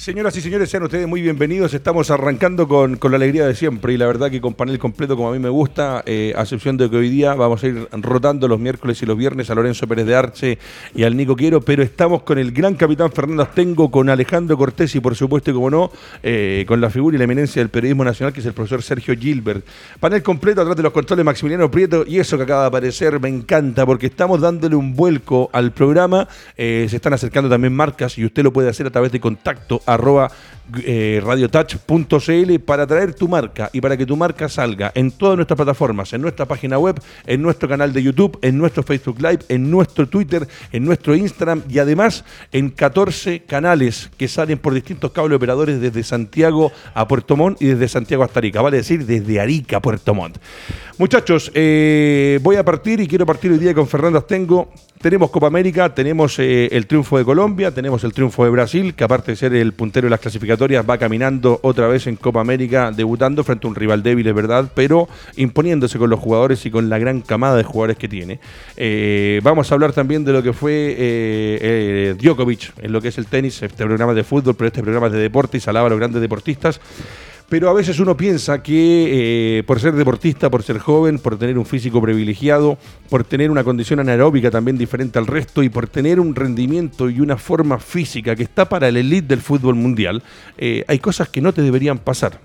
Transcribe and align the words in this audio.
Señoras 0.00 0.34
y 0.34 0.40
señores, 0.40 0.70
sean 0.70 0.82
ustedes 0.84 1.06
muy 1.06 1.20
bienvenidos. 1.20 1.74
Estamos 1.74 2.10
arrancando 2.10 2.66
con, 2.66 2.98
la 2.98 3.16
alegría 3.16 3.46
de 3.46 3.54
siempre 3.54 3.92
y 3.92 3.98
la 3.98 4.06
verdad 4.06 4.30
que 4.30 4.40
con 4.40 4.54
panel 4.54 4.78
completo 4.78 5.14
como 5.14 5.28
a 5.28 5.32
mí 5.32 5.38
me 5.38 5.50
gusta, 5.50 6.02
eh, 6.06 6.32
a 6.34 6.40
excepción 6.40 6.78
de 6.78 6.88
que 6.88 6.96
hoy 6.96 7.10
día 7.10 7.34
vamos 7.34 7.62
a 7.62 7.66
ir 7.66 7.86
rotando 7.92 8.48
los 8.48 8.58
miércoles 8.58 9.02
y 9.02 9.04
los 9.04 9.18
viernes 9.18 9.50
a 9.50 9.54
Lorenzo 9.54 9.86
Pérez 9.86 10.06
de 10.06 10.14
Arce 10.14 10.58
y 10.94 11.02
al 11.02 11.14
Nico 11.18 11.36
Quiero, 11.36 11.60
pero 11.60 11.82
estamos 11.82 12.22
con 12.22 12.38
el 12.38 12.50
gran 12.50 12.76
capitán 12.76 13.12
Fernando 13.12 13.42
Astengo, 13.42 13.90
con 13.90 14.08
Alejandro 14.08 14.56
Cortés 14.56 14.94
y 14.94 15.00
por 15.00 15.14
supuesto, 15.14 15.52
como 15.52 15.68
no, 15.68 15.92
eh, 16.22 16.64
con 16.66 16.80
la 16.80 16.88
figura 16.88 17.16
y 17.16 17.18
la 17.18 17.24
eminencia 17.24 17.60
del 17.60 17.68
periodismo 17.68 18.02
nacional 18.02 18.32
que 18.32 18.40
es 18.40 18.46
el 18.46 18.54
profesor 18.54 18.82
Sergio 18.82 19.14
Gilbert. 19.14 19.66
Panel 20.00 20.22
completo 20.22 20.62
atrás 20.62 20.78
de 20.78 20.82
los 20.82 20.94
controles 20.94 21.26
Maximiliano 21.26 21.70
Prieto 21.70 22.04
y 22.06 22.20
eso 22.20 22.38
que 22.38 22.44
acaba 22.44 22.62
de 22.62 22.68
aparecer 22.68 23.20
me 23.20 23.28
encanta 23.28 23.84
porque 23.84 24.06
estamos 24.06 24.40
dándole 24.40 24.76
un 24.76 24.96
vuelco 24.96 25.50
al 25.52 25.72
programa. 25.72 26.26
Eh, 26.56 26.86
se 26.88 26.96
están 26.96 27.12
acercando 27.12 27.50
también 27.50 27.74
marcas 27.74 28.16
y 28.16 28.24
usted 28.24 28.42
lo 28.42 28.50
puede 28.50 28.70
hacer 28.70 28.86
a 28.86 28.90
través 28.90 29.12
de 29.12 29.20
contacto 29.20 29.82
arroba 29.92 30.30
eh, 30.84 31.20
radiotouch.cl 31.24 32.58
para 32.64 32.86
traer 32.86 33.14
tu 33.14 33.28
marca 33.28 33.70
y 33.72 33.80
para 33.80 33.96
que 33.96 34.06
tu 34.06 34.16
marca 34.16 34.48
salga 34.48 34.92
en 34.94 35.10
todas 35.10 35.36
nuestras 35.36 35.56
plataformas, 35.56 36.12
en 36.12 36.22
nuestra 36.22 36.46
página 36.46 36.78
web, 36.78 37.00
en 37.26 37.42
nuestro 37.42 37.68
canal 37.68 37.92
de 37.92 38.02
YouTube, 38.02 38.38
en 38.42 38.58
nuestro 38.58 38.82
Facebook 38.82 39.18
Live, 39.20 39.40
en 39.48 39.70
nuestro 39.70 40.08
Twitter, 40.08 40.46
en 40.72 40.84
nuestro 40.84 41.14
Instagram 41.14 41.62
y 41.68 41.78
además 41.78 42.24
en 42.52 42.70
14 42.70 43.44
canales 43.44 44.10
que 44.16 44.28
salen 44.28 44.58
por 44.58 44.74
distintos 44.74 45.12
cables 45.12 45.36
operadores 45.36 45.80
desde 45.80 46.02
Santiago 46.02 46.72
a 46.94 47.06
Puerto 47.08 47.36
Montt 47.36 47.60
y 47.62 47.66
desde 47.66 47.88
Santiago 47.88 48.24
hasta 48.24 48.40
Arica, 48.40 48.62
vale 48.62 48.78
decir 48.78 49.06
desde 49.06 49.40
Arica 49.40 49.78
a 49.78 49.80
Puerto 49.80 50.14
Montt. 50.14 50.38
Muchachos, 50.98 51.50
eh, 51.54 52.38
voy 52.42 52.56
a 52.56 52.64
partir 52.64 53.00
y 53.00 53.08
quiero 53.08 53.24
partir 53.24 53.50
hoy 53.50 53.58
día 53.58 53.72
con 53.72 53.86
Fernando 53.86 54.18
Astengo. 54.18 54.70
Tenemos 55.00 55.30
Copa 55.30 55.46
América, 55.46 55.94
tenemos 55.94 56.38
eh, 56.38 56.68
el 56.72 56.86
triunfo 56.86 57.16
de 57.16 57.24
Colombia, 57.24 57.70
tenemos 57.70 58.04
el 58.04 58.12
triunfo 58.12 58.44
de 58.44 58.50
Brasil, 58.50 58.94
que 58.94 59.02
aparte 59.02 59.32
de 59.32 59.36
ser 59.36 59.54
el 59.54 59.72
puntero 59.72 60.04
de 60.04 60.10
las 60.10 60.20
clasificatorias, 60.20 60.59
va 60.66 60.98
caminando 60.98 61.58
otra 61.62 61.88
vez 61.88 62.06
en 62.06 62.16
Copa 62.16 62.40
América, 62.40 62.90
debutando 62.90 63.44
frente 63.44 63.66
a 63.66 63.70
un 63.70 63.74
rival 63.74 64.02
débil, 64.02 64.26
es 64.26 64.34
verdad, 64.34 64.70
pero 64.74 65.08
imponiéndose 65.36 65.98
con 65.98 66.10
los 66.10 66.20
jugadores 66.20 66.64
y 66.66 66.70
con 66.70 66.88
la 66.88 66.98
gran 66.98 67.20
camada 67.20 67.56
de 67.56 67.64
jugadores 67.64 67.96
que 67.96 68.08
tiene. 68.08 68.40
Eh, 68.76 69.40
vamos 69.42 69.70
a 69.70 69.74
hablar 69.74 69.92
también 69.92 70.24
de 70.24 70.32
lo 70.32 70.42
que 70.42 70.52
fue 70.52 72.16
Djokovic 72.20 72.72
en 72.82 72.92
lo 72.92 73.00
que 73.00 73.08
es 73.08 73.18
el 73.18 73.26
tenis, 73.26 73.62
este 73.62 73.84
programa 73.84 74.14
de 74.14 74.24
fútbol, 74.24 74.54
pero 74.54 74.68
este 74.68 74.82
programa 74.82 75.08
de 75.08 75.18
deporte 75.18 75.56
y 75.56 75.60
salaba 75.60 75.86
a 75.86 75.90
los 75.90 75.98
grandes 75.98 76.20
deportistas 76.20 76.80
pero 77.50 77.68
a 77.68 77.72
veces 77.74 77.98
uno 77.98 78.16
piensa 78.16 78.62
que 78.62 79.58
eh, 79.58 79.62
por 79.64 79.80
ser 79.80 79.92
deportista, 79.94 80.48
por 80.48 80.62
ser 80.62 80.78
joven, 80.78 81.18
por 81.18 81.36
tener 81.36 81.58
un 81.58 81.66
físico 81.66 82.00
privilegiado, 82.00 82.78
por 83.10 83.24
tener 83.24 83.50
una 83.50 83.64
condición 83.64 83.98
anaeróbica 83.98 84.52
también 84.52 84.78
diferente 84.78 85.18
al 85.18 85.26
resto 85.26 85.64
y 85.64 85.68
por 85.68 85.88
tener 85.88 86.20
un 86.20 86.36
rendimiento 86.36 87.10
y 87.10 87.20
una 87.20 87.36
forma 87.36 87.80
física 87.80 88.36
que 88.36 88.44
está 88.44 88.68
para 88.68 88.88
el 88.88 88.96
elite 88.96 89.26
del 89.26 89.40
fútbol 89.40 89.74
mundial, 89.74 90.22
eh, 90.58 90.84
hay 90.86 91.00
cosas 91.00 91.28
que 91.28 91.40
no 91.40 91.52
te 91.52 91.62
deberían 91.62 91.98
pasar 91.98 92.40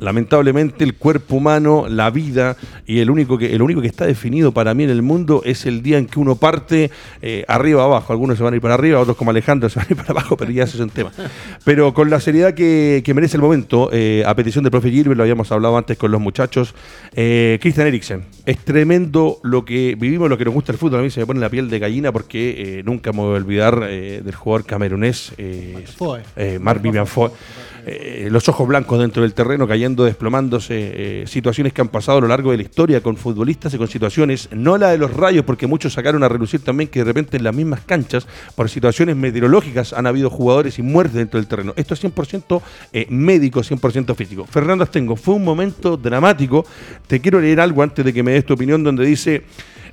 lamentablemente 0.00 0.84
el 0.84 0.94
cuerpo 0.94 1.36
humano, 1.36 1.86
la 1.88 2.10
vida 2.10 2.56
y 2.86 3.00
el 3.00 3.10
único 3.10 3.38
que 3.38 3.54
el 3.54 3.62
único 3.62 3.80
que 3.80 3.86
está 3.86 4.06
definido 4.06 4.52
para 4.52 4.74
mí 4.74 4.84
en 4.84 4.90
el 4.90 5.02
mundo 5.02 5.42
es 5.44 5.66
el 5.66 5.82
día 5.82 5.98
en 5.98 6.06
que 6.06 6.18
uno 6.18 6.36
parte 6.36 6.90
eh, 7.20 7.44
arriba 7.48 7.84
abajo. 7.84 8.12
Algunos 8.12 8.38
se 8.38 8.44
van 8.44 8.52
a 8.52 8.56
ir 8.56 8.62
para 8.62 8.74
arriba, 8.74 9.00
otros 9.00 9.16
como 9.16 9.30
Alejandro 9.30 9.68
se 9.70 9.78
van 9.78 9.86
a 9.88 9.92
ir 9.92 9.96
para 9.96 10.10
abajo, 10.10 10.36
pero 10.36 10.50
ya 10.50 10.64
ese 10.64 10.76
es 10.76 10.82
un 10.82 10.90
tema. 10.90 11.12
Pero 11.64 11.94
con 11.94 12.10
la 12.10 12.20
seriedad 12.20 12.54
que, 12.54 13.02
merece 13.14 13.36
el 13.36 13.42
momento, 13.42 13.90
eh, 13.92 14.24
a 14.26 14.34
petición 14.34 14.64
del 14.64 14.70
profe 14.70 14.90
Gilbert, 14.90 15.16
lo 15.16 15.22
habíamos 15.22 15.52
hablado 15.52 15.76
antes 15.76 15.98
con 15.98 16.10
los 16.10 16.20
muchachos, 16.20 16.74
eh, 17.14 17.58
Christian 17.60 17.86
Eriksen. 17.86 18.24
Es 18.46 18.58
tremendo 18.58 19.38
lo 19.42 19.64
que 19.64 19.96
vivimos, 19.98 20.28
lo 20.28 20.38
que 20.38 20.44
nos 20.44 20.54
gusta 20.54 20.72
el 20.72 20.78
fútbol. 20.78 21.00
A 21.00 21.02
mí 21.02 21.10
se 21.10 21.20
me 21.20 21.26
pone 21.26 21.40
la 21.40 21.50
piel 21.50 21.68
de 21.68 21.78
gallina 21.78 22.12
porque 22.12 22.82
nunca 22.84 23.12
me 23.12 23.18
voy 23.18 23.34
a 23.34 23.36
olvidar 23.36 23.80
del 23.80 24.34
jugador 24.34 24.64
camerunés, 24.64 25.32
Mark 26.60 26.80
Vivian 26.80 27.06
Foy. 27.06 27.30
Eh, 27.84 28.28
los 28.30 28.48
ojos 28.48 28.68
blancos 28.68 29.00
dentro 29.00 29.22
del 29.22 29.34
terreno, 29.34 29.66
cayendo, 29.66 30.04
desplomándose, 30.04 31.22
eh, 31.22 31.26
situaciones 31.26 31.72
que 31.72 31.80
han 31.80 31.88
pasado 31.88 32.18
a 32.18 32.20
lo 32.20 32.28
largo 32.28 32.52
de 32.52 32.58
la 32.58 32.62
historia 32.62 33.02
con 33.02 33.16
futbolistas 33.16 33.74
y 33.74 33.78
con 33.78 33.88
situaciones, 33.88 34.48
no 34.52 34.78
la 34.78 34.90
de 34.90 34.98
los 34.98 35.12
rayos, 35.12 35.44
porque 35.44 35.66
muchos 35.66 35.92
sacaron 35.92 36.22
a 36.22 36.28
relucir 36.28 36.60
también 36.60 36.88
que 36.88 37.00
de 37.00 37.04
repente 37.06 37.36
en 37.36 37.44
las 37.44 37.54
mismas 37.54 37.80
canchas, 37.80 38.26
por 38.54 38.68
situaciones 38.68 39.16
meteorológicas, 39.16 39.92
han 39.92 40.06
habido 40.06 40.30
jugadores 40.30 40.78
y 40.78 40.82
muertes 40.82 41.16
dentro 41.16 41.40
del 41.40 41.48
terreno. 41.48 41.72
Esto 41.74 41.94
es 41.94 42.04
100% 42.04 42.62
eh, 42.92 43.06
médico, 43.10 43.60
100% 43.60 44.14
físico. 44.14 44.46
Fernando 44.46 44.84
Astengo, 44.84 45.16
fue 45.16 45.34
un 45.34 45.44
momento 45.44 45.96
dramático. 45.96 46.64
Te 47.08 47.20
quiero 47.20 47.40
leer 47.40 47.60
algo 47.60 47.82
antes 47.82 48.04
de 48.04 48.12
que 48.12 48.22
me 48.22 48.32
des 48.32 48.46
tu 48.46 48.54
opinión, 48.54 48.84
donde 48.84 49.04
dice... 49.04 49.42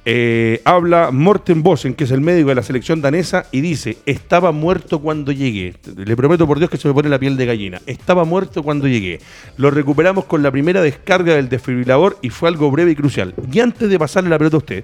Eh, 0.05 0.61
habla 0.63 1.11
Morten 1.11 1.61
Bosen, 1.61 1.93
que 1.93 2.05
es 2.05 2.11
el 2.11 2.21
médico 2.21 2.49
de 2.49 2.55
la 2.55 2.63
selección 2.63 3.01
danesa, 3.01 3.45
y 3.51 3.61
dice, 3.61 3.97
estaba 4.05 4.51
muerto 4.51 4.99
cuando 4.99 5.31
llegué. 5.31 5.75
Le 5.95 6.15
prometo 6.15 6.47
por 6.47 6.57
Dios 6.57 6.69
que 6.69 6.77
se 6.77 6.87
me 6.87 6.93
pone 6.93 7.09
la 7.09 7.19
piel 7.19 7.35
de 7.37 7.45
gallina. 7.45 7.81
Estaba 7.85 8.23
muerto 8.23 8.63
cuando 8.63 8.87
llegué. 8.87 9.19
Lo 9.57 9.71
recuperamos 9.71 10.25
con 10.25 10.41
la 10.41 10.51
primera 10.51 10.81
descarga 10.81 11.35
del 11.35 11.49
desfibrilador 11.49 12.17
y 12.21 12.29
fue 12.29 12.49
algo 12.49 12.71
breve 12.71 12.91
y 12.91 12.95
crucial. 12.95 13.33
Y 13.51 13.59
antes 13.59 13.89
de 13.89 13.99
pasarle 13.99 14.29
la 14.29 14.37
pelota 14.37 14.57
a 14.57 14.59
usted, 14.59 14.83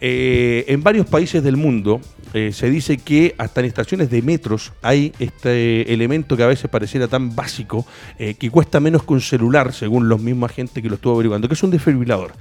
eh, 0.00 0.64
en 0.68 0.82
varios 0.82 1.06
países 1.06 1.42
del 1.42 1.56
mundo 1.56 2.00
eh, 2.34 2.50
se 2.52 2.68
dice 2.68 2.98
que 2.98 3.34
hasta 3.38 3.60
en 3.60 3.66
estaciones 3.66 4.10
de 4.10 4.20
metros 4.20 4.72
hay 4.82 5.12
este 5.18 5.92
elemento 5.92 6.36
que 6.36 6.42
a 6.42 6.48
veces 6.48 6.68
pareciera 6.68 7.08
tan 7.08 7.34
básico 7.34 7.86
que 8.18 8.50
cuesta 8.50 8.80
menos 8.80 9.04
que 9.04 9.12
un 9.12 9.20
celular, 9.20 9.72
según 9.72 10.08
los 10.08 10.20
mismos 10.20 10.50
agentes 10.50 10.82
que 10.82 10.88
lo 10.88 10.96
estuvo 10.96 11.14
averiguando, 11.14 11.48
que 11.48 11.54
es 11.54 11.62
un 11.62 11.70
desfibrilador. 11.70 12.32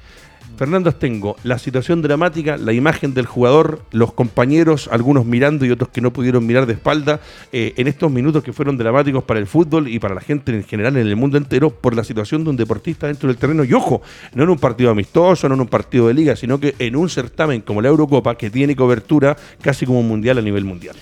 Fernando 0.55 0.89
Astengo, 0.89 1.35
la 1.43 1.57
situación 1.57 2.01
dramática, 2.01 2.57
la 2.57 2.73
imagen 2.73 3.13
del 3.13 3.25
jugador, 3.25 3.81
los 3.91 4.13
compañeros, 4.13 4.87
algunos 4.91 5.25
mirando 5.25 5.65
y 5.65 5.71
otros 5.71 5.89
que 5.89 6.01
no 6.01 6.13
pudieron 6.13 6.45
mirar 6.45 6.65
de 6.65 6.73
espalda, 6.73 7.19
eh, 7.51 7.73
en 7.77 7.87
estos 7.87 8.09
minutos 8.11 8.43
que 8.43 8.53
fueron 8.53 8.77
dramáticos 8.77 9.23
para 9.23 9.39
el 9.39 9.47
fútbol 9.47 9.87
y 9.87 9.99
para 9.99 10.15
la 10.15 10.21
gente 10.21 10.53
en 10.53 10.63
general 10.63 10.95
en 10.97 11.07
el 11.07 11.15
mundo 11.15 11.37
entero 11.37 11.69
por 11.69 11.95
la 11.95 12.03
situación 12.03 12.43
de 12.43 12.51
un 12.51 12.57
deportista 12.57 13.07
dentro 13.07 13.27
del 13.27 13.37
terreno. 13.37 13.63
Y 13.63 13.73
ojo, 13.73 14.01
no 14.33 14.43
en 14.43 14.49
un 14.49 14.57
partido 14.57 14.89
amistoso, 14.91 15.49
no 15.49 15.55
en 15.55 15.61
un 15.61 15.67
partido 15.67 16.07
de 16.07 16.13
liga, 16.13 16.35
sino 16.35 16.59
que 16.59 16.75
en 16.79 16.95
un 16.95 17.09
certamen 17.09 17.61
como 17.61 17.81
la 17.81 17.89
Eurocopa 17.89 18.37
que 18.37 18.49
tiene 18.49 18.75
cobertura 18.75 19.35
casi 19.61 19.85
como 19.85 19.99
un 19.99 20.07
mundial 20.07 20.37
a 20.37 20.41
nivel 20.41 20.63
mundial. 20.63 20.95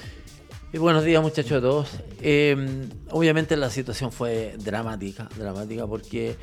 Eh, 0.71 0.79
buenos 0.79 1.03
días 1.03 1.21
muchachos 1.21 1.59
a 1.59 1.61
todos. 1.61 1.99
Eh, 2.21 2.87
obviamente 3.11 3.55
la 3.55 3.69
situación 3.69 4.11
fue 4.11 4.55
dramática, 4.57 5.29
dramática 5.37 5.85
porque 5.85 6.35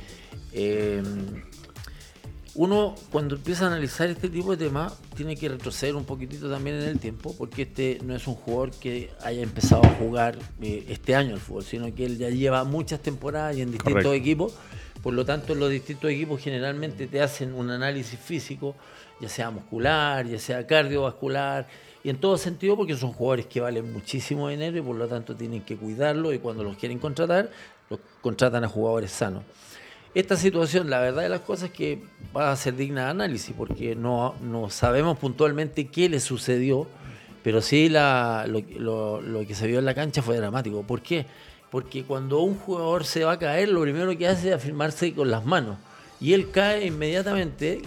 uno 2.54 2.94
cuando 3.10 3.36
empieza 3.36 3.64
a 3.64 3.66
analizar 3.68 4.08
este 4.08 4.28
tipo 4.28 4.50
de 4.56 4.66
temas 4.66 4.98
tiene 5.14 5.36
que 5.36 5.48
retroceder 5.48 5.94
un 5.94 6.04
poquitito 6.04 6.50
también 6.50 6.76
en 6.76 6.88
el 6.88 6.98
tiempo 6.98 7.34
porque 7.38 7.62
este 7.62 8.00
no 8.04 8.14
es 8.14 8.26
un 8.26 8.34
jugador 8.34 8.72
que 8.72 9.10
haya 9.22 9.42
empezado 9.42 9.84
a 9.84 9.90
jugar 9.90 10.38
eh, 10.60 10.84
este 10.88 11.14
año 11.14 11.34
el 11.34 11.40
fútbol, 11.40 11.64
sino 11.64 11.94
que 11.94 12.06
él 12.06 12.18
ya 12.18 12.28
lleva 12.30 12.64
muchas 12.64 13.00
temporadas 13.00 13.56
y 13.56 13.62
en 13.62 13.72
distintos 13.72 14.14
equipos. 14.14 14.54
Por 15.02 15.14
lo 15.14 15.24
tanto, 15.24 15.54
los 15.54 15.70
distintos 15.70 16.10
equipos 16.10 16.42
generalmente 16.42 17.06
te 17.06 17.22
hacen 17.22 17.54
un 17.54 17.70
análisis 17.70 18.18
físico, 18.18 18.76
ya 19.18 19.30
sea 19.30 19.50
muscular, 19.50 20.26
ya 20.26 20.38
sea 20.38 20.66
cardiovascular, 20.66 21.66
y 22.02 22.10
en 22.10 22.18
todo 22.18 22.36
sentido 22.36 22.76
porque 22.76 22.96
son 22.96 23.12
jugadores 23.12 23.46
que 23.46 23.60
valen 23.60 23.92
muchísimo 23.92 24.48
dinero 24.48 24.76
y 24.76 24.82
por 24.82 24.96
lo 24.96 25.06
tanto 25.06 25.34
tienen 25.34 25.62
que 25.62 25.76
cuidarlo 25.76 26.32
y 26.32 26.38
cuando 26.38 26.64
los 26.64 26.76
quieren 26.76 26.98
contratar, 26.98 27.50
los 27.88 28.00
contratan 28.20 28.64
a 28.64 28.68
jugadores 28.68 29.10
sanos. 29.10 29.44
Esta 30.14 30.36
situación, 30.36 30.90
la 30.90 30.98
verdad 30.98 31.22
de 31.22 31.28
las 31.28 31.42
cosas 31.42 31.70
es 31.70 31.76
que 31.76 32.02
va 32.36 32.50
a 32.50 32.56
ser 32.56 32.74
digna 32.74 33.04
de 33.04 33.10
análisis, 33.10 33.54
porque 33.56 33.94
no, 33.94 34.34
no 34.42 34.68
sabemos 34.68 35.16
puntualmente 35.18 35.86
qué 35.86 36.08
le 36.08 36.18
sucedió, 36.18 36.88
pero 37.44 37.62
sí 37.62 37.88
la, 37.88 38.44
lo, 38.48 39.20
lo, 39.20 39.46
que 39.46 39.54
se 39.54 39.68
vio 39.68 39.78
en 39.78 39.84
la 39.84 39.94
cancha 39.94 40.20
fue 40.20 40.36
dramático. 40.36 40.82
¿Por 40.82 41.00
qué? 41.00 41.26
Porque 41.70 42.02
cuando 42.02 42.40
un 42.40 42.56
jugador 42.56 43.04
se 43.04 43.24
va 43.24 43.32
a 43.32 43.38
caer, 43.38 43.68
lo 43.68 43.82
primero 43.82 44.16
que 44.18 44.26
hace 44.26 44.48
es 44.48 44.54
afirmarse 44.56 45.14
con 45.14 45.30
las 45.30 45.44
manos. 45.44 45.78
Y 46.20 46.34
él 46.34 46.50
cae 46.50 46.86
inmediatamente, 46.86 47.80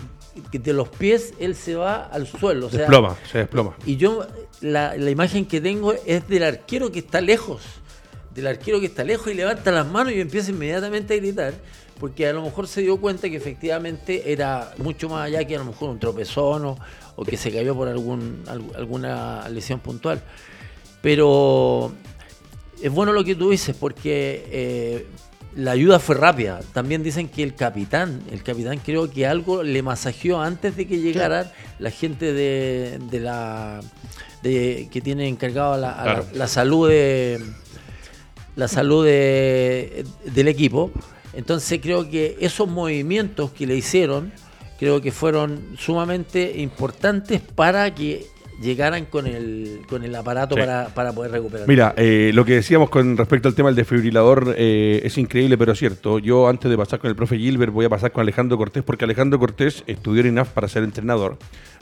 de 0.52 0.74
los 0.74 0.88
pies 0.88 1.34
él 1.40 1.56
se 1.56 1.76
va 1.76 2.06
al 2.06 2.26
suelo. 2.26 2.69
Se 2.69 2.78
desploma, 2.78 3.18
se 3.30 3.40
desploma. 3.40 3.76
Y 3.86 3.98
yo, 3.98 4.26
la, 4.62 4.96
la 4.96 5.10
imagen 5.10 5.46
que 5.46 5.60
tengo 5.60 5.94
es 6.06 6.26
del 6.30 6.44
arquero 6.44 6.90
que 6.90 7.00
está 7.00 7.19
lejos. 7.19 7.62
Del 8.34 8.48
arquero 8.48 8.80
que 8.80 8.88
está 8.88 9.04
lejos 9.04 9.28
y 9.28 9.36
levanta 9.36 9.72
las 9.72 9.86
manos 9.86 10.14
y 10.14 10.22
empieza 10.22 10.52
inmediatamente 10.52 11.14
a 11.14 11.18
gritar 11.18 11.54
porque 12.00 12.28
a 12.28 12.34
lo 12.34 12.42
mejor 12.42 12.68
se 12.68 12.81
dio 12.81 12.98
cuenta 12.98 13.30
que 13.30 13.38
efectivamente 13.38 14.31
era 14.31 14.74
mucho 14.78 15.10
más 15.10 15.25
allá 15.25 15.45
que 15.45 15.56
a 15.56 15.60
lo 15.60 15.66
mejor 15.66 15.90
un 15.90 16.00
tropezón 16.00 16.66
o, 17.16 17.25
que 17.25 17.38
se 17.38 17.51
cayó 17.51 17.75
por 17.75 17.88
algún, 17.88 18.44
alguna 18.75 19.48
lesión 19.50 19.80
puntual. 19.80 20.22
Pero 21.01 21.94
es 22.81 22.92
bueno 22.92 23.13
lo 23.13 23.24
que 23.24 23.36
tú 23.36 23.51
dices 23.51 23.75
porque 23.80 24.45
eh, 24.51 25.07
la 25.56 25.72
ayuda 25.72 26.00
fue 26.00 26.16
rápida. 26.16 26.62
También 26.74 27.04
dicen 27.04 27.30
que 27.30 27.44
el 27.44 27.56
capitán, 27.56 28.22
el 28.31 28.44
capitán 28.44 28.80
creo 28.84 29.10
que 29.12 29.28
algo 29.28 29.63
le 29.63 29.81
masajeó 29.84 30.42
antes 30.42 30.75
de 30.75 30.88
que 30.88 31.00
llegara 31.00 31.51
la 31.80 31.92
gente 31.92 32.34
de, 32.34 33.00
la 33.19 33.80
de, 34.42 34.88
que 34.92 35.01
tiene 35.01 35.28
encargado 35.28 35.78
la, 35.78 36.25
la, 36.34 36.48
salud 36.48 36.90
de 36.90 37.40
la 38.56 38.68
salud 38.68 39.06
del 39.06 40.48
equipo 40.48 40.92
entonces 41.33 41.80
creo 41.81 42.09
que 42.09 42.38
esos 42.39 42.69
movimientos 42.69 43.51
que 43.51 43.68
le 43.68 43.75
hicieron, 43.75 44.31
creo 44.80 45.01
que 45.01 45.12
fueron 45.12 45.75
sumamente 45.77 46.59
importantes 46.59 47.41
para 47.41 47.94
que 47.94 48.27
llegaran 48.62 49.06
con 49.06 49.27
el, 49.27 49.81
con 49.88 50.03
el 50.03 50.15
aparato 50.15 50.56
para, 50.56 50.88
para, 50.94 51.12
poder 51.12 51.31
recuperar. 51.31 51.68
Mira, 51.68 51.94
eh, 51.97 52.31
lo 52.33 52.45
que 52.45 52.53
decíamos 52.53 52.89
con 52.89 53.18
respecto 53.18 53.47
al 53.47 53.56
tema 53.56 53.69
del 53.69 53.75
desfibrilador 53.75 54.56
eh, 54.57 55.01
es 55.03 55.18
increíble, 55.18 55.57
pero 55.57 55.75
cierto. 55.75 56.19
Yo 56.19 56.47
antes 56.47 56.69
de 56.69 56.77
pasar 56.77 57.00
con 57.00 57.09
el 57.09 57.15
profe 57.15 57.38
Gilbert 57.38 57.74
voy 57.74 57.85
a 57.85 57.89
pasar 57.89 58.12
con 58.12 58.21
Alejandro 58.21 58.57
Cortés, 58.57 58.83
porque 58.83 59.06
Alejandro 59.06 59.39
Cortés 59.39 59.83
estudió 59.88 60.21
en 60.21 60.27
INAF 60.30 60.50
para 60.50 60.68
ser 60.68 60.83
entrenador 60.83 61.38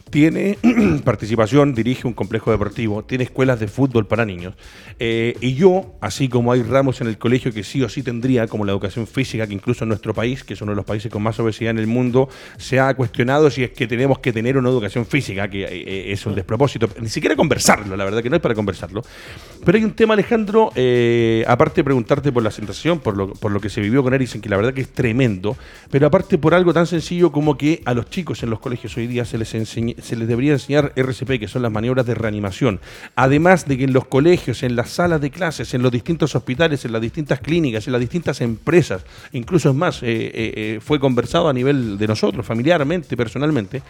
tiene 0.09 0.57
participación, 1.03 1.73
dirige 1.73 2.07
un 2.07 2.13
complejo 2.13 2.51
deportivo, 2.51 3.03
tiene 3.03 3.23
escuelas 3.23 3.59
de 3.59 3.67
fútbol 3.67 4.07
para 4.07 4.25
niños. 4.25 4.55
Eh, 4.99 5.35
y 5.41 5.55
yo, 5.55 5.93
así 6.01 6.29
como 6.29 6.51
hay 6.51 6.63
ramos 6.63 7.01
en 7.01 7.07
el 7.07 7.17
colegio 7.17 7.51
que 7.53 7.63
sí 7.63 7.81
o 7.83 7.89
sí 7.89 8.03
tendría, 8.03 8.47
como 8.47 8.65
la 8.65 8.71
educación 8.71 9.07
física, 9.07 9.47
que 9.47 9.53
incluso 9.53 9.83
en 9.83 9.89
nuestro 9.89 10.13
país, 10.13 10.43
que 10.43 10.53
es 10.53 10.61
uno 10.61 10.71
de 10.71 10.75
los 10.75 10.85
países 10.85 11.11
con 11.11 11.23
más 11.23 11.39
obesidad 11.39 11.71
en 11.71 11.79
el 11.79 11.87
mundo, 11.87 12.29
se 12.57 12.79
ha 12.79 12.93
cuestionado 12.93 13.49
si 13.49 13.63
es 13.63 13.71
que 13.71 13.87
tenemos 13.87 14.19
que 14.19 14.33
tener 14.33 14.57
una 14.57 14.69
educación 14.69 15.05
física, 15.05 15.49
que 15.49 15.63
eh, 15.63 15.67
eh, 15.71 16.11
es 16.11 16.25
un 16.25 16.35
despropósito. 16.35 16.89
Ni 16.99 17.09
siquiera 17.09 17.35
conversarlo, 17.35 17.95
la 17.95 18.05
verdad 18.05 18.21
que 18.21 18.29
no 18.29 18.35
es 18.35 18.41
para 18.41 18.55
conversarlo. 18.55 19.03
Pero 19.63 19.77
hay 19.77 19.83
un 19.83 19.91
tema, 19.91 20.13
Alejandro, 20.13 20.67
aparte 21.47 21.81
de 21.81 21.83
preguntarte 21.83 22.31
por 22.31 22.43
la 22.43 22.51
sensación, 22.51 22.99
por 22.99 23.15
lo, 23.15 23.33
por 23.33 23.51
lo 23.51 23.59
que 23.59 23.69
se 23.69 23.81
vivió 23.81 24.03
con 24.03 24.13
Eriksen, 24.13 24.41
que 24.41 24.49
la 24.49 24.57
verdad 24.57 24.73
que 24.73 24.81
es 24.81 24.89
tremendo, 24.89 25.55
pero 25.89 26.07
aparte 26.07 26.37
por 26.37 26.53
algo 26.53 26.73
tan 26.73 26.87
sencillo 26.87 27.31
como 27.31 27.57
que 27.57 27.81
a 27.85 27.93
los 27.93 28.09
chicos 28.09 28.43
en 28.43 28.49
los 28.49 28.59
colegios 28.59 28.95
hoy 28.97 29.07
día 29.07 29.25
se 29.25 29.37
les 29.37 29.53
enseña 29.53 29.90
se 30.01 30.15
les 30.15 30.27
debería 30.27 30.53
enseñar 30.53 30.93
RCP, 30.95 31.39
que 31.39 31.47
son 31.47 31.61
las 31.61 31.71
maniobras 31.71 32.05
de 32.05 32.15
reanimación. 32.15 32.79
Además 33.15 33.67
de 33.67 33.77
que 33.77 33.83
en 33.85 33.93
los 33.93 34.05
colegios, 34.05 34.63
en 34.63 34.75
las 34.75 34.91
salas 34.91 35.21
de 35.21 35.31
clases, 35.31 35.73
en 35.73 35.81
los 35.81 35.91
distintos 35.91 36.35
hospitales, 36.35 36.85
en 36.85 36.91
las 36.91 37.01
distintas 37.01 37.39
clínicas, 37.39 37.87
en 37.87 37.93
las 37.93 38.01
distintas 38.01 38.41
empresas, 38.41 39.03
incluso 39.31 39.69
es 39.69 39.75
más, 39.75 40.03
eh, 40.03 40.07
eh, 40.09 40.31
eh, 40.33 40.79
fue 40.81 40.99
conversado 40.99 41.49
a 41.49 41.53
nivel 41.53 41.97
de 41.97 42.07
nosotros, 42.07 42.45
familiarmente, 42.45 43.15
personalmente, 43.17 43.81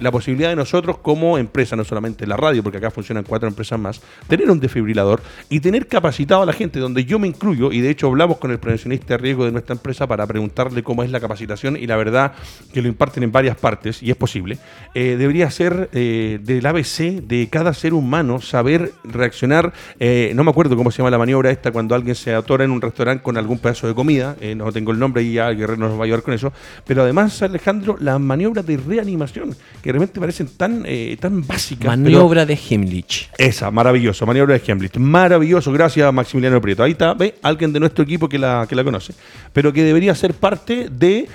la 0.00 0.10
posibilidad 0.10 0.50
de 0.50 0.56
nosotros 0.56 0.98
como 0.98 1.38
empresa, 1.38 1.76
no 1.76 1.84
solamente 1.84 2.26
la 2.26 2.36
radio, 2.36 2.62
porque 2.62 2.78
acá 2.78 2.90
funcionan 2.90 3.24
cuatro 3.24 3.48
empresas 3.48 3.78
más, 3.78 4.00
tener 4.26 4.50
un 4.50 4.60
desfibrilador 4.60 5.22
y 5.48 5.60
tener 5.60 5.86
capacitado 5.86 6.42
a 6.42 6.46
la 6.46 6.52
gente, 6.52 6.78
donde 6.78 7.04
yo 7.04 7.18
me 7.18 7.28
incluyo, 7.28 7.72
y 7.72 7.80
de 7.80 7.90
hecho 7.90 8.06
hablamos 8.08 8.38
con 8.38 8.50
el 8.50 8.58
prevencionista 8.58 9.14
de 9.14 9.18
riesgo 9.18 9.44
de 9.44 9.52
nuestra 9.52 9.74
empresa 9.74 10.06
para 10.06 10.26
preguntarle 10.26 10.82
cómo 10.82 11.02
es 11.02 11.10
la 11.10 11.20
capacitación 11.20 11.76
y 11.76 11.86
la 11.86 11.96
verdad 11.96 12.32
que 12.72 12.82
lo 12.82 12.88
imparten 12.88 13.22
en 13.22 13.32
varias 13.32 13.56
partes, 13.56 14.02
y 14.02 14.10
es 14.10 14.16
posible, 14.16 14.58
debería 14.94 15.47
ser 15.50 15.88
eh, 15.92 16.38
del 16.42 16.66
ABC 16.66 17.22
de 17.22 17.48
cada 17.50 17.72
ser 17.72 17.94
humano, 17.94 18.40
saber 18.40 18.92
reaccionar. 19.04 19.72
Eh, 19.98 20.32
no 20.34 20.44
me 20.44 20.50
acuerdo 20.50 20.76
cómo 20.76 20.90
se 20.90 20.98
llama 20.98 21.10
la 21.10 21.18
maniobra 21.18 21.50
esta 21.50 21.72
cuando 21.72 21.94
alguien 21.94 22.14
se 22.14 22.34
atora 22.34 22.64
en 22.64 22.70
un 22.70 22.80
restaurante 22.80 23.22
con 23.22 23.36
algún 23.36 23.58
pedazo 23.58 23.86
de 23.86 23.94
comida, 23.94 24.36
eh, 24.40 24.54
no 24.54 24.72
tengo 24.72 24.92
el 24.92 24.98
nombre 24.98 25.22
y 25.22 25.34
ya 25.34 25.50
guerrero 25.50 25.78
nos 25.78 25.96
va 25.96 26.02
a 26.02 26.04
ayudar 26.04 26.22
con 26.22 26.34
eso. 26.34 26.52
Pero 26.86 27.02
además, 27.02 27.40
Alejandro, 27.42 27.96
las 28.00 28.20
maniobras 28.20 28.66
de 28.66 28.76
reanimación, 28.76 29.56
que 29.82 29.92
realmente 29.92 30.20
parecen 30.20 30.48
tan, 30.56 30.84
tan 31.20 31.46
básicas. 31.46 31.96
Maniobra 31.96 32.44
de 32.44 32.58
Hemlich. 32.68 33.30
Esa, 33.38 33.70
maravilloso, 33.70 34.26
maniobra 34.26 34.58
de 34.58 34.62
Hemlich. 34.66 34.96
Maravilloso, 34.98 35.72
gracias 35.72 36.12
Maximiliano 36.12 36.60
Prieto. 36.60 36.82
Ahí 36.82 36.92
está, 36.92 37.14
ve, 37.14 37.36
alguien 37.42 37.72
de 37.72 37.80
nuestro 37.80 38.04
equipo 38.04 38.28
que 38.28 38.38
la, 38.38 38.66
que 38.68 38.74
la 38.74 38.84
conoce. 38.84 39.14
Pero 39.52 39.72
que 39.72 39.82
debería 39.82 40.14
ser 40.14 40.34
parte 40.34 40.88
de 40.90 41.28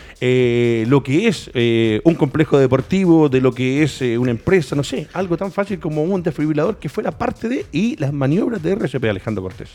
lo 0.88 1.04
que 1.04 1.28
es 1.28 1.50
un 2.04 2.16
complejo 2.16 2.58
deportivo, 2.58 3.30
de 3.30 3.42
lo 3.42 3.52
que 3.52 3.84
es 3.84 4.03
una 4.18 4.32
empresa, 4.32 4.76
no 4.76 4.84
sé, 4.84 5.08
algo 5.14 5.38
tan 5.38 5.52
fácil 5.52 5.80
como 5.80 6.04
un 6.04 6.22
desfibrilador 6.22 6.78
que 6.78 6.90
fuera 6.90 7.12
parte 7.12 7.50
de 7.50 7.66
y 7.72 7.96
las 7.98 8.14
maniobras 8.14 8.62
de 8.62 8.74
RCP 8.74 9.06
Alejandro 9.06 9.44
Cortés. 9.44 9.70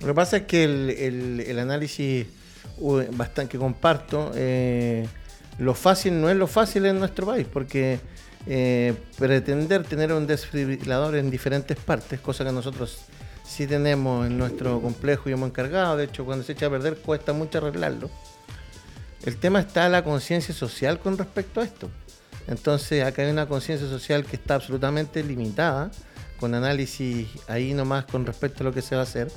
Lo 0.00 0.08
que 0.08 0.14
pasa 0.14 0.36
es 0.38 0.42
que 0.44 0.64
el, 0.64 1.58
análisis 1.58 2.26
bastante 3.12 3.52
que 3.52 3.58
comparto, 3.58 4.32
eh, 4.34 5.06
lo 5.58 5.74
fácil 5.74 6.20
no 6.20 6.30
es 6.30 6.36
lo 6.36 6.46
fácil 6.46 6.86
en 6.86 6.98
nuestro 6.98 7.26
país, 7.26 7.46
porque 7.52 8.00
eh, 8.46 8.94
pretender 9.18 9.84
tener 9.84 10.12
un 10.12 10.26
desfibrilador 10.26 11.16
en 11.16 11.30
diferentes 11.30 11.76
partes, 11.76 12.20
cosa 12.20 12.44
que 12.44 12.52
nosotros 12.52 13.04
sí 13.46 13.66
tenemos 13.66 14.26
en 14.26 14.38
nuestro 14.38 14.80
complejo 14.80 15.28
y 15.28 15.32
hemos 15.32 15.50
encargado, 15.50 15.96
de 15.96 16.04
hecho 16.04 16.24
cuando 16.24 16.44
se 16.44 16.52
echa 16.52 16.66
a 16.66 16.70
perder 16.70 16.96
cuesta 16.96 17.32
mucho 17.32 17.58
arreglarlo. 17.58 18.10
El 19.24 19.36
tema 19.36 19.60
está 19.60 19.88
la 19.90 20.02
conciencia 20.02 20.54
social 20.54 20.98
con 20.98 21.18
respecto 21.18 21.60
a 21.60 21.64
esto. 21.64 21.90
Entonces 22.46 23.04
acá 23.04 23.22
hay 23.22 23.30
una 23.30 23.46
conciencia 23.46 23.88
social 23.88 24.24
que 24.24 24.36
está 24.36 24.56
absolutamente 24.56 25.22
limitada, 25.22 25.90
con 26.38 26.54
análisis 26.54 27.28
ahí 27.48 27.74
nomás 27.74 28.06
con 28.06 28.24
respecto 28.26 28.62
a 28.62 28.64
lo 28.64 28.72
que 28.72 28.82
se 28.82 28.94
va 28.94 29.02
a 29.02 29.04
hacer. 29.04 29.30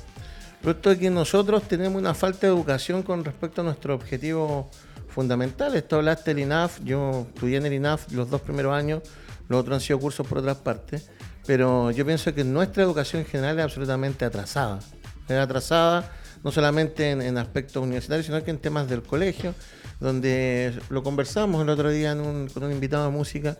Producto 0.62 0.90
de 0.90 0.98
que 0.98 1.10
nosotros 1.10 1.62
tenemos 1.64 2.00
una 2.00 2.14
falta 2.14 2.46
de 2.46 2.52
educación 2.52 3.02
con 3.02 3.24
respecto 3.24 3.60
a 3.60 3.64
nuestro 3.64 3.94
objetivo 3.94 4.70
fundamental. 5.08 5.74
Esto 5.74 5.96
hablaste 5.96 6.32
del 6.32 6.44
INAF, 6.44 6.80
yo 6.82 7.26
estudié 7.28 7.58
en 7.58 7.66
el 7.66 7.74
INAF 7.74 8.10
los 8.12 8.30
dos 8.30 8.40
primeros 8.40 8.74
años, 8.74 9.02
los 9.48 9.60
otros 9.60 9.74
han 9.74 9.80
sido 9.80 10.00
cursos 10.00 10.26
por 10.26 10.38
otras 10.38 10.56
partes, 10.56 11.10
pero 11.46 11.90
yo 11.90 12.06
pienso 12.06 12.34
que 12.34 12.44
nuestra 12.44 12.82
educación 12.82 13.20
en 13.22 13.28
general 13.28 13.58
es 13.58 13.64
absolutamente 13.64 14.24
atrasada. 14.24 14.80
Es 15.28 15.36
atrasada 15.36 16.10
no 16.44 16.52
solamente 16.52 17.10
en, 17.10 17.22
en 17.22 17.38
aspectos 17.38 17.82
universitarios, 17.82 18.26
sino 18.26 18.44
que 18.44 18.52
en 18.52 18.58
temas 18.58 18.88
del 18.88 19.02
colegio 19.02 19.54
donde 20.00 20.78
lo 20.90 21.02
conversamos 21.02 21.62
el 21.62 21.68
otro 21.68 21.90
día 21.90 22.14
con 22.14 22.62
un 22.62 22.72
invitado 22.72 23.06
de 23.06 23.10
música. 23.10 23.56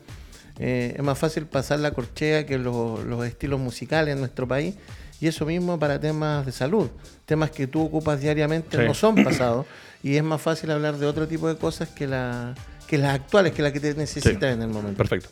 Eh, 0.58 0.94
es 0.96 1.02
más 1.02 1.18
fácil 1.18 1.46
pasar 1.46 1.80
la 1.80 1.90
corchea 1.92 2.46
que 2.46 2.58
los, 2.58 3.00
estilos 3.26 3.58
musicales 3.60 4.12
en 4.12 4.20
nuestro 4.20 4.46
país. 4.46 4.74
Y 5.20 5.26
eso 5.26 5.46
mismo 5.46 5.78
para 5.78 5.98
temas 5.98 6.44
de 6.44 6.52
salud, 6.52 6.90
temas 7.24 7.50
que 7.50 7.66
tú 7.66 7.82
ocupas 7.82 8.20
diariamente 8.20 8.84
no 8.84 8.94
son 8.94 9.24
pasados. 9.24 9.66
Y 10.02 10.16
es 10.16 10.22
más 10.22 10.42
fácil 10.42 10.70
hablar 10.70 10.98
de 10.98 11.06
otro 11.06 11.26
tipo 11.26 11.48
de 11.48 11.56
cosas 11.56 11.88
que, 11.88 12.06
la, 12.06 12.54
que 12.86 12.98
las 12.98 13.14
actuales, 13.14 13.52
que 13.52 13.62
las 13.62 13.72
que 13.72 13.80
te 13.80 13.94
necesitas 13.94 14.52
en 14.52 14.60
el 14.60 14.68
momento. 14.68 14.98
Perfecto. 14.98 15.30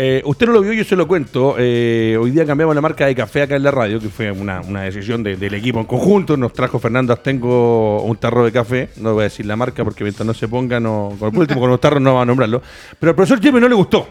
Eh, 0.00 0.22
usted 0.24 0.46
no 0.46 0.52
lo 0.52 0.60
vio, 0.60 0.72
yo 0.72 0.84
se 0.84 0.94
lo 0.94 1.08
cuento. 1.08 1.56
Eh, 1.58 2.16
hoy 2.20 2.30
día 2.30 2.46
cambiamos 2.46 2.72
la 2.72 2.80
marca 2.80 3.06
de 3.06 3.16
café 3.16 3.42
acá 3.42 3.56
en 3.56 3.64
la 3.64 3.72
radio, 3.72 3.98
que 3.98 4.08
fue 4.08 4.30
una, 4.30 4.62
decisión 4.84 5.24
del 5.24 5.52
equipo 5.54 5.80
en 5.80 5.86
conjunto. 5.86 6.36
Nos 6.36 6.52
trajo 6.52 6.78
Fernando 6.78 7.16
tengo 7.16 8.02
un 8.04 8.16
tarro 8.16 8.44
de 8.44 8.52
café. 8.52 8.90
No 8.98 9.14
voy 9.14 9.22
a 9.22 9.24
decir 9.24 9.44
la 9.44 9.56
marca 9.56 9.82
porque 9.82 10.04
mientras 10.04 10.24
no 10.24 10.34
se 10.34 10.46
ponga, 10.46 10.78
no, 10.78 11.16
con 11.18 11.34
el 11.34 11.40
último 11.40 11.60
con 11.60 11.70
los 11.70 11.80
tarros 11.80 12.00
no 12.00 12.14
va 12.14 12.22
a 12.22 12.24
nombrarlo. 12.24 12.62
Pero 13.00 13.10
al 13.10 13.16
profesor 13.16 13.40
Jimmy 13.40 13.60
no 13.60 13.68
le 13.68 13.74
gustó. 13.74 14.08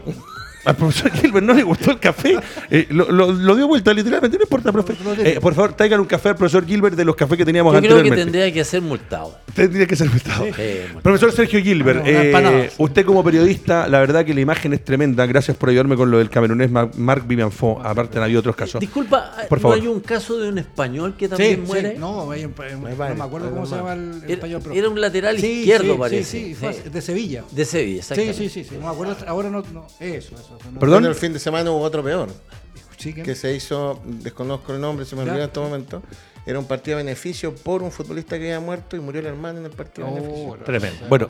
Al 0.68 0.76
profesor 0.76 1.10
Gilbert 1.12 1.46
no 1.46 1.54
le 1.54 1.62
gustó 1.62 1.92
el 1.92 1.98
café. 1.98 2.38
Eh, 2.70 2.86
lo, 2.90 3.56
dio 3.56 3.66
vuelta 3.66 3.94
literalmente. 3.94 4.36
No 4.36 4.42
importa, 4.42 4.70
profe. 4.70 4.92
Eh, 5.24 5.38
por 5.40 5.54
favor, 5.54 5.72
traigan 5.72 5.98
un 5.98 6.04
café 6.04 6.28
al 6.28 6.36
profesor 6.36 6.66
Gilbert 6.66 6.94
de 6.94 7.06
los 7.06 7.16
cafés 7.16 7.38
que 7.38 7.44
teníamos 7.46 7.72
Yo 7.72 7.80
creo 7.80 8.02
que 8.02 8.10
tendría 8.10 8.52
que 8.52 8.62
ser 8.64 8.82
multado. 8.82 9.38
Tendría 9.54 9.86
que 9.86 9.96
ser 9.96 10.10
multado. 10.10 10.44
profesor 11.02 11.32
Sergio 11.32 11.62
Gilbert, 11.62 12.02
eh, 12.04 12.70
usted 12.76 13.06
como 13.06 13.24
periodista, 13.24 13.88
la 13.88 13.98
verdad 14.00 14.26
que 14.26 14.34
la 14.34 14.42
imagen 14.42 14.74
es 14.74 14.84
tremenda. 14.84 15.24
Gracias 15.24 15.56
por 15.56 15.70
ayudarme 15.70 15.96
con 15.96 16.10
lo 16.10 16.18
del 16.18 16.28
camerunés 16.28 16.70
Marc 16.70 17.26
Vivian 17.26 17.50
Fo. 17.50 17.80
Aparte, 17.82 18.18
han 18.18 18.24
habido 18.24 18.40
otros 18.40 18.54
casos. 18.54 18.78
Disculpa, 18.78 19.32
por 19.48 19.60
favor. 19.60 19.78
¿no 19.78 19.82
hay 19.82 19.88
un 19.88 20.00
caso 20.00 20.38
de 20.38 20.50
un 20.50 20.58
español 20.58 21.14
que 21.16 21.30
también 21.30 21.64
muere? 21.64 21.96
No, 21.98 22.26
no 22.26 23.14
me 23.14 23.24
acuerdo 23.24 23.50
cómo 23.50 23.64
se 23.64 23.74
llama 23.74 23.94
el, 23.94 24.22
español. 24.28 24.60
Era 24.74 24.90
un 24.90 25.00
lateral 25.00 25.42
izquierdo, 25.42 25.96
parece. 25.96 26.24
Sí, 26.24 26.54
sí, 26.54 26.90
de 26.90 27.00
Sevilla. 27.00 27.44
De 27.50 27.64
Sevilla, 27.64 28.00
exactamente. 28.00 28.36
Sí, 28.36 28.48
sí, 28.50 28.64
sí. 28.64 28.74
No 28.74 28.88
me 28.88 28.92
acuerdo, 28.92 29.16
ahora 29.26 29.48
no. 29.48 29.60
Eso, 29.98 30.34
eso. 30.34 30.57
Perdón 30.78 31.06
semana 31.38 31.70
hubo 31.70 31.82
otro 31.82 32.02
peor. 32.02 32.28
que 33.24 33.34
se 33.34 33.54
hizo, 33.54 34.00
desconozco 34.04 34.72
el 34.72 34.80
nombre, 34.80 35.06
se 35.06 35.14
me 35.14 35.22
olvidó 35.22 35.36
en 35.36 35.44
este 35.44 35.60
momento, 35.60 36.02
era 36.48 36.58
un 36.58 36.64
partido 36.64 36.96
de 36.96 37.04
beneficio 37.04 37.54
por 37.54 37.82
un 37.82 37.92
futbolista 37.92 38.38
que 38.38 38.44
había 38.44 38.60
muerto 38.60 38.96
y 38.96 39.00
murió 39.00 39.20
el 39.20 39.26
hermano 39.26 39.58
en 39.58 39.66
el 39.66 39.70
partido 39.70 40.08
de 40.08 40.14
beneficio. 40.14 40.56
Tremendo. 40.64 41.06
Bueno, 41.06 41.28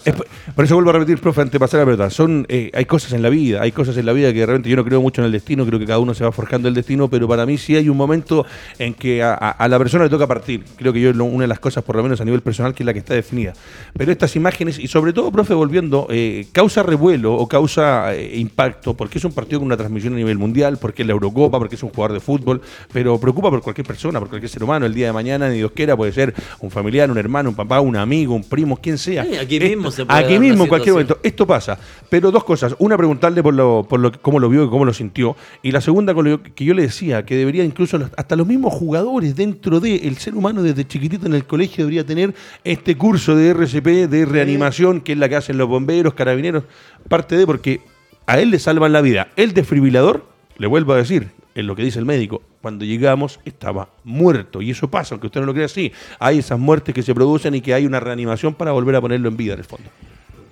por 0.55 0.65
eso 0.65 0.77
vuelvo 0.77 0.91
a 0.91 0.93
repetir, 0.93 1.21
profe, 1.21 1.41
antes 1.41 1.55
de 1.55 1.59
pasar 1.59 1.81
la 1.81 1.87
verdad. 1.87 2.11
Son, 2.11 2.47
eh, 2.49 2.71
hay 2.73 2.85
cosas 2.85 3.13
en 3.13 3.23
la 3.23 3.29
vida, 3.29 3.61
hay 3.61 3.73
cosas 3.73 3.97
en 3.97 4.07
la 4.07 4.13
vida 4.13 4.33
que 4.33 4.39
de 4.39 4.47
repente 4.47 4.69
yo 4.69 4.77
no 4.77 4.85
creo 4.85 5.03
mucho 5.03 5.21
en 5.21 5.27
el 5.27 5.33
destino, 5.33 5.67
creo 5.67 5.81
que 5.81 5.87
cada 5.87 5.99
uno 5.99 6.15
se 6.15 6.23
va 6.23 6.31
forjando 6.31 6.69
el 6.69 6.75
destino, 6.75 7.11
pero 7.11 7.27
para 7.27 7.47
mí 7.47 7.59
sí 7.59 7.75
hay 7.75 7.89
un 7.89 7.97
momento 7.97 8.47
en 8.79 8.95
que 8.95 9.21
a, 9.21 9.67
la 9.69 9.79
persona 9.79 10.05
le 10.05 10.11
toca 10.11 10.29
partir. 10.29 10.63
Creo 10.77 10.93
que 10.93 11.01
yo 11.01 11.11
una 11.25 11.43
de 11.43 11.49
las 11.49 11.59
cosas, 11.59 11.83
por 11.83 11.97
lo 11.97 12.05
menos 12.05 12.21
a 12.21 12.25
nivel 12.25 12.41
personal, 12.41 12.73
que 12.73 12.85
es 12.85 12.87
la 12.87 12.93
que 12.93 13.01
está 13.01 13.15
definida. 13.15 13.55
Pero 13.97 14.13
estas 14.13 14.37
imágenes, 14.37 14.79
y 14.79 14.87
sobre 14.87 15.13
todo, 15.13 15.33
profe, 15.33 15.53
volviendo, 15.53 16.07
eh, 16.11 16.47
causa 16.53 16.85
revuelo 16.85 17.35
o 17.35 17.49
causa 17.49 18.15
eh, 18.15 18.39
impacto, 18.39 18.95
porque 18.95 19.19
es 19.19 19.25
un 19.25 19.33
partido 19.33 19.59
con 19.59 19.67
una 19.67 19.77
transmisión 19.77 20.13
a 20.13 20.17
nivel 20.17 20.39
mundial, 20.39 20.79
porque 20.81 21.03
es 21.03 21.09
la 21.09 21.13
Eurocopa, 21.15 21.59
porque 21.59 21.75
es 21.75 21.83
un 21.83 21.91
jugador 21.91 22.13
de 22.13 22.21
fútbol, 22.21 22.63
pero 22.93 23.19
preocupa 23.19 23.51
por 23.51 23.63
cualquier 23.63 23.87
persona, 23.87 24.21
por 24.21 24.29
cualquier 24.29 24.49
ser 24.49 24.63
humano, 24.63 24.87
el 24.87 24.95
día 24.95 25.08
de 25.09 25.13
mañana, 25.13 25.49
ni 25.49 25.57
Dios 25.57 25.73
quiera, 25.73 25.97
puede 25.97 26.13
ser 26.13 26.35
un 26.61 26.71
familiar, 26.71 27.11
un 27.11 27.19
hermano, 27.19 27.51
un 27.51 27.57
papá, 27.57 27.81
un 27.81 27.97
amigo, 27.97 28.35
un 28.35 28.45
primo, 28.45 28.77
quien 28.77 28.99
sea. 28.99 29.27
aquí 29.41 29.61
mismo 29.61 29.91
se 29.91 30.05
puede 30.05 30.19
Aquí 30.19 30.39
mismo, 30.39 30.65
en 30.65 30.69
cualquier 30.69 30.93
momento. 30.93 31.19
Esto 31.23 31.47
pasa. 31.47 31.79
Pero 32.09 32.31
dos 32.31 32.45
cosas. 32.45 32.75
Una, 32.79 32.97
preguntarle 32.97 33.43
por, 33.43 33.55
lo, 33.55 33.87
por 33.89 34.01
lo, 34.01 34.13
cómo 34.13 34.39
lo 34.39 34.49
vio 34.49 34.65
y 34.65 34.69
cómo 34.69 34.85
lo 34.85 34.93
sintió. 34.93 35.37
Y 35.63 35.73
la 35.73 35.81
segunda, 35.81 36.15
que 36.55 36.65
yo 36.65 36.75
le 36.75 36.83
decía, 36.83 37.25
que 37.25 37.37
debería 37.37 37.65
incluso 37.65 37.99
hasta 38.17 38.37
los 38.37 38.47
mismos 38.47 38.73
jugadores 38.73 39.37
dentro 39.37 39.81
del 39.81 40.01
el 40.05 40.17
ser 40.17 40.35
humano 40.35 40.63
desde 40.63 40.87
chiquitito 40.87 41.27
en 41.27 41.35
el 41.35 41.45
colegio 41.45 41.85
debería 41.85 42.05
tener 42.05 42.35
este 42.65 42.97
curso 42.97 43.37
de 43.37 43.51
RCP, 43.51 44.09
de 44.09 44.27
reanimación, 44.27 45.01
que 45.01 45.13
es 45.13 45.19
la 45.19 45.29
que 45.29 45.37
hacen 45.37 45.59
los 45.59 45.69
bomberos, 45.69 46.15
carabineros, 46.15 46.65
parte 47.09 47.37
de, 47.37 47.47
porque 47.47 47.81
a 48.27 48.39
él 48.39 48.51
le 48.51 48.59
salvan 48.59 48.93
la 48.93 49.01
vida. 49.01 49.29
El 49.37 49.55
desfibrilador, 49.55 50.27
le 50.59 50.67
vuelvo 50.67 50.93
a 50.93 50.97
decir, 50.97 51.29
en 51.55 51.67
lo 51.67 51.77
que 51.77 51.83
dice 51.83 51.99
el 51.99 52.05
médico, 52.05 52.43
cuando 52.63 52.85
llegamos 52.85 53.41
estaba 53.45 53.89
muerto. 54.05 54.63
Y 54.63 54.71
eso 54.71 54.91
pasa, 54.91 55.15
aunque 55.15 55.29
usted 55.29 55.41
no 55.41 55.47
lo 55.47 55.55
crea 55.55 55.67
así. 55.67 55.93
Hay 56.19 56.39
esas 56.39 56.59
muertes 56.59 56.95
que 56.95 57.03
se 57.03 57.15
producen 57.15 57.55
y 57.55 57.61
que 57.61 57.75
hay 57.75 57.87
una 57.87 58.01
reanimación 58.01 58.55
para 58.55 58.73
volver 58.73 58.97
a 58.97 59.01
ponerlo 59.01 59.29
en 59.29 59.37
vida 59.37 59.55
en 59.55 59.61
el 59.61 59.65
fondo. 59.65 59.91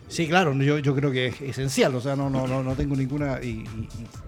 Sí, 0.08 0.28
claro, 0.28 0.54
yo, 0.54 0.78
yo 0.78 0.94
creo 0.94 1.10
que 1.10 1.26
es 1.26 1.40
esencial, 1.40 1.92
o 1.96 2.00
sea, 2.00 2.14
no, 2.14 2.30
no, 2.30 2.46
no, 2.46 2.62
no 2.62 2.74
tengo 2.74 2.94
ninguna... 2.94 3.42
Y, 3.42 3.64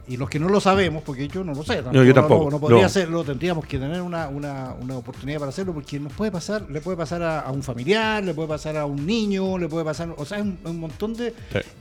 y, 0.08 0.16
los 0.16 0.28
que 0.28 0.40
no 0.40 0.48
lo 0.48 0.60
sabemos, 0.60 1.04
porque 1.04 1.28
yo 1.28 1.44
no 1.44 1.54
lo 1.54 1.62
sé, 1.62 1.82
no, 1.82 2.02
yo 2.02 2.12
tampoco. 2.12 2.50
No, 2.50 2.58
podría 2.58 2.86
hacerlo, 2.86 3.22
tendríamos 3.22 3.64
que 3.64 3.78
tener 3.78 4.02
una, 4.02 4.26
una, 4.26 4.74
una, 4.80 4.96
oportunidad 4.96 5.38
para 5.38 5.50
hacerlo, 5.50 5.72
porque 5.72 6.00
nos 6.00 6.12
puede 6.12 6.32
pasar, 6.32 6.68
le 6.68 6.80
puede 6.80 6.96
pasar 6.96 7.22
a, 7.22 7.48
un 7.52 7.62
familiar, 7.62 8.24
le 8.24 8.34
puede 8.34 8.48
pasar 8.48 8.76
a 8.76 8.86
un 8.86 9.06
niño, 9.06 9.56
le 9.56 9.68
puede 9.68 9.84
pasar, 9.84 10.12
o 10.16 10.24
sea, 10.24 10.38
es 10.38 10.44
un, 10.44 10.80
montón 10.80 11.14
de... 11.14 11.32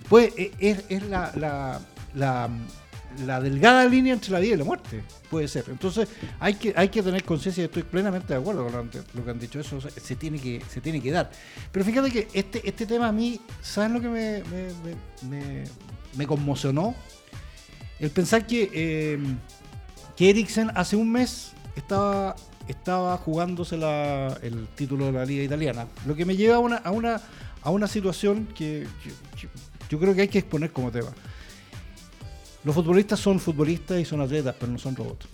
Pues 0.07 0.31
es, 0.59 0.83
es 0.89 1.09
la, 1.09 1.31
la, 1.35 1.79
la 2.13 2.49
la 3.25 3.39
delgada 3.39 3.85
línea 3.85 4.13
entre 4.13 4.31
la 4.31 4.39
vida 4.39 4.55
y 4.55 4.57
la 4.57 4.63
muerte. 4.63 5.03
Puede 5.29 5.47
ser. 5.47 5.65
Entonces 5.69 6.07
hay 6.39 6.55
que, 6.55 6.73
hay 6.75 6.89
que 6.89 7.01
tener 7.01 7.23
conciencia 7.23 7.65
estoy 7.65 7.83
plenamente 7.83 8.33
de 8.33 8.39
acuerdo 8.39 8.67
con 8.67 8.91
lo 9.13 9.25
que 9.25 9.31
han 9.31 9.39
dicho. 9.39 9.59
Eso 9.59 9.79
se 9.81 10.15
tiene 10.15 10.39
que, 10.39 10.61
se 10.69 10.81
tiene 10.81 11.01
que 11.01 11.11
dar. 11.11 11.31
Pero 11.71 11.85
fíjate 11.85 12.11
que 12.11 12.27
este, 12.33 12.67
este 12.67 12.85
tema 12.85 13.07
a 13.07 13.11
mí, 13.11 13.39
¿sabes 13.61 13.91
lo 13.91 14.01
que 14.01 14.07
me, 14.07 14.43
me, 16.15 16.27
conmocionó? 16.27 16.95
El 17.99 18.11
pensar 18.11 18.45
que, 18.45 18.69
eh, 18.73 19.19
que 20.15 20.29
Eriksen 20.29 20.71
hace 20.75 20.95
un 20.95 21.11
mes 21.11 21.53
estaba, 21.75 22.35
estaba 22.67 23.17
jugándose 23.17 23.75
el 23.75 24.67
título 24.75 25.07
de 25.07 25.11
la 25.13 25.25
liga 25.25 25.43
italiana. 25.43 25.87
Lo 26.05 26.15
que 26.15 26.25
me 26.25 26.35
lleva 26.35 26.57
a 26.57 26.59
una, 26.59 26.77
a 26.77 26.91
una, 26.91 27.21
a 27.63 27.71
una 27.71 27.87
situación 27.87 28.47
que 28.55 28.85
yo 29.89 29.99
creo 29.99 30.13
que 30.13 30.21
hay 30.21 30.27
que 30.27 30.39
exponer 30.39 30.71
como 30.71 30.91
tema. 30.91 31.09
Los 32.63 32.75
futbolistas 32.75 33.19
son 33.19 33.39
futbolistas 33.39 33.99
y 33.99 34.05
son 34.05 34.21
atletas, 34.21 34.55
pero 34.59 34.71
no 34.71 34.77
son 34.77 34.95
robots. 34.95 35.27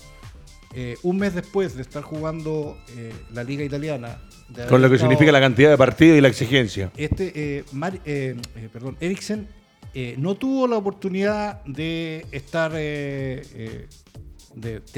Eh, 0.75 0.97
un 1.03 1.17
mes 1.17 1.35
después 1.35 1.75
de 1.75 1.83
estar 1.83 2.01
jugando 2.01 2.79
eh, 2.97 3.13
la 3.31 3.43
liga 3.43 3.63
italiana. 3.63 4.17
Con 4.69 4.81
lo 4.81 4.89
que 4.89 4.97
significa 4.97 5.31
la 5.31 5.39
cantidad 5.39 5.69
de 5.69 5.77
partidos 5.77 6.17
y 6.17 6.21
la 6.21 6.29
exigencia. 6.29 6.91
Este, 6.97 7.63
eh, 8.05 8.35
perdón, 8.71 8.97
Eriksen 8.99 9.47
no 10.17 10.33
tuvo 10.35 10.67
la 10.67 10.77
oportunidad 10.77 11.63
de 11.65 12.25
estar, 12.31 12.71
de, 12.71 13.45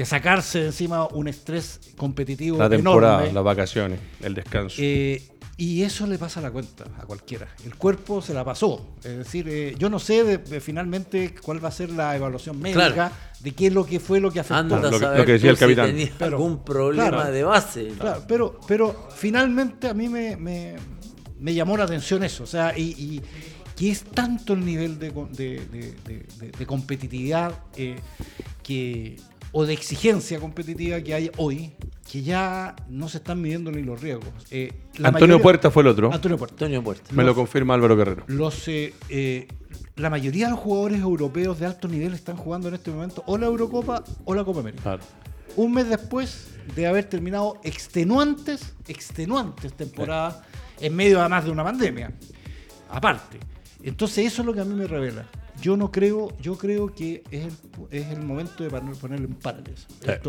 sacarse 0.04 0.64
encima 0.64 1.06
un 1.08 1.28
estrés 1.28 1.92
competitivo. 1.96 2.56
La 2.56 2.70
temporada, 2.70 3.30
las 3.30 3.44
vacaciones, 3.44 4.00
el 4.22 4.34
descanso. 4.34 4.80
Y 5.58 5.82
eso 5.82 6.06
le 6.06 6.18
pasa 6.18 6.40
a 6.40 6.42
la 6.42 6.50
cuenta 6.50 6.84
a 6.98 7.06
cualquiera. 7.06 7.48
El 7.64 7.76
cuerpo 7.76 8.20
se 8.20 8.34
la 8.34 8.44
pasó. 8.44 8.94
Es 9.02 9.16
decir, 9.16 9.48
eh, 9.48 9.74
yo 9.78 9.88
no 9.88 9.98
sé 9.98 10.38
finalmente 10.60 11.34
cuál 11.42 11.64
va 11.64 11.68
a 11.68 11.72
ser 11.72 11.90
la 11.90 12.14
evaluación 12.14 12.60
médica 12.60 13.10
de 13.40 13.52
qué 13.52 13.68
es 13.68 13.72
lo 13.72 13.86
que 13.86 13.98
fue 13.98 14.20
lo 14.20 14.30
que 14.30 14.40
afectó. 14.40 14.78
lo, 14.78 15.24
que, 15.24 15.32
decía 15.32 15.50
el 15.50 15.56
capitán. 15.56 15.96
Si 15.96 16.12
algún 16.20 16.62
problema 16.62 17.30
de 17.30 17.42
base. 17.42 17.88
Claro, 17.98 18.22
pero, 18.28 18.60
pero 18.68 19.08
finalmente 19.14 19.88
a 19.88 19.94
mí 19.94 20.10
me, 20.10 20.36
me, 20.36 21.54
llamó 21.54 21.78
la 21.78 21.84
atención 21.84 22.22
eso. 22.22 22.44
O 22.44 22.46
sea, 22.46 22.76
y, 22.76 23.22
que 23.74 23.90
es 23.90 24.04
tanto 24.04 24.52
el 24.52 24.64
nivel 24.64 24.98
de, 24.98 25.10
de, 25.10 26.66
competitividad 26.66 27.52
eh, 27.76 27.96
que, 28.62 29.16
o 29.52 29.64
de 29.64 29.72
exigencia 29.72 30.38
competitiva 30.38 31.00
que 31.00 31.14
hay 31.14 31.30
hoy 31.36 31.72
que 32.10 32.22
ya 32.22 32.76
no 32.88 33.08
se 33.08 33.18
están 33.18 33.40
midiendo 33.40 33.72
ni 33.72 33.82
los 33.82 34.00
riesgos. 34.00 34.28
Eh, 34.50 34.72
Antonio 35.02 35.40
Puerta 35.40 35.70
fue 35.70 35.82
el 35.82 35.88
otro. 35.88 36.12
Antonio 36.12 36.38
Puerta. 36.38 36.54
Antonio 36.54 36.82
Puerta. 36.82 37.12
Me 37.12 37.24
lo 37.24 37.34
confirma 37.34 37.74
Álvaro 37.74 37.96
Guerrero. 37.96 38.24
Los, 38.28 38.68
eh, 38.68 38.94
eh, 39.08 39.48
la 39.96 40.08
mayoría 40.08 40.46
de 40.46 40.52
los 40.52 40.60
jugadores 40.60 41.00
europeos 41.00 41.58
de 41.58 41.66
alto 41.66 41.88
nivel 41.88 42.14
están 42.14 42.36
jugando 42.36 42.68
en 42.68 42.74
este 42.74 42.90
momento 42.90 43.24
o 43.26 43.36
la 43.36 43.46
Eurocopa 43.46 44.04
o 44.24 44.34
la 44.34 44.44
Copa 44.44 44.60
América. 44.60 44.98
Un 45.56 45.72
mes 45.72 45.88
después 45.88 46.48
de 46.74 46.86
haber 46.86 47.06
terminado 47.06 47.58
extenuantes, 47.64 48.74
extenuantes 48.86 49.72
temporadas 49.72 50.40
en 50.80 50.94
medio 50.94 51.20
además 51.20 51.44
de 51.44 51.50
una 51.50 51.64
pandemia. 51.64 52.12
Aparte. 52.90 53.38
Entonces 53.82 54.26
eso 54.26 54.42
es 54.42 54.46
lo 54.46 54.54
que 54.54 54.60
a 54.60 54.64
mí 54.64 54.74
me 54.74 54.86
revela 54.86 55.26
yo 55.60 55.76
no 55.76 55.90
creo, 55.90 56.36
yo 56.40 56.56
creo 56.56 56.94
que 56.94 57.22
es 57.30 57.44
el, 57.46 57.52
es 57.90 58.06
el 58.08 58.22
momento 58.22 58.64
de 58.64 58.70
ponerlo 58.70 59.26
en 59.26 59.34
parales. 59.34 59.86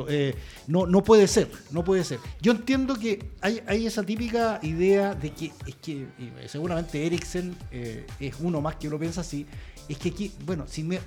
Eh, 0.10 0.36
no, 0.68 0.86
no 0.86 1.04
puede 1.04 1.28
ser, 1.28 1.50
no 1.72 1.84
puede 1.84 2.04
ser. 2.04 2.20
Yo 2.42 2.52
entiendo 2.52 2.96
que 2.96 3.32
hay, 3.42 3.62
hay 3.68 3.86
esa 3.86 4.04
típica 4.04 4.60
idea 4.62 5.14
de 5.14 5.32
que 5.32 5.52
es 5.66 5.76
que 5.76 6.08
seguramente 6.48 7.06
Eriksen 7.06 7.56
eh, 7.72 8.06
es 8.20 8.36
uno 8.40 8.62
más 8.62 8.76
que 8.76 8.90
lo 8.90 9.00
piensa 9.00 9.22
así. 9.22 9.46
Es 9.88 9.98
que 9.98 10.10
aquí, 10.10 10.32
bueno, 10.46 10.66
si 10.68 10.84
me, 10.84 11.00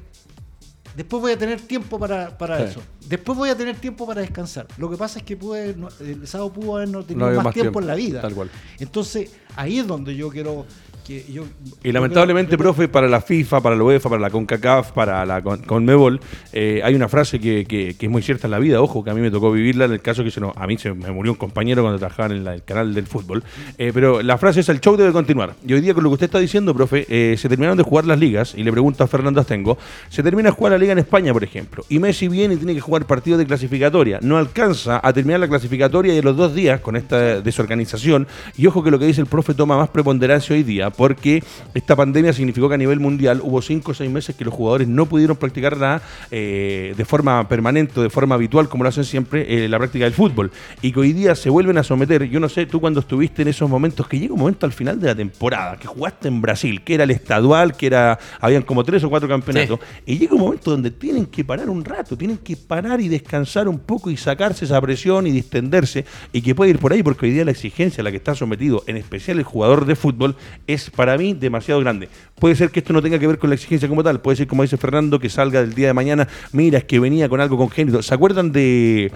Después 0.97 1.21
voy 1.21 1.33
a 1.33 1.39
tener 1.39 1.61
tiempo 1.61 1.99
para, 1.99 2.37
para 2.37 2.62
eso. 2.65 2.83
Después 3.07 3.39
voy 3.39 3.49
a 3.49 3.57
tener 3.57 3.77
tiempo 3.77 4.07
para 4.07 4.23
descansar. 4.23 4.67
Lo 4.77 4.91
que 4.91 4.97
pasa 4.97 5.21
es 5.21 5.25
que 5.25 5.37
pude, 5.37 5.77
el 6.00 6.27
sábado 6.27 6.53
pudo 6.53 6.77
haber 6.77 6.89
no 6.89 7.05
tenido 7.05 7.43
más, 7.43 7.55
tiempo, 7.55 7.81
en 7.81 7.87
la 7.87 7.95
vida. 7.95 8.21
Tal 8.21 8.35
cual. 8.35 8.50
Entonces, 8.79 9.31
ahí 9.57 9.79
es 9.79 9.87
donde 9.87 10.17
yo 10.17 10.31
quiero 10.31 10.67
y 11.09 11.92
lamentablemente, 11.92 12.57
profe, 12.57 12.88
para 12.88 13.09
la 13.09 13.21
FIFA, 13.21 13.61
para 13.61 13.76
la 13.76 13.83
UEFA, 13.83 14.09
para 14.09 14.21
la 14.21 14.30
CONCACAF, 14.30 14.92
para 14.92 15.25
la 15.26 15.42
CONMEBOL, 15.42 16.21
eh, 16.52 16.80
hay 16.85 16.95
una 16.95 17.09
frase 17.09 17.40
que, 17.40 17.97
es 17.99 18.11
muy 18.11 18.23
cierta 18.23 18.47
en 18.47 18.52
la 18.52 18.59
vida, 18.59 18.80
ojo, 18.80 19.02
que 19.02 19.11
a 19.11 19.14
mí 19.14 19.21
me 19.21 19.30
tocó 19.30 19.50
vivirla 19.50 19.87
en 19.87 19.92
el 19.92 20.00
caso 20.00 20.23
que 20.25 20.30
se 20.30 20.40
a 20.40 20.66
mí 20.66 20.78
se 20.78 20.92
me 20.92 21.11
murió 21.11 21.33
un 21.33 21.38
compañero 21.38 21.83
cuando 21.83 21.99
trabajaba 21.99 22.35
en 22.35 22.47
el 22.47 22.62
canal 22.64 22.95
del 22.95 23.07
fútbol, 23.07 23.42
eh, 23.78 23.90
pero 23.92 24.23
la 24.23 24.38
frase 24.38 24.61
es 24.61 24.69
el 24.69 24.80
show 24.80 24.97
debe 24.97 25.12
continuar. 25.12 25.54
Y 25.66 25.73
hoy 25.73 25.80
día 25.80 25.95
con 25.95 26.02
lo 26.02 26.11
que 26.11 26.14
usted 26.14 26.26
está 26.26 26.38
diciendo, 26.38 26.75
profe, 26.75 27.07
eh, 27.09 27.37
se 27.37 27.49
terminaron 27.49 27.76
de 27.76 27.85
jugar 27.85 28.04
las 28.04 28.19
ligas, 28.19 28.54
y 28.57 28.62
le 28.62 28.71
pregunto 28.71 29.04
a 29.04 29.07
Fernando 29.07 29.40
Astengo, 29.40 29.78
se 30.09 30.23
termina 30.23 30.50
de 30.50 30.54
jugar 30.54 30.73
la 30.73 30.78
liga 30.78 30.92
en 30.92 30.99
España, 30.99 31.33
por 31.33 31.45
ejemplo, 31.45 31.85
y 31.88 31.99
Messi 31.99 32.28
viene 32.28 32.54
y 32.54 32.57
tiene 32.57 32.75
que 32.75 32.80
jugar 32.80 33.07
partido 33.07 33.38
de 33.38 33.47
clasificatoria, 33.47 34.19
no 34.23 34.37
alcanza 34.37 35.00
a 35.02 35.12
terminar 35.12 35.40
la 35.40 35.49
clasificatoria 35.49 36.14
y 36.14 36.19
en 36.19 36.25
los 36.25 36.37
dos 36.37 36.54
días 36.54 36.80
con 36.80 36.97
esta 36.97 37.40
desorganización, 37.40 38.26
y 38.57 38.66
ojo 38.66 38.83
que 38.83 38.90
lo 38.90 38.99
que 38.99 39.07
dice 39.07 39.21
el 39.21 39.26
profe 39.26 39.54
toma 39.54 39.76
más 39.76 39.88
preponderancia 39.88 40.54
hoy 40.54 40.62
día, 40.62 40.90
porque 40.91 41.43
esta 41.75 41.97
pandemia 41.97 42.33
significó 42.33 42.69
que 42.69 42.75
a 42.75 42.79
nivel 42.79 43.01
mundial 43.01 43.41
hubo 43.43 43.63
cinco 43.63 43.93
o 43.93 43.95
seis 43.95 44.11
meses 44.11 44.37
que 44.37 44.45
los 44.45 44.55
jugadores 44.55 44.89
no 44.89 45.07
pudieron 45.07 45.37
practicar 45.37 45.77
nada 45.77 46.03
eh, 46.31 46.95
de 46.97 47.05
forma 47.05 47.49
permanente, 47.49 48.01
de 48.01 48.11
forma 48.11 48.35
habitual, 48.35 48.69
como 48.69 48.85
lo 48.85 48.89
hacen 48.89 49.05
siempre, 49.05 49.65
eh, 49.65 49.69
la 49.69 49.79
práctica 49.79 50.05
del 50.05 50.15
fútbol. 50.15 50.51
Y 50.83 50.93
que 50.93 51.01
hoy 51.01 51.13
día 51.13 51.35
se 51.35 51.51
vuelven 51.51 51.79
a 51.79 51.83
someter. 51.83 52.25
Yo 52.25 52.41
no 52.41 52.49
sé, 52.49 52.67
tú 52.67 52.81
cuando 52.81 53.01
estuviste 53.01 53.43
en 53.43 53.49
esos 53.49 53.69
momentos, 53.69 54.07
que 54.09 54.19
llega 54.19 54.35
un 54.35 54.41
momento 54.41 54.67
al 54.67 54.73
final 54.73 55.01
de 55.01 55.09
la 55.09 55.15
temporada, 55.15 55.77
que 55.77 55.87
jugaste 55.87 56.29
en 56.29 56.41
Brasil, 56.41 56.83
que 56.83 56.95
era 56.95 57.05
el 57.05 57.11
estadual, 57.11 57.77
que 57.77 57.87
era 57.87 58.19
habían 58.41 58.63
como 58.63 58.85
tres 58.85 59.05
o 59.05 59.11
cuatro 59.11 59.29
campeonatos, 59.29 59.81
y 60.07 60.19
llega 60.19 60.35
un 60.35 60.41
momento 60.41 60.71
donde 60.71 60.91
tienen 60.91 61.27
que 61.27 61.45
parar 61.45 61.69
un 61.69 61.85
rato, 61.85 62.17
tienen 62.17 62.39
que 62.39 62.57
parar 62.57 63.01
y 63.01 63.09
descansar 63.09 63.69
un 63.69 63.79
poco 63.79 64.11
y 64.11 64.17
sacarse 64.17 64.65
esa 64.65 64.81
presión 64.81 65.27
y 65.27 65.31
distenderse, 65.31 66.05
y 66.33 66.43
que 66.43 66.55
puede 66.55 66.71
ir 66.71 66.79
por 66.79 66.93
ahí, 66.93 67.03
porque 67.03 67.27
hoy 67.27 67.33
día 67.33 67.45
la 67.45 67.51
exigencia 67.51 68.01
a 68.03 68.05
la 68.05 68.11
que 68.11 68.17
está 68.17 68.35
sometido, 68.35 68.83
en 68.87 68.97
especial 68.97 69.39
el 69.39 69.45
jugador 69.45 69.85
de 69.87 69.97
fútbol, 69.97 70.37
es 70.67 70.80
para 70.89 71.19
mí 71.19 71.35
demasiado 71.35 71.81
grande. 71.81 72.09
Puede 72.39 72.55
ser 72.55 72.71
que 72.71 72.81
esto 72.81 72.95
no 72.95 73.03
tenga 73.03 73.19
que 73.19 73.27
ver 73.27 73.39
con 73.39 73.51
la 73.51 73.57
exigencia 73.57 73.89
como 73.89 74.03
tal, 74.03 74.21
puede 74.21 74.37
ser, 74.37 74.47
como 74.47 74.63
dice 74.63 74.79
Fernando, 74.79 75.21
que 75.21 75.29
salga 75.29 75.61
del 75.61 75.75
día 75.75 75.89
de 75.89 75.93
mañana, 75.93 76.27
mira, 76.53 76.79
es 76.79 76.85
que 76.85 76.99
venía 76.99 77.29
con 77.29 77.41
algo 77.41 77.59
congénito. 77.59 78.03
¿Se 78.03 78.15
acuerdan 78.15 78.53
de... 78.53 79.13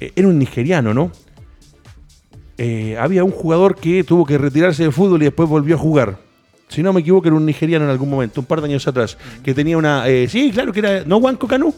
Eh, 0.00 0.12
era 0.14 0.28
un 0.28 0.38
nigeriano, 0.38 0.92
¿no? 0.92 1.10
Eh, 2.58 2.96
había 2.98 3.24
un 3.24 3.30
jugador 3.30 3.76
que 3.76 4.02
tuvo 4.04 4.26
que 4.26 4.36
retirarse 4.36 4.82
del 4.82 4.92
fútbol 4.92 5.22
y 5.22 5.26
después 5.26 5.48
volvió 5.48 5.76
a 5.76 5.78
jugar. 5.78 6.18
Si 6.68 6.82
no 6.82 6.92
me 6.92 7.00
equivoco, 7.00 7.28
era 7.28 7.36
un 7.36 7.46
nigeriano 7.46 7.84
en 7.84 7.90
algún 7.90 8.10
momento, 8.10 8.40
un 8.40 8.46
par 8.46 8.60
de 8.60 8.66
años 8.66 8.86
atrás, 8.88 9.16
que 9.44 9.54
tenía 9.54 9.78
una... 9.78 10.08
Eh, 10.08 10.28
sí, 10.28 10.50
claro 10.52 10.72
que 10.72 10.80
era... 10.80 11.04
¿No 11.04 11.20
Juan 11.20 11.36
Canu? 11.36 11.72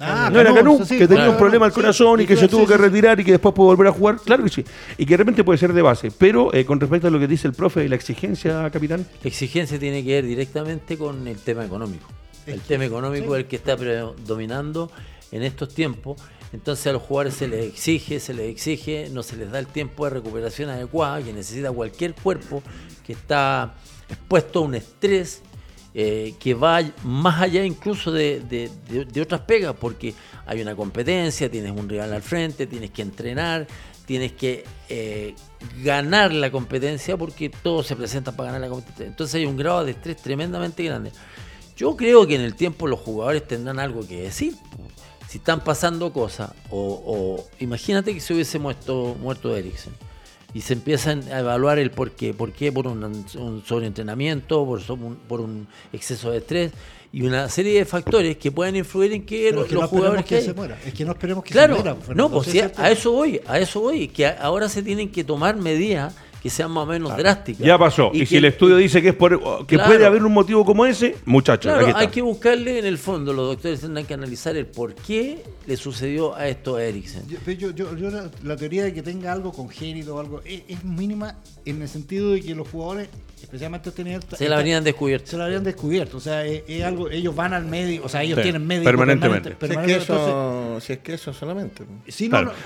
Ah, 0.00 0.30
no 0.32 0.40
era 0.40 0.52
Canú, 0.52 0.78
que 0.86 1.06
tenía 1.06 1.30
un 1.30 1.36
problema 1.36 1.66
al 1.66 1.72
corazón 1.72 2.20
y 2.20 2.26
que 2.26 2.36
se 2.36 2.48
tuvo 2.48 2.66
que 2.66 2.76
retirar 2.76 3.20
y 3.20 3.24
que 3.24 3.32
después 3.32 3.54
pudo 3.54 3.66
volver 3.68 3.88
a 3.88 3.92
jugar. 3.92 4.16
Claro 4.24 4.44
que 4.44 4.50
sí. 4.50 4.64
Y 4.98 5.06
que 5.06 5.14
de 5.14 5.16
repente 5.18 5.44
puede 5.44 5.58
ser 5.58 5.72
de 5.72 5.82
base. 5.82 6.10
Pero 6.10 6.52
eh, 6.54 6.64
con 6.64 6.80
respecto 6.80 7.08
a 7.08 7.10
lo 7.10 7.18
que 7.18 7.26
dice 7.26 7.46
el 7.46 7.54
profe, 7.54 7.88
la 7.88 7.94
exigencia, 7.94 8.68
capitán. 8.70 9.06
La 9.22 9.28
exigencia 9.28 9.78
tiene 9.78 10.04
que 10.04 10.12
ver 10.12 10.26
directamente 10.26 10.98
con 10.98 11.26
el 11.26 11.38
tema 11.38 11.64
económico. 11.64 12.08
El 12.46 12.60
tema 12.60 12.84
económico 12.84 13.36
es 13.36 13.44
el 13.44 13.46
que 13.46 13.56
está 13.56 13.76
predominando 13.76 14.90
en 15.32 15.42
estos 15.42 15.74
tiempos. 15.74 16.20
Entonces 16.52 16.86
a 16.86 16.92
los 16.92 17.02
jugadores 17.02 17.34
se 17.34 17.48
les 17.48 17.66
exige, 17.66 18.20
se 18.20 18.32
les 18.32 18.48
exige, 18.48 19.08
no 19.10 19.22
se 19.22 19.36
les 19.36 19.50
da 19.50 19.58
el 19.58 19.66
tiempo 19.66 20.04
de 20.04 20.10
recuperación 20.10 20.70
adecuada 20.70 21.20
que 21.22 21.32
necesita 21.32 21.72
cualquier 21.72 22.14
cuerpo 22.14 22.62
que 23.04 23.12
está 23.14 23.74
expuesto 24.08 24.60
a 24.60 24.62
un 24.62 24.74
estrés 24.76 25.42
eh, 25.96 26.34
que 26.40 26.54
va 26.54 26.82
más 27.04 27.40
allá 27.40 27.64
incluso 27.64 28.10
de, 28.10 28.68
otras 29.22 29.42
pegas, 29.42 29.76
porque 29.78 30.12
hay 30.44 30.60
una 30.60 30.74
competencia, 30.74 31.48
tienes 31.48 31.70
un 31.70 31.88
rival 31.88 32.12
al 32.12 32.22
frente, 32.22 32.66
tienes 32.66 32.90
que 32.90 33.02
entrenar, 33.02 33.68
tienes 34.04 34.32
que 34.32 34.64
eh, 34.88 35.36
ganar 35.84 36.32
la 36.32 36.50
competencia, 36.50 37.16
porque 37.16 37.48
todos 37.48 37.86
se 37.86 37.94
presentan 37.94 38.34
para 38.34 38.50
ganar 38.50 38.62
la 38.62 38.68
competencia. 38.68 39.06
Entonces 39.06 39.36
hay 39.36 39.46
un 39.46 39.56
grado 39.56 39.84
de 39.84 39.92
estrés 39.92 40.16
tremendamente 40.16 40.82
grande. 40.82 41.12
Yo 41.76 41.96
creo 41.96 42.26
que 42.26 42.34
en 42.34 42.40
el 42.40 42.56
tiempo 42.56 42.88
los 42.88 42.98
jugadores 42.98 43.46
tendrán 43.46 43.78
algo 43.78 44.06
que 44.06 44.22
decir. 44.22 44.54
Si 45.28 45.38
están 45.38 45.62
pasando 45.62 46.12
cosas, 46.12 46.52
o, 46.70 47.44
imagínate 47.58 48.14
que 48.14 48.20
se 48.20 48.34
hubiese 48.34 48.58
muerto, 48.58 49.16
muerto 49.20 49.52
y 50.54 50.60
se 50.60 50.74
empiezan 50.74 51.22
a 51.32 51.40
evaluar 51.40 51.78
el 51.78 51.90
por 51.90 52.12
qué. 52.12 52.32
¿Por 52.32 52.52
qué? 52.52 52.70
Por 52.72 52.86
un, 52.86 53.26
sobreentrenamiento, 53.66 54.64
por, 54.64 54.80
por 55.28 55.40
un 55.40 55.66
exceso 55.92 56.30
de 56.30 56.38
estrés 56.38 56.72
y 57.12 57.22
una 57.22 57.48
serie 57.48 57.78
de 57.78 57.84
factores 57.84 58.36
que 58.36 58.50
pueden 58.50 58.76
influir 58.76 59.12
en 59.12 59.26
que 59.26 59.52
los, 59.52 59.68
jugadores 59.88 60.24
que, 60.24 60.40
se 60.40 60.52
muera. 60.52 60.78
Es 60.84 60.94
que 60.94 61.04
no 61.04 61.12
esperemos 61.12 61.44
que 61.44 61.54
se 61.54 61.68
muera. 61.68 61.96
no, 62.14 62.30
pues 62.30 62.48
a 62.76 62.90
eso 62.90 63.12
voy, 63.12 63.40
a 63.46 63.58
eso 63.58 63.80
voy, 63.80 64.08
que 64.08 64.26
ahora 64.26 64.68
se 64.68 64.82
tienen 64.82 65.10
que 65.10 65.22
tomar 65.22 65.56
medidas 65.56 66.14
que 66.44 66.50
sean 66.50 66.70
más 66.70 66.82
o 66.82 66.86
menos 66.86 67.16
drásticas. 67.16 67.66
Ya 67.66 67.78
pasó. 67.78 68.10
Y, 68.12 68.26
si 68.26 68.36
el 68.36 68.44
estudio 68.44 68.76
dice 68.76 69.00
que 69.00 69.08
es 69.08 69.14
por 69.14 69.64
que 69.64 69.78
puede 69.78 70.04
haber 70.04 70.22
un 70.22 70.34
motivo 70.34 70.62
como 70.62 70.84
ese, 70.84 71.16
muchachos. 71.24 71.72
Claro, 71.72 71.96
hay 71.96 72.08
que 72.08 72.20
buscarle 72.20 72.80
en 72.80 72.84
el 72.84 72.98
fondo, 72.98 73.32
los 73.32 73.46
doctores 73.46 73.80
tendrán 73.80 74.04
que 74.04 74.12
analizar 74.12 74.54
el 74.54 74.66
por 74.66 74.94
qué 74.94 75.42
le 75.66 75.76
sucedió 75.78 76.34
a 76.34 76.46
esto 76.46 76.76
a 76.76 76.84
Eriksen. 76.84 77.22
Yo, 77.56 77.70
yo, 77.70 78.10
la, 78.42 78.56
teoría 78.56 78.84
de 78.84 78.92
que 78.92 79.00
tenga 79.00 79.32
algo 79.32 79.52
congénito 79.52 80.16
o 80.16 80.20
algo 80.20 80.42
es, 80.44 80.84
mínima 80.84 81.36
en 81.64 81.80
el 81.80 81.88
sentido 81.88 82.32
de 82.32 82.42
que 82.42 82.54
los 82.54 82.68
jugadores 82.68 83.08
especialmente 83.40 83.90
tener 83.90 84.22
se 84.36 84.48
la 84.48 84.56
habrían 84.56 84.82
descubierto 84.82 85.26
se 85.30 85.36
la 85.36 85.44
habrían 85.44 85.64
descubierto. 85.64 86.16
O 86.16 86.20
sea 86.20 86.46
es, 86.46 86.82
algo 86.82 87.10
ellos 87.10 87.34
van 87.34 87.52
al 87.52 87.66
médico 87.66 88.06
o 88.06 88.08
sea 88.08 88.22
ellos 88.22 88.40
tienen 88.40 88.66
médico 88.66 88.84
permanentemente, 88.84 89.56
si, 89.60 89.72
es 89.72 89.78
que 89.78 89.96
eso, 89.96 90.80
si 90.80 90.92
es 90.94 90.98
que 91.00 91.14
eso 91.14 91.32
solamente 91.32 91.84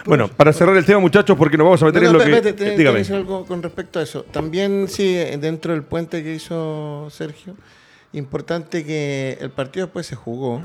bueno 0.05 0.29
para 0.29 0.53
cerrar 0.53 0.77
el 0.77 0.85
tema 0.85 1.01
muchachos 1.01 1.37
porque 1.37 1.57
nos 1.57 1.65
vamos 1.65 1.83
a 1.83 1.87
meter 1.87 2.05
en 2.05 2.13
lo 2.13 2.19
que 2.21 2.77
dígame. 2.77 3.01
algo 3.01 3.45
con 3.45 3.61
respecto 3.69 3.99
a 3.99 4.03
eso. 4.03 4.25
También 4.25 4.89
sí 4.89 5.15
dentro 5.15 5.73
del 5.73 5.83
puente 5.83 6.23
que 6.23 6.35
hizo 6.35 7.09
Sergio 7.11 7.57
importante 8.13 8.85
que 8.85 9.39
el 9.41 9.51
partido 9.51 9.87
después 9.87 10.07
se 10.07 10.17
jugó 10.17 10.63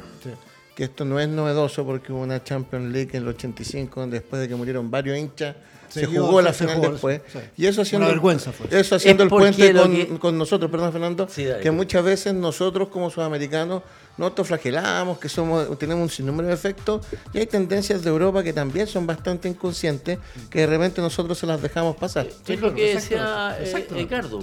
que 0.76 0.86
esto 0.86 1.06
no 1.06 1.20
es 1.20 1.28
novedoso 1.28 1.86
porque 1.86 2.12
hubo 2.12 2.22
una 2.22 2.44
Champions 2.44 2.92
League 2.92 3.12
en 3.14 3.24
el 3.24 3.30
85 3.30 4.08
después 4.08 4.42
de 4.42 4.48
que 4.48 4.56
murieron 4.56 4.90
varios 4.90 5.18
hinchas 5.18 5.56
se, 5.90 6.08
jugó 6.08 6.42
la 6.42 6.54
final 6.54 6.82
después. 6.82 7.22
Y 7.56 7.68
eso 7.68 7.84
haciendo, 7.84 8.08
vergüenza 8.08 8.52
Eso 8.72 8.96
haciendo 8.96 9.24
el 9.24 9.30
puente 9.30 9.74
con, 10.20 10.38
nosotros, 10.38 10.72
perdón 10.72 10.92
Fernando, 10.92 11.28
que 11.62 11.70
muchas 11.70 12.04
veces 12.04 12.34
nosotros 12.34 12.90
como 12.90 13.12
sudamericanos 13.12 13.84
nos 14.18 14.30
autoflagelamos, 14.30 15.18
que 15.18 15.30
somos, 15.30 15.78
tenemos 15.78 16.04
un 16.04 16.10
sinnúmero 16.10 16.48
de 16.48 16.54
efectos, 16.54 17.06
y 17.34 17.40
hay 17.40 17.46
tendencias 17.48 18.04
de 18.04 18.10
Europa 18.10 18.44
que 18.44 18.54
también 18.54 18.88
son 18.88 19.08
bastante 19.08 19.48
inconscientes, 19.50 20.20
que 20.50 20.60
de 20.60 20.68
repente 20.68 21.02
nosotros 21.02 21.38
se 21.38 21.48
las 21.48 21.62
dejamos 21.62 21.96
pasar. 21.96 22.28
es 22.48 22.60
lo 22.60 22.74
que 22.74 22.96
decía 22.96 23.58
eh, 23.60 23.88
Ricardo, 23.92 24.40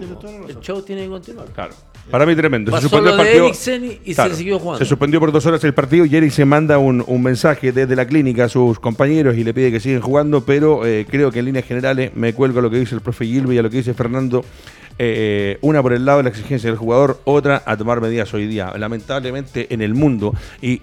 el 0.49 0.61
show 0.61 0.83
tiene 0.83 1.03
que 1.03 1.09
continuar. 1.09 1.47
Claro. 1.49 1.75
Para 2.11 2.27
mí 2.27 2.35
tremendo. 2.35 2.73
se 2.73 2.83
suspendió 2.83 3.13
el 3.13 3.17
partido. 3.17 3.49
y 4.05 4.15
se 4.15 4.35
siguió 4.35 4.59
jugando. 4.59 4.79
Se 4.79 4.89
suspendió 4.89 5.21
por 5.21 5.31
dos 5.33 5.45
horas 5.47 5.63
el 5.65 5.75
partido 5.75 6.05
y 6.05 6.17
Eric 6.17 6.33
se 6.33 6.45
manda 6.45 6.79
un, 6.79 7.05
mensaje 7.21 7.71
desde 7.71 7.95
la 7.95 8.07
clínica 8.07 8.45
a 8.45 8.49
sus 8.49 8.81
compañeros 8.81 9.37
y 9.37 9.45
le 9.45 9.53
pide 9.53 9.71
que 9.71 9.79
sigan 9.79 10.01
jugando, 10.01 10.45
pero 10.45 10.87
eh, 10.87 11.07
creo 11.09 11.31
que 11.31 11.41
en 11.41 11.45
líneas 11.45 11.67
generales 11.67 12.13
me 12.15 12.33
cuelgo 12.33 12.59
a 12.59 12.63
lo 12.63 12.71
que 12.71 12.79
dice 12.79 12.95
el 12.95 13.03
profe 13.03 13.27
Gilby 13.27 13.57
y 13.57 13.59
a 13.59 13.63
lo 13.63 13.71
que 13.71 13.77
dice 13.77 13.95
Fernando 13.95 14.43
eh, 15.03 15.57
una 15.63 15.83
por 15.83 15.95
el 15.95 16.05
lado 16.05 16.19
de 16.19 16.25
la 16.25 16.29
exigencia 16.29 16.69
del 16.69 16.79
jugador, 16.79 17.23
otra 17.25 17.63
a 17.65 17.75
tomar 17.75 18.03
medidas 18.03 18.35
hoy 18.35 18.47
día. 18.47 18.71
Lamentablemente 18.77 19.67
en 19.73 19.81
el 19.81 19.95
mundo, 19.95 20.35
y, 20.61 20.79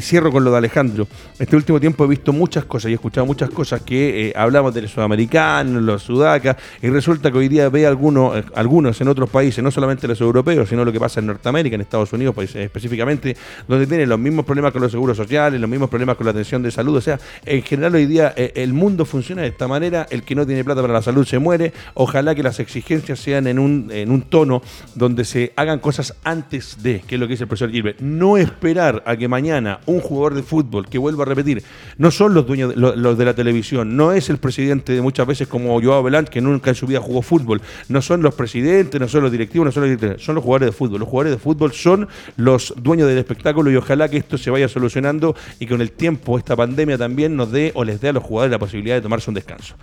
cierro 0.00 0.32
con 0.32 0.42
lo 0.42 0.52
de 0.52 0.56
Alejandro, 0.56 1.06
este 1.38 1.54
último 1.54 1.78
tiempo 1.78 2.06
he 2.06 2.08
visto 2.08 2.32
muchas 2.32 2.64
cosas 2.64 2.88
y 2.88 2.92
he 2.92 2.94
escuchado 2.94 3.26
muchas 3.26 3.50
cosas 3.50 3.82
que 3.82 4.28
eh, 4.28 4.32
hablamos 4.34 4.72
del 4.72 4.88
sudamericano, 4.88 5.82
los 5.82 6.02
sudacas, 6.02 6.56
y 6.80 6.88
resulta 6.88 7.30
que 7.30 7.36
hoy 7.36 7.48
día 7.48 7.68
ve 7.68 7.86
algunos, 7.86 8.38
eh, 8.38 8.44
algunos 8.54 8.98
en 9.02 9.08
otros 9.08 9.28
países, 9.28 9.62
no 9.62 9.70
solamente 9.70 10.08
los 10.08 10.18
europeos, 10.22 10.70
sino 10.70 10.82
lo 10.82 10.90
que 10.90 10.98
pasa 10.98 11.20
en 11.20 11.26
Norteamérica, 11.26 11.74
en 11.74 11.82
Estados 11.82 12.10
Unidos 12.14 12.34
países, 12.34 12.56
específicamente, 12.56 13.36
donde 13.68 13.86
tienen 13.86 14.08
los 14.08 14.18
mismos 14.18 14.46
problemas 14.46 14.72
con 14.72 14.80
los 14.80 14.90
seguros 14.90 15.18
sociales, 15.18 15.60
los 15.60 15.68
mismos 15.68 15.90
problemas 15.90 16.16
con 16.16 16.24
la 16.24 16.30
atención 16.30 16.62
de 16.62 16.70
salud. 16.70 16.96
O 16.96 17.02
sea, 17.02 17.20
en 17.44 17.62
general 17.62 17.94
hoy 17.96 18.06
día 18.06 18.28
el 18.34 18.72
mundo 18.72 19.04
funciona 19.04 19.42
de 19.42 19.48
esta 19.48 19.68
manera, 19.68 20.06
el 20.08 20.22
que 20.22 20.34
no 20.34 20.46
tiene 20.46 20.64
plata 20.64 20.80
para 20.80 20.94
la 20.94 21.02
salud 21.02 21.26
se 21.26 21.38
muere, 21.38 21.74
ojalá 21.92 22.34
que 22.34 22.42
las 22.42 22.58
exigencias 22.58 23.20
sean 23.20 23.41
en 23.46 23.58
un, 23.58 23.90
en 23.90 24.10
un 24.10 24.22
tono 24.22 24.62
donde 24.94 25.24
se 25.24 25.52
hagan 25.56 25.78
cosas 25.78 26.14
antes 26.24 26.82
de, 26.82 27.00
que 27.00 27.16
es 27.16 27.20
lo 27.20 27.26
que 27.26 27.32
dice 27.32 27.44
el 27.44 27.48
profesor 27.48 27.70
Gilbert. 27.70 28.00
No 28.00 28.36
esperar 28.36 29.02
a 29.06 29.16
que 29.16 29.28
mañana 29.28 29.80
un 29.86 30.00
jugador 30.00 30.34
de 30.34 30.42
fútbol, 30.42 30.88
que 30.88 30.98
vuelvo 30.98 31.22
a 31.22 31.26
repetir, 31.26 31.62
no 31.98 32.10
son 32.10 32.34
los 32.34 32.46
dueños 32.46 32.70
de, 32.70 32.76
los, 32.76 33.18
de 33.18 33.24
la 33.24 33.34
televisión, 33.34 33.96
no 33.96 34.12
es 34.12 34.30
el 34.30 34.38
presidente 34.38 34.92
de 34.92 35.02
muchas 35.02 35.26
veces 35.26 35.48
como 35.48 35.80
Joao 35.80 36.02
Belant, 36.02 36.28
que 36.28 36.40
nunca 36.40 36.70
en 36.70 36.76
su 36.76 36.86
vida 36.86 37.00
jugó 37.00 37.22
fútbol, 37.22 37.60
no 37.88 38.02
son 38.02 38.22
los 38.22 38.34
presidentes, 38.34 39.00
no 39.00 39.08
son 39.08 39.22
los 39.22 39.32
directivos, 39.32 39.66
no 39.66 39.72
son 39.72 39.82
los 39.82 39.90
directores, 39.90 40.24
son 40.24 40.34
los 40.34 40.44
jugadores 40.44 40.68
de 40.68 40.72
fútbol. 40.72 41.00
Los 41.00 41.08
jugadores 41.08 41.32
de 41.32 41.38
fútbol 41.38 41.72
son 41.72 42.08
los 42.36 42.74
dueños 42.76 43.08
del 43.08 43.18
espectáculo 43.18 43.70
y 43.70 43.76
ojalá 43.76 44.08
que 44.08 44.16
esto 44.16 44.38
se 44.38 44.50
vaya 44.50 44.68
solucionando 44.68 45.34
y 45.58 45.66
con 45.66 45.80
el 45.80 45.92
tiempo 45.92 46.38
esta 46.38 46.56
pandemia 46.56 46.98
también 46.98 47.36
nos 47.36 47.50
dé 47.50 47.72
o 47.74 47.84
les 47.84 48.00
dé 48.00 48.08
a 48.08 48.12
los 48.12 48.22
jugadores 48.22 48.50
la 48.50 48.58
posibilidad 48.58 48.96
de 48.96 49.02
tomarse 49.02 49.30
un 49.30 49.34
descanso. 49.34 49.74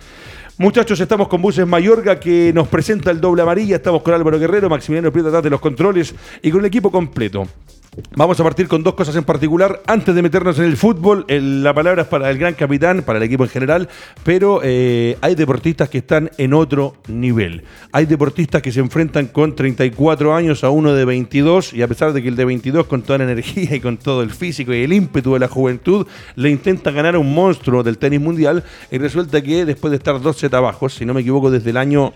Muchachos, 0.60 1.00
estamos 1.00 1.26
con 1.28 1.40
Buses 1.40 1.66
Mayorga 1.66 2.20
que 2.20 2.52
nos 2.52 2.68
presenta 2.68 3.10
el 3.10 3.18
doble 3.18 3.40
amarilla. 3.40 3.76
Estamos 3.76 4.02
con 4.02 4.12
Álvaro 4.12 4.38
Guerrero, 4.38 4.68
Maximiliano 4.68 5.10
Prieto 5.10 5.40
de 5.40 5.48
los 5.48 5.58
controles 5.58 6.14
y 6.42 6.50
con 6.50 6.60
el 6.60 6.66
equipo 6.66 6.92
completo. 6.92 7.48
Vamos 8.14 8.38
a 8.38 8.44
partir 8.44 8.68
con 8.68 8.84
dos 8.84 8.94
cosas 8.94 9.16
en 9.16 9.24
particular. 9.24 9.82
Antes 9.84 10.14
de 10.14 10.22
meternos 10.22 10.56
en 10.60 10.66
el 10.66 10.76
fútbol, 10.76 11.24
la 11.28 11.74
palabra 11.74 12.02
es 12.02 12.08
para 12.08 12.30
el 12.30 12.38
gran 12.38 12.54
capitán, 12.54 13.02
para 13.02 13.18
el 13.18 13.24
equipo 13.24 13.42
en 13.42 13.50
general, 13.50 13.88
pero 14.22 14.60
eh, 14.62 15.18
hay 15.20 15.34
deportistas 15.34 15.88
que 15.88 15.98
están 15.98 16.30
en 16.38 16.54
otro 16.54 16.94
nivel. 17.08 17.64
Hay 17.90 18.06
deportistas 18.06 18.62
que 18.62 18.70
se 18.70 18.78
enfrentan 18.78 19.26
con 19.26 19.56
34 19.56 20.34
años 20.34 20.62
a 20.62 20.70
uno 20.70 20.94
de 20.94 21.04
22 21.04 21.72
y 21.72 21.82
a 21.82 21.88
pesar 21.88 22.12
de 22.12 22.22
que 22.22 22.28
el 22.28 22.36
de 22.36 22.44
22 22.44 22.86
con 22.86 23.02
toda 23.02 23.18
la 23.18 23.24
energía 23.24 23.74
y 23.74 23.80
con 23.80 23.96
todo 23.96 24.22
el 24.22 24.30
físico 24.30 24.72
y 24.72 24.84
el 24.84 24.92
ímpetu 24.92 25.32
de 25.32 25.40
la 25.40 25.48
juventud 25.48 26.06
le 26.36 26.50
intenta 26.50 26.92
ganar 26.92 27.16
a 27.16 27.18
un 27.18 27.34
monstruo 27.34 27.82
del 27.82 27.98
tenis 27.98 28.20
mundial 28.20 28.62
y 28.92 28.98
resulta 28.98 29.42
que 29.42 29.64
después 29.64 29.90
de 29.90 29.96
estar 29.96 30.20
dos 30.20 30.36
set 30.36 30.54
abajo, 30.54 30.88
si 30.88 31.04
no 31.04 31.12
me 31.12 31.22
equivoco, 31.22 31.50
desde 31.50 31.70
el 31.70 31.76
año 31.76 32.12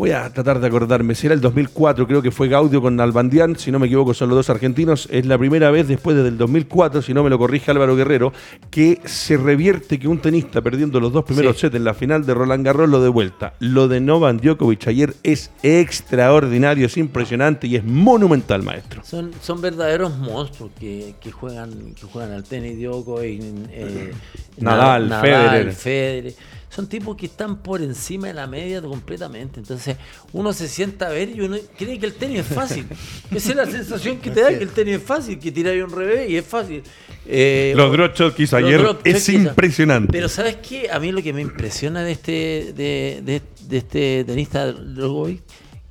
Voy 0.00 0.12
a 0.12 0.30
tratar 0.30 0.60
de 0.60 0.66
acordarme. 0.66 1.14
Si 1.14 1.26
era 1.26 1.34
el 1.34 1.42
2004, 1.42 2.06
creo 2.06 2.22
que 2.22 2.30
fue 2.30 2.48
Gaudio 2.48 2.80
con 2.80 2.98
Albandián, 2.98 3.56
si 3.58 3.70
no 3.70 3.78
me 3.78 3.84
equivoco, 3.86 4.14
son 4.14 4.30
los 4.30 4.36
dos 4.36 4.48
argentinos. 4.48 5.06
Es 5.10 5.26
la 5.26 5.36
primera 5.36 5.70
vez 5.70 5.88
después 5.88 6.16
del 6.16 6.38
2004, 6.38 7.02
si 7.02 7.12
no 7.12 7.22
me 7.22 7.28
lo 7.28 7.36
corrige 7.36 7.70
Álvaro 7.70 7.94
Guerrero, 7.94 8.32
que 8.70 8.98
se 9.04 9.36
revierte 9.36 9.98
que 9.98 10.08
un 10.08 10.18
tenista 10.18 10.62
perdiendo 10.62 11.00
los 11.00 11.12
dos 11.12 11.26
primeros 11.26 11.58
sets 11.58 11.74
en 11.74 11.84
la 11.84 11.92
final 11.92 12.24
de 12.24 12.32
Roland 12.32 12.64
Garros 12.64 12.88
lo 12.88 13.02
de 13.02 13.10
vuelta. 13.10 13.52
Lo 13.58 13.88
de 13.88 14.00
Novan 14.00 14.38
Djokovic 14.38 14.88
ayer 14.88 15.12
es 15.22 15.50
extraordinario, 15.62 16.86
es 16.86 16.96
impresionante 16.96 17.66
y 17.66 17.76
es 17.76 17.84
monumental, 17.84 18.62
maestro. 18.62 19.02
Son, 19.04 19.32
son 19.42 19.60
verdaderos 19.60 20.16
monstruos 20.16 20.70
que, 20.80 21.14
juegan, 21.30 21.92
que 21.92 22.06
juegan 22.10 22.32
al 22.32 22.44
tenis 22.44 22.80
Djokovic, 22.80 23.42
eh, 23.70 24.12
Nadal, 24.60 25.10
Nadal, 25.10 25.72
Federer 25.72 26.34
son 26.80 26.88
tipos 26.88 27.14
que 27.14 27.26
están 27.26 27.58
por 27.58 27.82
encima 27.82 28.28
de 28.28 28.34
la 28.34 28.46
media 28.46 28.80
completamente. 28.80 29.60
Entonces, 29.60 29.96
uno 30.32 30.54
se 30.54 30.66
sienta 30.66 31.08
a 31.08 31.10
ver 31.10 31.28
y 31.28 31.42
uno 31.42 31.58
cree 31.76 31.98
que 31.98 32.06
el 32.06 32.14
tenis 32.14 32.40
es 32.40 32.46
fácil. 32.46 32.86
Esa 33.30 33.50
es 33.50 33.56
la 33.56 33.66
sensación 33.66 34.16
que 34.18 34.30
te 34.30 34.40
da, 34.40 34.48
que 34.48 34.64
el 34.64 34.70
tenis 34.70 34.96
es 34.96 35.02
fácil, 35.02 35.38
que 35.38 35.52
tiráis 35.52 35.84
un 35.84 35.90
revés 35.90 36.30
y 36.30 36.36
es 36.38 36.46
fácil. 36.46 36.82
Eh, 37.26 37.74
los 37.76 37.92
drop 37.92 38.34
que 38.34 38.44
hizo 38.44 38.56
ayer 38.56 38.80
es 39.04 39.28
impresionante. 39.28 40.10
Pero 40.10 40.28
¿sabes 40.30 40.56
qué? 40.56 40.90
A 40.90 40.98
mí 40.98 41.12
lo 41.12 41.22
que 41.22 41.34
me 41.34 41.42
impresiona 41.42 42.02
de 42.02 42.12
este, 42.12 42.72
de, 42.74 43.20
de, 43.22 43.42
de 43.68 43.76
este 43.76 44.24
tenista 44.24 44.72
Drogovic 44.72 45.42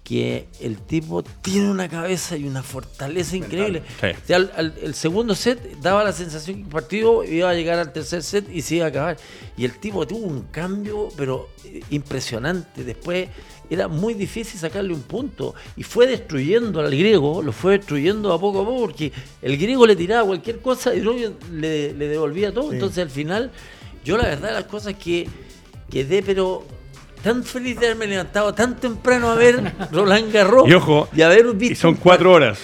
que 0.10 0.48
el 0.60 0.78
tipo 0.80 1.22
tiene 1.22 1.70
una 1.70 1.88
cabeza 1.88 2.36
y 2.36 2.46
una 2.46 2.64
fortaleza 2.64 3.38
increíble. 3.38 3.84
el 4.28 4.96
segundo 4.96 5.36
set 5.36 5.78
daba 5.82 6.04
la 6.04 6.12
sensación 6.14 6.56
que 6.56 6.64
el 6.64 6.68
partido 6.68 7.24
iba 7.24 7.48
a 7.48 7.54
llegar 7.54 7.78
al 7.78 7.94
tercer 7.94 8.24
set 8.24 8.50
y 8.52 8.64
se 8.64 8.78
iba 8.78 8.86
a 8.86 8.88
acabar. 8.88 9.18
Y 9.56 9.66
el 9.66 9.78
tipo 9.78 10.08
tuvo 10.08 10.26
un 10.26 10.46
cambio, 10.46 11.10
pero 11.16 11.50
eh, 11.64 11.82
impresionante. 11.92 12.84
Después 12.84 13.30
era 13.70 13.88
muy 13.88 14.16
difícil 14.16 14.60
sacarle 14.60 14.96
un 14.96 15.04
punto. 15.04 15.54
Y 15.78 15.84
fue 15.84 16.08
destruyendo 16.08 16.80
al 16.80 16.90
griego, 16.90 17.44
lo 17.44 17.52
fue 17.52 17.78
destruyendo 17.78 18.34
a 18.34 18.40
poco 18.40 18.62
a 18.62 18.66
poco, 18.66 18.82
porque 18.82 19.12
el 19.44 19.58
griego 19.58 19.86
le 19.86 19.96
tiraba 19.96 20.26
cualquier 20.26 20.60
cosa 20.60 20.96
y 20.96 21.02
le, 21.02 21.94
le 21.94 22.08
devolvía 22.08 22.52
todo. 22.52 22.74
Entonces 22.74 22.98
al 22.98 23.12
final, 23.12 23.52
yo 24.04 24.18
la 24.18 24.24
verdad 24.24 24.54
las 24.54 24.66
cosas 24.66 24.96
que 24.96 25.30
quedé, 25.92 26.24
pero 26.24 26.66
tan 27.24 27.44
feliz 27.44 27.80
de 27.80 27.88
haberme 27.88 28.08
levantado 28.08 28.54
tan 28.54 28.76
temprano 28.76 29.30
a 29.30 29.36
ver 29.36 29.74
Roland 29.92 30.32
Garros. 30.32 30.68
Y 30.68 30.74
ojo, 30.74 31.08
y 31.14 31.22
haber 31.22 31.54
visto 31.54 31.74
y 31.74 31.76
son 31.76 31.96
cuatro 31.96 32.32
horas. 32.32 32.60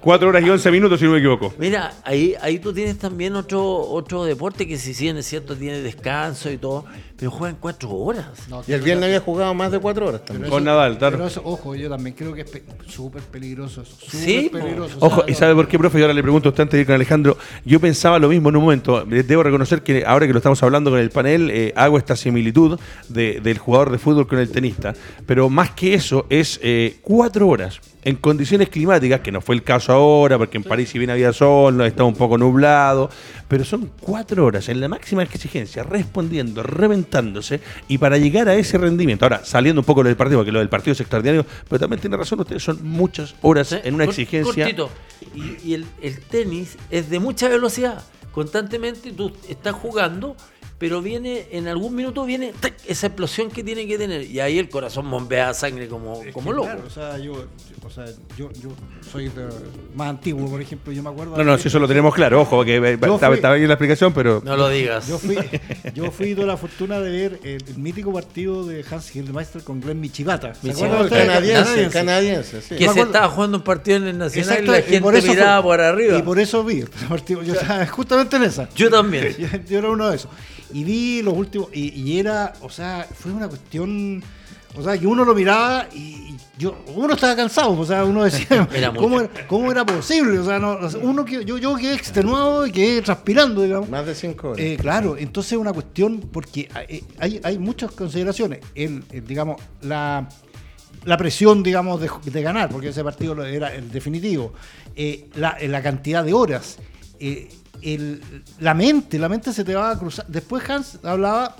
4 0.00 0.28
horas 0.28 0.42
y 0.42 0.48
11 0.48 0.70
minutos, 0.70 0.98
si 0.98 1.04
no 1.04 1.12
me 1.12 1.18
equivoco. 1.18 1.52
Mira, 1.58 1.92
ahí, 2.04 2.34
ahí 2.40 2.58
tú 2.58 2.72
tienes 2.72 2.98
también 2.98 3.36
otro, 3.36 3.62
otro 3.80 4.24
deporte 4.24 4.66
que 4.66 4.78
si 4.78 4.94
bien 5.02 5.18
es 5.18 5.26
cierto, 5.26 5.54
tiene 5.54 5.80
descanso 5.80 6.50
y 6.50 6.56
todo, 6.56 6.86
pero 7.16 7.30
juegan 7.30 7.58
4 7.60 7.90
horas. 7.90 8.26
y 8.66 8.72
el 8.72 8.80
viernes 8.80 9.04
había 9.04 9.20
jugado 9.20 9.52
más 9.52 9.70
de 9.70 9.78
4 9.78 10.06
horas 10.06 10.24
también. 10.24 10.50
Con 10.50 10.64
Nadal, 10.64 10.96
claro. 10.96 11.18
Pero 11.18 11.28
eso, 11.28 11.42
ojo, 11.44 11.74
yo 11.74 11.90
también 11.90 12.16
creo 12.16 12.32
que 12.32 12.42
es 12.42 12.50
súper 12.86 13.22
peligroso. 13.22 13.84
sí, 13.84 14.48
peligroso. 14.50 14.96
Ojo, 15.00 15.24
¿y 15.28 15.34
sabe 15.34 15.54
por 15.54 15.68
qué, 15.68 15.78
profe? 15.78 15.98
Y 15.98 16.02
ahora 16.02 16.14
le 16.14 16.22
pregunto 16.22 16.48
a 16.48 16.50
usted 16.50 16.62
antes 16.62 16.78
de 16.78 16.80
ir 16.80 16.86
con 16.86 16.94
Alejandro. 16.94 17.36
Yo 17.64 17.78
pensaba 17.78 18.18
lo 18.18 18.28
mismo 18.28 18.48
en 18.48 18.56
un 18.56 18.62
momento. 18.62 19.04
Debo 19.04 19.42
reconocer 19.42 19.82
que 19.82 20.04
ahora 20.06 20.26
que 20.26 20.32
lo 20.32 20.38
estamos 20.38 20.62
hablando 20.62 20.90
con 20.90 20.98
el 20.98 21.10
panel, 21.10 21.50
eh, 21.50 21.72
hago 21.76 21.98
esta 21.98 22.16
similitud 22.16 22.80
de, 23.08 23.40
del 23.40 23.58
jugador 23.58 23.90
de 23.90 23.98
fútbol 23.98 24.26
con 24.26 24.38
el 24.38 24.50
tenista. 24.50 24.94
Pero 25.26 25.50
más 25.50 25.72
que 25.72 25.92
eso, 25.92 26.26
es 26.30 26.58
4 27.02 27.44
eh, 27.44 27.48
horas 27.48 27.80
en 28.02 28.16
condiciones 28.16 28.68
climáticas, 28.68 29.20
que 29.20 29.30
no 29.30 29.40
fue 29.40 29.54
el 29.54 29.62
caso 29.62 29.92
ahora, 29.92 30.38
porque 30.38 30.56
en 30.56 30.64
París 30.64 30.88
si 30.90 30.98
bien 30.98 31.10
había 31.10 31.32
sol, 31.32 31.80
estaba 31.82 32.08
un 32.08 32.14
poco 32.14 32.38
nublado, 32.38 33.10
pero 33.48 33.64
son 33.64 33.90
cuatro 34.00 34.46
horas 34.46 34.68
en 34.68 34.80
la 34.80 34.88
máxima 34.88 35.22
exigencia, 35.22 35.82
respondiendo, 35.82 36.62
reventándose, 36.62 37.60
y 37.88 37.98
para 37.98 38.16
llegar 38.16 38.48
a 38.48 38.54
ese 38.54 38.78
rendimiento, 38.78 39.24
ahora 39.24 39.44
saliendo 39.44 39.80
un 39.80 39.84
poco 39.84 40.02
del 40.02 40.16
partido, 40.16 40.38
porque 40.38 40.52
lo 40.52 40.60
del 40.60 40.68
partido 40.68 40.92
es 40.92 41.00
extraordinario, 41.00 41.44
pero 41.68 41.78
también 41.78 42.00
tiene 42.00 42.16
razón, 42.16 42.40
ustedes 42.40 42.62
son 42.62 42.78
muchas 42.82 43.34
horas 43.42 43.72
en 43.84 43.94
una 43.94 44.04
exigencia. 44.04 44.68
Y, 45.34 45.68
y 45.68 45.74
el, 45.74 45.84
el 46.00 46.20
tenis 46.20 46.76
es 46.90 47.10
de 47.10 47.18
mucha 47.18 47.48
velocidad, 47.48 48.02
constantemente 48.32 49.12
tú 49.12 49.32
estás 49.48 49.74
jugando 49.74 50.36
pero 50.80 51.00
viene, 51.02 51.46
en 51.52 51.68
algún 51.68 51.94
minuto 51.94 52.24
viene 52.24 52.52
¡tac! 52.58 52.72
esa 52.88 53.08
explosión 53.08 53.50
que 53.50 53.62
tiene 53.62 53.86
que 53.86 53.98
tener. 53.98 54.22
Y 54.22 54.40
ahí 54.40 54.58
el 54.58 54.68
corazón 54.70 55.08
bombea 55.10 55.52
sangre 55.54 55.86
como, 55.88 56.22
Es 56.24 56.32
como 56.32 56.52
loco. 56.52 56.64
claro, 56.68 56.82
o 56.86 56.90
sea, 56.90 57.18
yo, 57.18 57.44
o 57.84 57.90
sea, 57.90 58.06
yo, 58.38 58.50
yo 58.54 58.70
soy 59.12 59.28
de- 59.28 59.46
más 59.94 60.08
antiguo, 60.08 60.48
por 60.48 60.58
ejemplo, 60.62 60.90
yo 60.90 61.02
me 61.02 61.10
acuerdo. 61.10 61.36
No, 61.36 61.44
no, 61.44 61.58
si 61.58 61.68
eso 61.68 61.78
lo 61.78 61.86
tenemos 61.86 62.14
claro, 62.14 62.40
ojo, 62.40 62.64
que 62.64 62.76
eh, 62.76 62.92
estaba, 62.94 63.18
fui- 63.18 63.34
estaba 63.36 63.54
bien 63.56 63.68
la 63.68 63.74
explicación, 63.74 64.14
pero 64.14 64.40
No 64.42 64.56
lo 64.56 64.70
digas. 64.70 65.06
Yo 65.06 65.18
fui, 65.18 65.36
yo 65.94 66.10
fui 66.10 66.34
tuve 66.34 66.46
la 66.46 66.56
fortuna 66.56 66.98
de 66.98 67.10
ver 67.10 67.40
el, 67.44 67.62
el 67.68 67.76
mítico 67.76 68.10
partido 68.10 68.64
de 68.64 68.82
Hans 68.90 69.10
Gildemeister 69.10 69.62
con 69.62 69.82
Glenn 69.82 70.00
Michibata. 70.00 70.54
¿Se 70.54 70.66
Michibata. 70.68 70.94
acuerdan 70.94 71.26
No, 71.26 71.32
el 71.34 71.50
canadiense, 71.52 71.88
canadiense, 71.90 72.62
sí. 72.62 72.68
que 72.76 72.84
se 72.84 72.90
acuerdo- 72.90 73.04
estaba 73.12 73.28
jugando 73.28 73.58
un 73.58 73.64
partido 73.64 73.98
en 73.98 74.04
el 74.08 74.16
Nacional 74.18 74.64
y 74.64 74.66
la 74.66 74.78
y 74.78 74.82
gente 74.84 75.00
por 75.02 75.14
eso 75.14 75.26
miraba 75.28 75.62
fue- 75.62 75.70
por 75.72 75.80
arriba. 75.82 76.18
Y 76.18 76.22
por 76.22 76.38
eso 76.38 76.64
vi 76.64 76.80
el 76.80 76.88
partido. 76.88 77.42
Yo 77.42 77.52
estaba 77.60 77.86
justamente 77.86 78.36
en 78.36 78.44
esa. 78.44 78.66
Yo 78.74 78.88
también. 78.88 79.36
Yo, 79.38 79.46
yo 79.68 79.78
era 79.78 79.90
uno 79.90 80.08
de 80.08 80.16
esos. 80.16 80.30
Y 80.72 80.84
vi 80.84 81.22
los 81.22 81.34
últimos. 81.34 81.68
Y, 81.72 81.88
y 82.00 82.18
era, 82.18 82.52
o 82.62 82.70
sea, 82.70 83.06
fue 83.12 83.32
una 83.32 83.48
cuestión. 83.48 84.22
O 84.76 84.84
sea, 84.84 84.96
que 84.96 85.04
uno 85.04 85.24
lo 85.24 85.34
miraba 85.34 85.88
y 85.92 86.36
yo, 86.56 86.78
uno 86.94 87.14
estaba 87.14 87.34
cansado, 87.34 87.72
o 87.76 87.84
sea, 87.84 88.04
uno 88.04 88.22
decía, 88.22 88.68
Era 88.72 88.92
¿cómo, 88.94 89.20
era, 89.20 89.46
cómo 89.48 89.72
era 89.72 89.84
posible? 89.84 90.38
O 90.38 90.44
sea, 90.44 90.60
no, 90.60 90.78
uno 91.02 91.24
que, 91.24 91.44
yo, 91.44 91.58
yo 91.58 91.74
quedé 91.74 91.94
extenuado 91.94 92.64
y 92.68 92.70
quedé 92.70 93.02
transpirando, 93.02 93.62
digamos. 93.62 93.88
Más 93.88 94.06
de 94.06 94.14
cinco 94.14 94.50
horas. 94.50 94.60
Eh, 94.64 94.76
claro, 94.80 95.16
entonces 95.18 95.54
es 95.54 95.58
una 95.58 95.72
cuestión, 95.72 96.20
porque 96.32 96.68
hay, 96.72 97.02
hay, 97.18 97.40
hay 97.42 97.58
muchas 97.58 97.90
consideraciones. 97.90 98.60
El, 98.76 99.02
el, 99.10 99.26
digamos, 99.26 99.60
la, 99.82 100.28
la 101.04 101.16
presión, 101.16 101.64
digamos, 101.64 102.00
de, 102.00 102.08
de 102.30 102.42
ganar, 102.42 102.68
porque 102.70 102.90
ese 102.90 103.02
partido 103.02 103.34
lo- 103.34 103.44
era 103.44 103.74
el 103.74 103.90
definitivo. 103.90 104.52
Eh, 104.94 105.28
la, 105.34 105.56
la 105.60 105.82
cantidad 105.82 106.22
de 106.24 106.32
horas. 106.32 106.78
eh, 107.18 107.48
el- 107.82 108.22
la 108.58 108.74
mente, 108.74 109.18
la 109.18 109.28
mente 109.28 109.52
se 109.52 109.64
te 109.64 109.74
va 109.74 109.90
a 109.90 109.98
cruzar. 109.98 110.26
Después 110.28 110.68
Hans 110.68 110.98
hablaba 111.02 111.56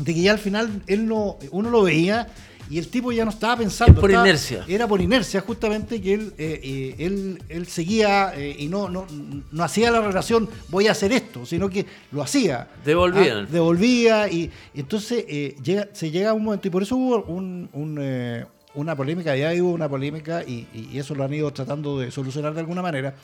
de 0.00 0.14
que 0.14 0.20
ya 0.22 0.32
al 0.32 0.38
final 0.38 0.82
él 0.86 1.06
no, 1.06 1.36
uno 1.52 1.70
lo 1.70 1.82
veía 1.82 2.26
y 2.68 2.78
el 2.78 2.88
tipo 2.88 3.12
ya 3.12 3.24
no 3.24 3.30
estaba 3.30 3.56
pensando. 3.58 3.92
Es 3.94 4.00
por 4.00 4.10
estaba- 4.10 4.26
inercia. 4.26 4.64
Era 4.66 4.88
por 4.88 5.00
inercia, 5.00 5.40
justamente, 5.40 6.00
que 6.02 6.14
él, 6.14 6.34
eh, 6.36 6.60
eh, 6.62 6.94
él, 6.98 7.42
él 7.48 7.66
seguía 7.68 8.32
eh, 8.36 8.56
y 8.58 8.66
no, 8.66 8.88
no, 8.88 9.06
no 9.52 9.62
hacía 9.62 9.90
la 9.92 10.00
relación, 10.00 10.48
voy 10.68 10.88
a 10.88 10.90
hacer 10.92 11.12
esto, 11.12 11.46
sino 11.46 11.70
que 11.70 11.86
lo 12.10 12.22
hacía. 12.22 12.68
Devolvían. 12.84 13.44
Ah, 13.44 13.48
devolvía 13.50 14.28
y, 14.28 14.50
y 14.74 14.80
entonces 14.80 15.24
llega, 15.62 15.88
se 15.92 16.10
llega 16.10 16.30
a 16.30 16.32
un 16.34 16.42
momento, 16.44 16.66
y 16.66 16.70
por 16.72 16.82
eso 16.82 16.96
hubo 16.96 17.22
un, 17.22 17.68
un, 17.72 18.44
una 18.74 18.96
polémica, 18.96 19.36
ya 19.36 19.52
hubo 19.62 19.70
una 19.72 19.88
polémica 19.88 20.42
y, 20.42 20.66
y 20.74 20.98
eso 20.98 21.14
lo 21.14 21.22
han 21.24 21.32
ido 21.32 21.50
tratando 21.52 22.00
de 22.00 22.10
solucionar 22.10 22.52
de 22.52 22.60
alguna 22.60 22.82
manera. 22.82 23.14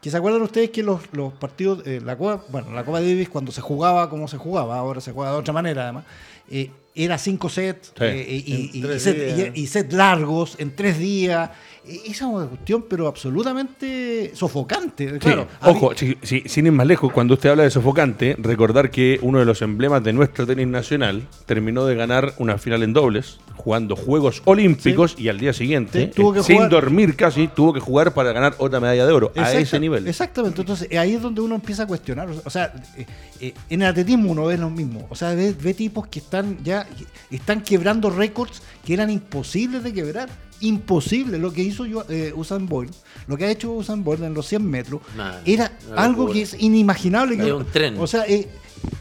Que 0.00 0.10
se 0.10 0.16
acuerdan 0.16 0.40
ustedes 0.42 0.70
que 0.70 0.82
los, 0.82 1.00
los 1.12 1.32
partidos, 1.34 1.86
eh, 1.86 2.00
la 2.02 2.16
Copa, 2.16 2.42
bueno, 2.48 2.72
la 2.72 2.84
Copa 2.84 3.00
Davis 3.00 3.28
cuando 3.28 3.52
se 3.52 3.60
jugaba 3.60 4.08
como 4.08 4.28
se 4.28 4.38
jugaba, 4.38 4.78
ahora 4.78 5.00
se 5.00 5.12
juega 5.12 5.32
de 5.32 5.36
otra 5.38 5.52
manera 5.52 5.82
además, 5.84 6.04
eh, 6.50 6.70
era 6.94 7.18
cinco 7.18 7.48
sets 7.48 7.88
Sí. 7.96 8.04
eh, 8.04 8.26
y, 8.28 8.54
y- 8.54 8.70
y 8.78 8.82
tres 8.82 9.02
set, 9.02 9.36
días. 9.36 9.50
y- 9.54 9.60
y 9.60 9.66
set 9.66 9.92
largos 9.92 10.56
en 10.58 10.74
tres 10.74 10.98
días. 10.98 11.50
Eh, 11.86 12.00
Esa 12.06 12.10
es 12.10 12.22
una 12.34 12.46
cuestión, 12.46 12.84
pero 12.88 13.08
absolutamente 13.08 14.32
sofocante. 14.34 15.12
Sí, 15.14 15.18
Claro, 15.18 15.48
ojo, 15.62 15.92
si- 15.96 16.16
si- 16.22 16.42
sin 16.46 16.66
ir 16.66 16.72
más 16.72 16.86
lejos, 16.86 17.12
cuando 17.12 17.34
usted 17.34 17.50
habla 17.50 17.62
de 17.64 17.70
sofocante, 17.70 18.36
recordar 18.38 18.90
que 18.90 19.18
uno 19.22 19.38
de 19.38 19.44
los 19.44 19.62
emblemas 19.62 20.02
de 20.04 20.12
nuestro 20.12 20.46
tenis 20.46 20.66
nacional 20.68 21.26
terminó 21.46 21.86
de 21.86 21.94
ganar 21.94 22.34
una 22.38 22.58
final 22.58 22.82
en 22.82 22.92
dobles, 22.92 23.38
jugando 23.56 23.94
Juegos 23.96 24.42
Olímpicos 24.46 25.14
y 25.18 25.28
al 25.28 25.38
día 25.38 25.52
siguiente, 25.52 26.06
Sí, 26.06 26.10
tuvo 26.14 26.32
que 26.32 26.42
sin 26.42 26.56
jugar- 26.56 26.70
dormir 26.70 27.16
casi, 27.16 27.48
tuvo 27.48 27.72
que 27.72 27.80
jugar 27.80 28.14
para 28.14 28.32
ganar 28.32 28.54
otra 28.58 28.80
medalla 28.80 29.06
de 29.06 29.12
oro 29.12 29.32
a 29.36 29.52
ese 29.52 29.78
nivel. 29.80 30.06
Exactamente, 30.06 30.60
entonces 30.62 30.88
eh, 30.90 30.98
ahí 30.98 31.14
es 31.14 31.22
donde 31.22 31.40
uno 31.40 31.54
empieza 31.56 31.82
a 31.82 31.86
cuestionar. 31.86 32.28
O 32.44 32.50
sea, 32.50 32.72
eh, 32.96 33.06
eh, 33.40 33.54
en 33.68 33.82
el 33.82 33.88
atletismo 33.88 34.30
uno 34.30 34.46
ve 34.46 34.56
lo 34.58 34.70
mismo. 34.70 35.06
O 35.10 35.14
sea, 35.14 35.34
ve, 35.34 35.54
ve 35.60 35.74
tipos 35.74 36.06
que 36.08 36.18
están 36.20 36.58
ya 36.64 36.86
están 37.30 37.62
quebrando 37.62 38.08
récords 38.10 38.62
que 38.84 38.94
eran 38.94 39.10
imposibles 39.10 39.82
de 39.82 39.92
quebrar. 39.92 40.28
Imposible. 40.60 41.38
Lo 41.38 41.52
que 41.52 41.62
hizo 41.62 41.86
yo, 41.86 42.04
eh, 42.08 42.32
Usain 42.34 42.66
Bolt, 42.66 42.92
lo 43.26 43.36
que 43.36 43.44
ha 43.44 43.50
hecho 43.50 43.72
Usain 43.72 44.04
Bolt 44.04 44.22
en 44.22 44.34
los 44.34 44.46
100 44.46 44.64
metros, 44.68 45.00
Nah, 45.16 45.36
era 45.44 45.72
algo 45.96 46.26
que 46.32 46.42
es 46.42 46.56
inimaginable. 46.58 47.36
que- 47.36 47.52
un 47.52 47.64
tren. 47.66 47.98
O 47.98 48.06
sea, 48.06 48.24
eh, 48.26 48.48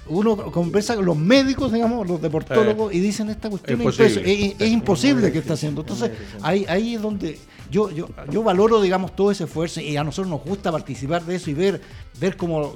uno 0.07 0.35
conversa 0.51 0.95
con 0.95 1.05
los 1.05 1.15
médicos, 1.17 1.71
digamos, 1.71 2.07
los 2.07 2.21
deportólogos, 2.21 2.93
y 2.93 2.99
dicen 2.99 3.29
esta 3.29 3.49
cuestión 3.49 3.79
Es 3.81 3.99
es, 3.99 4.17
es- 4.25 4.55
es 4.61 4.69
imposible 4.71 5.31
que 5.31 5.39
está 5.39 5.53
haciendo. 5.53 5.81
Entonces, 5.81 6.11
ahí, 6.41 6.65
ahí 6.67 6.95
es 6.95 7.01
donde 7.01 7.39
yo, 7.69 7.91
yo, 7.91 8.09
yo 8.31 8.41
valoro, 8.41 8.81
digamos, 8.81 9.15
todo 9.15 9.29
ese 9.29 9.43
esfuerzo 9.43 9.79
y 9.81 9.95
a 9.95 10.03
nosotros 10.03 10.27
nos 10.29 10.43
gusta 10.43 10.71
participar 10.71 11.23
de 11.23 11.35
eso 11.35 11.51
y 11.51 11.53
ver, 11.53 11.79
ver 12.19 12.35
como 12.35 12.63
eh, 12.63 12.69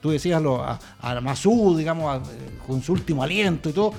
tú 0.00 0.10
decías 0.10 0.42
lo, 0.42 0.60
a, 0.62 0.80
a 1.00 1.20
Masú, 1.20 1.76
digamos, 1.78 2.10
a- 2.12 2.16
eh, 2.16 2.50
con 2.66 2.82
su 2.82 2.92
último 2.92 3.22
aliento 3.22 3.70
y 3.70 3.72
todo. 3.72 3.94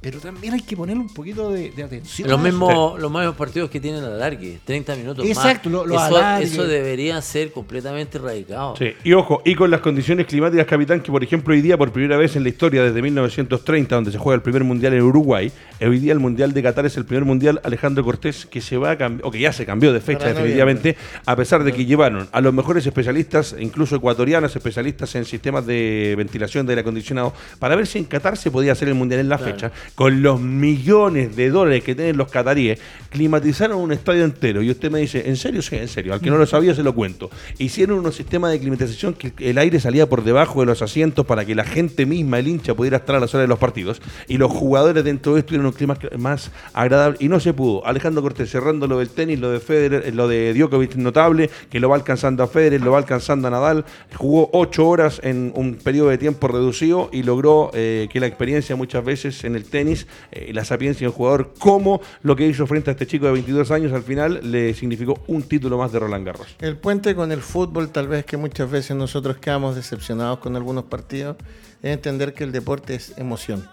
Pero 0.00 0.18
también 0.18 0.54
hay 0.54 0.62
que 0.62 0.76
ponerle 0.76 1.02
un 1.02 1.12
poquito 1.12 1.50
de, 1.50 1.72
de 1.72 1.82
atención. 1.82 2.28
Los 2.30 2.40
mismos, 2.40 2.98
los 2.98 3.10
mismos 3.12 3.36
partidos 3.36 3.68
que 3.68 3.80
tienen 3.80 4.02
alargue, 4.02 4.58
30 4.64 4.96
minutos 4.96 5.26
Exacto, 5.26 5.68
más. 5.68 5.86
lo- 5.86 5.86
lo 5.86 6.38
eso, 6.38 6.64
debería 6.66 7.20
ser 7.20 7.52
completamente 7.52 8.16
erradicado. 8.16 8.74
Sí, 8.76 8.92
y 9.04 9.12
ojo, 9.12 9.42
y 9.44 9.54
con 9.54 9.70
las 9.70 9.80
condiciones 9.82 10.26
climáticas, 10.26 10.64
capitán, 10.66 11.02
que 11.02 11.10
por 11.12 11.22
ejemplo 11.22 11.52
hoy 11.52 11.60
día, 11.60 11.76
por 11.76 11.92
primera 11.92 12.16
vez 12.16 12.34
en 12.36 12.44
la 12.44 12.48
historia, 12.48 12.82
desde 12.82 13.02
1930, 13.02 13.94
donde 13.94 14.10
se 14.10 14.16
juega 14.16 14.36
el 14.36 14.42
primer 14.42 14.64
mundial 14.64 14.94
en 14.94 15.02
Uruguay, 15.02 15.52
hoy 15.82 15.98
día 15.98 16.14
el 16.14 16.18
mundial 16.18 16.54
de 16.54 16.62
Qatar 16.62 16.86
es 16.86 16.96
el 16.96 17.04
primer 17.04 17.26
mundial 17.26 17.60
Alejandro 17.62 18.02
Cortés 18.02 18.46
que 18.46 18.62
se 18.62 18.78
va 18.78 18.92
a 18.92 18.96
cambiar, 18.96 19.26
o 19.26 19.30
que 19.30 19.40
ya 19.40 19.52
se 19.52 19.66
cambió 19.66 19.92
de 19.92 20.00
fecha 20.00 20.20
Para 20.20 20.30
definitivamente, 20.32 20.96
a 21.26 21.36
pesar 21.36 21.62
de 21.62 21.72
que 21.74 21.84
llevaron 21.84 22.26
a 22.32 22.40
los 22.40 22.54
mejores 22.54 22.86
especialistas, 22.86 23.54
incluso 23.60 23.96
ecuatorianos, 23.96 24.56
especialistas 24.56 25.14
en 25.14 25.26
sistemas 25.26 25.66
de 25.66 26.14
ventilación 26.16 26.64
de 26.64 26.72
aire 26.72 26.80
acondicionado, 26.80 27.34
para 27.58 27.76
ver 27.76 27.86
si 27.86 27.98
en 27.98 28.04
Qatar 28.06 28.38
se 28.38 28.50
podía 28.50 28.72
hacer 28.72 28.88
el 28.88 28.94
mundial 28.94 29.20
en 29.20 29.28
la 29.28 29.36
Claro. 29.36 29.52
fecha, 29.52 29.72
con 29.94 30.22
los 30.22 30.40
millones 30.40 31.36
de 31.36 31.50
dólares 31.50 31.84
que 31.84 31.94
tienen 31.94 32.16
los 32.16 32.30
cataríes, 32.30 32.78
climatizaron 33.10 33.78
un 33.78 33.92
estadio 33.92 34.24
entero. 34.24 34.62
Y 34.62 34.70
usted 34.70 34.90
me 34.90 35.00
dice, 35.00 35.28
¿en 35.28 35.36
serio? 35.36 35.62
Sí, 35.62 35.76
en 35.76 35.88
serio. 35.88 36.14
Al 36.14 36.20
que 36.20 36.30
no 36.30 36.38
lo 36.38 36.46
sabía 36.46 36.74
se 36.74 36.82
lo 36.82 36.94
cuento. 36.94 37.30
Hicieron 37.58 37.98
unos 37.98 38.14
sistemas 38.14 38.52
de 38.52 38.60
climatización 38.60 39.14
que 39.14 39.32
el 39.38 39.58
aire 39.58 39.80
salía 39.80 40.08
por 40.08 40.24
debajo 40.24 40.60
de 40.60 40.66
los 40.66 40.82
asientos 40.82 41.26
para 41.26 41.44
que 41.44 41.54
la 41.54 41.64
gente 41.64 42.06
misma, 42.06 42.38
el 42.38 42.48
hincha, 42.48 42.74
pudiera 42.74 42.98
estar 42.98 43.16
a 43.16 43.20
las 43.20 43.34
horas 43.34 43.44
de 43.44 43.48
los 43.48 43.58
partidos. 43.58 44.00
Y 44.28 44.38
los 44.38 44.50
jugadores 44.50 45.04
dentro 45.04 45.34
de 45.34 45.40
esto 45.40 45.48
tuvieron 45.48 45.66
un 45.66 45.72
clima 45.72 45.98
más 46.18 46.50
agradable. 46.72 47.18
Y 47.20 47.28
no 47.28 47.40
se 47.40 47.52
pudo. 47.52 47.86
Alejandro 47.86 48.22
Cortés 48.22 48.50
cerrando 48.50 48.86
lo 48.86 48.98
del 48.98 49.10
tenis, 49.10 49.38
lo 49.38 49.50
de 49.50 49.60
Federer, 49.60 50.06
eh, 50.06 50.12
lo 50.12 50.28
de 50.28 50.54
Djokovic 50.54 50.94
notable, 50.96 51.50
que 51.70 51.80
lo 51.80 51.88
va 51.88 51.96
alcanzando 51.96 52.42
a 52.42 52.46
Federer, 52.46 52.80
lo 52.80 52.92
va 52.92 52.98
alcanzando 52.98 53.48
a 53.48 53.50
Nadal. 53.50 53.84
Jugó 54.14 54.50
ocho 54.52 54.88
horas 54.88 55.20
en 55.22 55.52
un 55.54 55.74
periodo 55.74 56.10
de 56.10 56.18
tiempo 56.18 56.48
reducido 56.48 57.08
y 57.12 57.22
logró 57.22 57.70
eh, 57.74 58.08
que 58.12 58.20
la 58.20 58.26
experiencia 58.26 58.76
muchas 58.76 59.04
veces 59.04 59.44
en 59.44 59.56
el 59.56 59.64
tenis, 59.64 59.79
eh, 59.88 60.50
la 60.52 60.64
sapiencia 60.64 61.06
del 61.06 61.14
jugador, 61.14 61.54
como 61.58 62.00
lo 62.22 62.36
que 62.36 62.46
hizo 62.46 62.66
frente 62.66 62.90
a 62.90 62.92
este 62.92 63.06
chico 63.06 63.26
de 63.26 63.32
22 63.32 63.70
años, 63.70 63.92
al 63.92 64.02
final 64.02 64.40
le 64.50 64.74
significó 64.74 65.20
un 65.26 65.42
título 65.42 65.78
más 65.78 65.92
de 65.92 65.98
Roland 65.98 66.26
Garros. 66.26 66.56
El 66.60 66.76
puente 66.76 67.14
con 67.14 67.32
el 67.32 67.40
fútbol, 67.40 67.90
tal 67.90 68.08
vez 68.08 68.24
que 68.24 68.36
muchas 68.36 68.70
veces 68.70 68.96
nosotros 68.96 69.38
quedamos 69.38 69.76
decepcionados 69.76 70.38
con 70.38 70.56
algunos 70.56 70.84
partidos, 70.84 71.36
es 71.82 71.92
entender 71.92 72.34
que 72.34 72.44
el 72.44 72.52
deporte 72.52 72.94
es 72.94 73.16
emoción. 73.18 73.68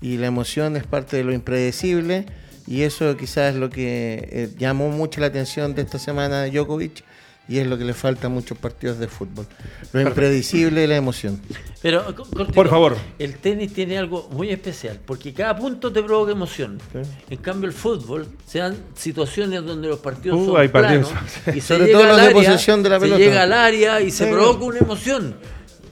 Y 0.00 0.16
la 0.16 0.26
emoción 0.26 0.76
es 0.76 0.84
parte 0.84 1.16
de 1.16 1.24
lo 1.24 1.32
impredecible, 1.32 2.26
y 2.66 2.82
eso 2.82 3.16
quizás 3.16 3.54
es 3.54 3.60
lo 3.60 3.70
que 3.70 4.28
eh, 4.30 4.50
llamó 4.56 4.88
mucho 4.90 5.20
la 5.20 5.26
atención 5.26 5.74
de 5.74 5.82
esta 5.82 5.98
semana 5.98 6.42
de 6.42 6.50
Djokovic, 6.50 7.04
y 7.50 7.58
es 7.58 7.66
lo 7.66 7.76
que 7.76 7.84
le 7.84 7.92
falta 7.94 8.28
a 8.28 8.30
muchos 8.30 8.56
partidos 8.56 8.98
de 8.98 9.08
fútbol. 9.08 9.46
Lo 9.92 10.00
impredecible 10.00 10.84
y 10.84 10.86
la 10.86 10.96
emoción. 10.96 11.40
Pero, 11.82 12.14
Por 12.54 12.68
favor. 12.68 12.96
El 13.18 13.36
tenis 13.38 13.72
tiene 13.74 13.98
algo 13.98 14.28
muy 14.32 14.50
especial, 14.50 15.00
porque 15.04 15.34
cada 15.34 15.56
punto 15.56 15.92
te 15.92 16.02
provoca 16.02 16.30
emoción. 16.32 16.78
En 17.28 17.38
cambio, 17.38 17.66
el 17.68 17.74
fútbol, 17.74 18.26
se 18.46 18.60
dan 18.60 18.76
situaciones 18.94 19.64
donde 19.64 19.88
los 19.88 19.98
partidos 19.98 20.38
Uh, 20.40 20.46
son 20.46 20.60
hay 20.60 20.68
partidos. 20.68 21.08
planos, 21.10 21.30
y 21.56 21.60
se 21.60 21.74
Sobre 21.74 21.86
llega 21.86 21.98
todo 21.98 22.06
los 22.08 22.14
al 22.16 22.20
de 22.20 22.26
área, 22.30 22.36
posesión 22.50 22.82
de 22.82 22.88
la 22.88 22.96
se 22.96 23.00
pelota. 23.02 23.18
llega 23.18 23.42
al 23.42 23.52
área 23.52 24.00
y 24.00 24.10
se 24.10 24.24
Sí. 24.26 24.30
provoca 24.32 24.64
una 24.64 24.78
emoción. 24.78 25.36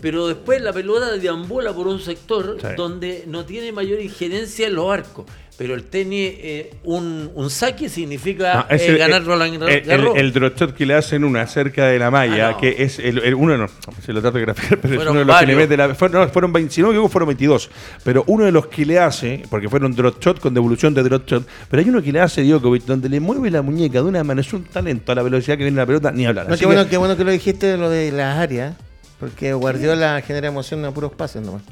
Pero 0.00 0.28
después 0.28 0.62
la 0.62 0.72
pelota 0.72 1.10
deambula 1.16 1.72
por 1.74 1.88
un 1.88 1.98
sector 1.98 2.56
Sí. 2.60 2.68
donde 2.76 3.24
no 3.26 3.44
tiene 3.44 3.72
mayor 3.72 4.00
injerencia 4.00 4.68
en 4.68 4.76
los 4.76 4.88
arcos. 4.92 5.26
Pero 5.58 5.74
el 5.74 5.82
tenis, 5.84 6.34
eh, 6.38 6.70
un, 6.84 7.32
un 7.34 7.50
saque 7.50 7.88
significa 7.88 8.60
Ah, 8.60 8.66
eh, 8.70 8.86
el- 8.90 8.98
ganar 8.98 9.22
el- 9.22 9.26
Roland 9.26 9.54
el, 9.68 9.80
Garros. 9.82 10.16
el, 10.16 10.32
drop 10.32 10.56
shot 10.56 10.72
que 10.72 10.86
le 10.86 10.94
hacen 10.94 11.24
una 11.24 11.44
cerca 11.48 11.86
de 11.86 11.98
la 11.98 12.12
malla, 12.12 12.50
Ah, 12.50 12.50
no. 12.52 12.58
que 12.58 12.76
es 12.78 13.00
el, 13.00 13.18
el- 13.18 13.34
uno, 13.34 13.56
no, 13.58 13.66
se 14.06 14.12
lo 14.12 14.20
trato 14.20 14.38
de 14.38 14.44
graficar, 14.44 14.78
pero 14.80 14.94
es 14.94 14.98
Fueron 14.98 15.10
uno 15.16 15.18
de 15.20 15.24
los 15.26 15.36
que 15.40 15.46
le 15.46 15.54
varios. 15.56 15.68
mete 15.68 15.76
la. 15.76 15.94
fue- 15.96 16.10
no, 16.10 16.28
fueron 16.28 16.52
20, 16.52 16.72
si 16.72 16.80
no 16.80 16.86
me 16.86 16.92
equivoco, 16.92 17.08
fueron 17.10 17.26
22. 17.26 17.70
Pero 18.04 18.22
uno 18.28 18.44
de 18.44 18.52
los 18.52 18.68
que 18.68 18.86
le 18.86 19.00
hace, 19.00 19.42
porque 19.50 19.68
fueron 19.68 19.92
drop 19.96 20.22
shot 20.22 20.38
con 20.38 20.54
devolución 20.54 20.94
de 20.94 21.02
drop 21.02 21.26
shot, 21.28 21.44
pero 21.68 21.82
hay 21.82 21.88
uno 21.88 22.00
que 22.00 22.12
le 22.12 22.20
hace 22.20 22.44
Djokovic, 22.44 22.84
donde 22.84 23.08
le 23.08 23.18
mueve 23.18 23.50
la 23.50 23.60
muñeca 23.60 23.98
de 24.00 24.04
una 24.04 24.22
manera, 24.22 24.46
es 24.46 24.52
un 24.52 24.62
talento 24.62 25.10
a 25.10 25.16
la 25.16 25.22
velocidad 25.24 25.56
que 25.58 25.64
viene 25.64 25.76
la 25.76 25.86
pelota, 25.86 26.12
ni 26.12 26.24
hablar. 26.24 26.46
No, 26.48 26.54
qué, 26.54 26.60
que- 26.60 26.66
bueno, 26.66 26.88
qué 26.88 26.96
bueno 26.98 27.16
que 27.16 27.24
lo 27.24 27.32
dijiste 27.32 27.66
de 27.66 27.76
lo 27.78 27.90
de 27.90 28.12
las 28.12 28.38
áreas, 28.38 28.76
porque 29.18 29.52
Guardiola 29.54 30.22
genera 30.24 30.46
emoción 30.46 30.84
a 30.84 30.92
puros 30.92 31.10
pases 31.14 31.42
nomás. 31.42 31.62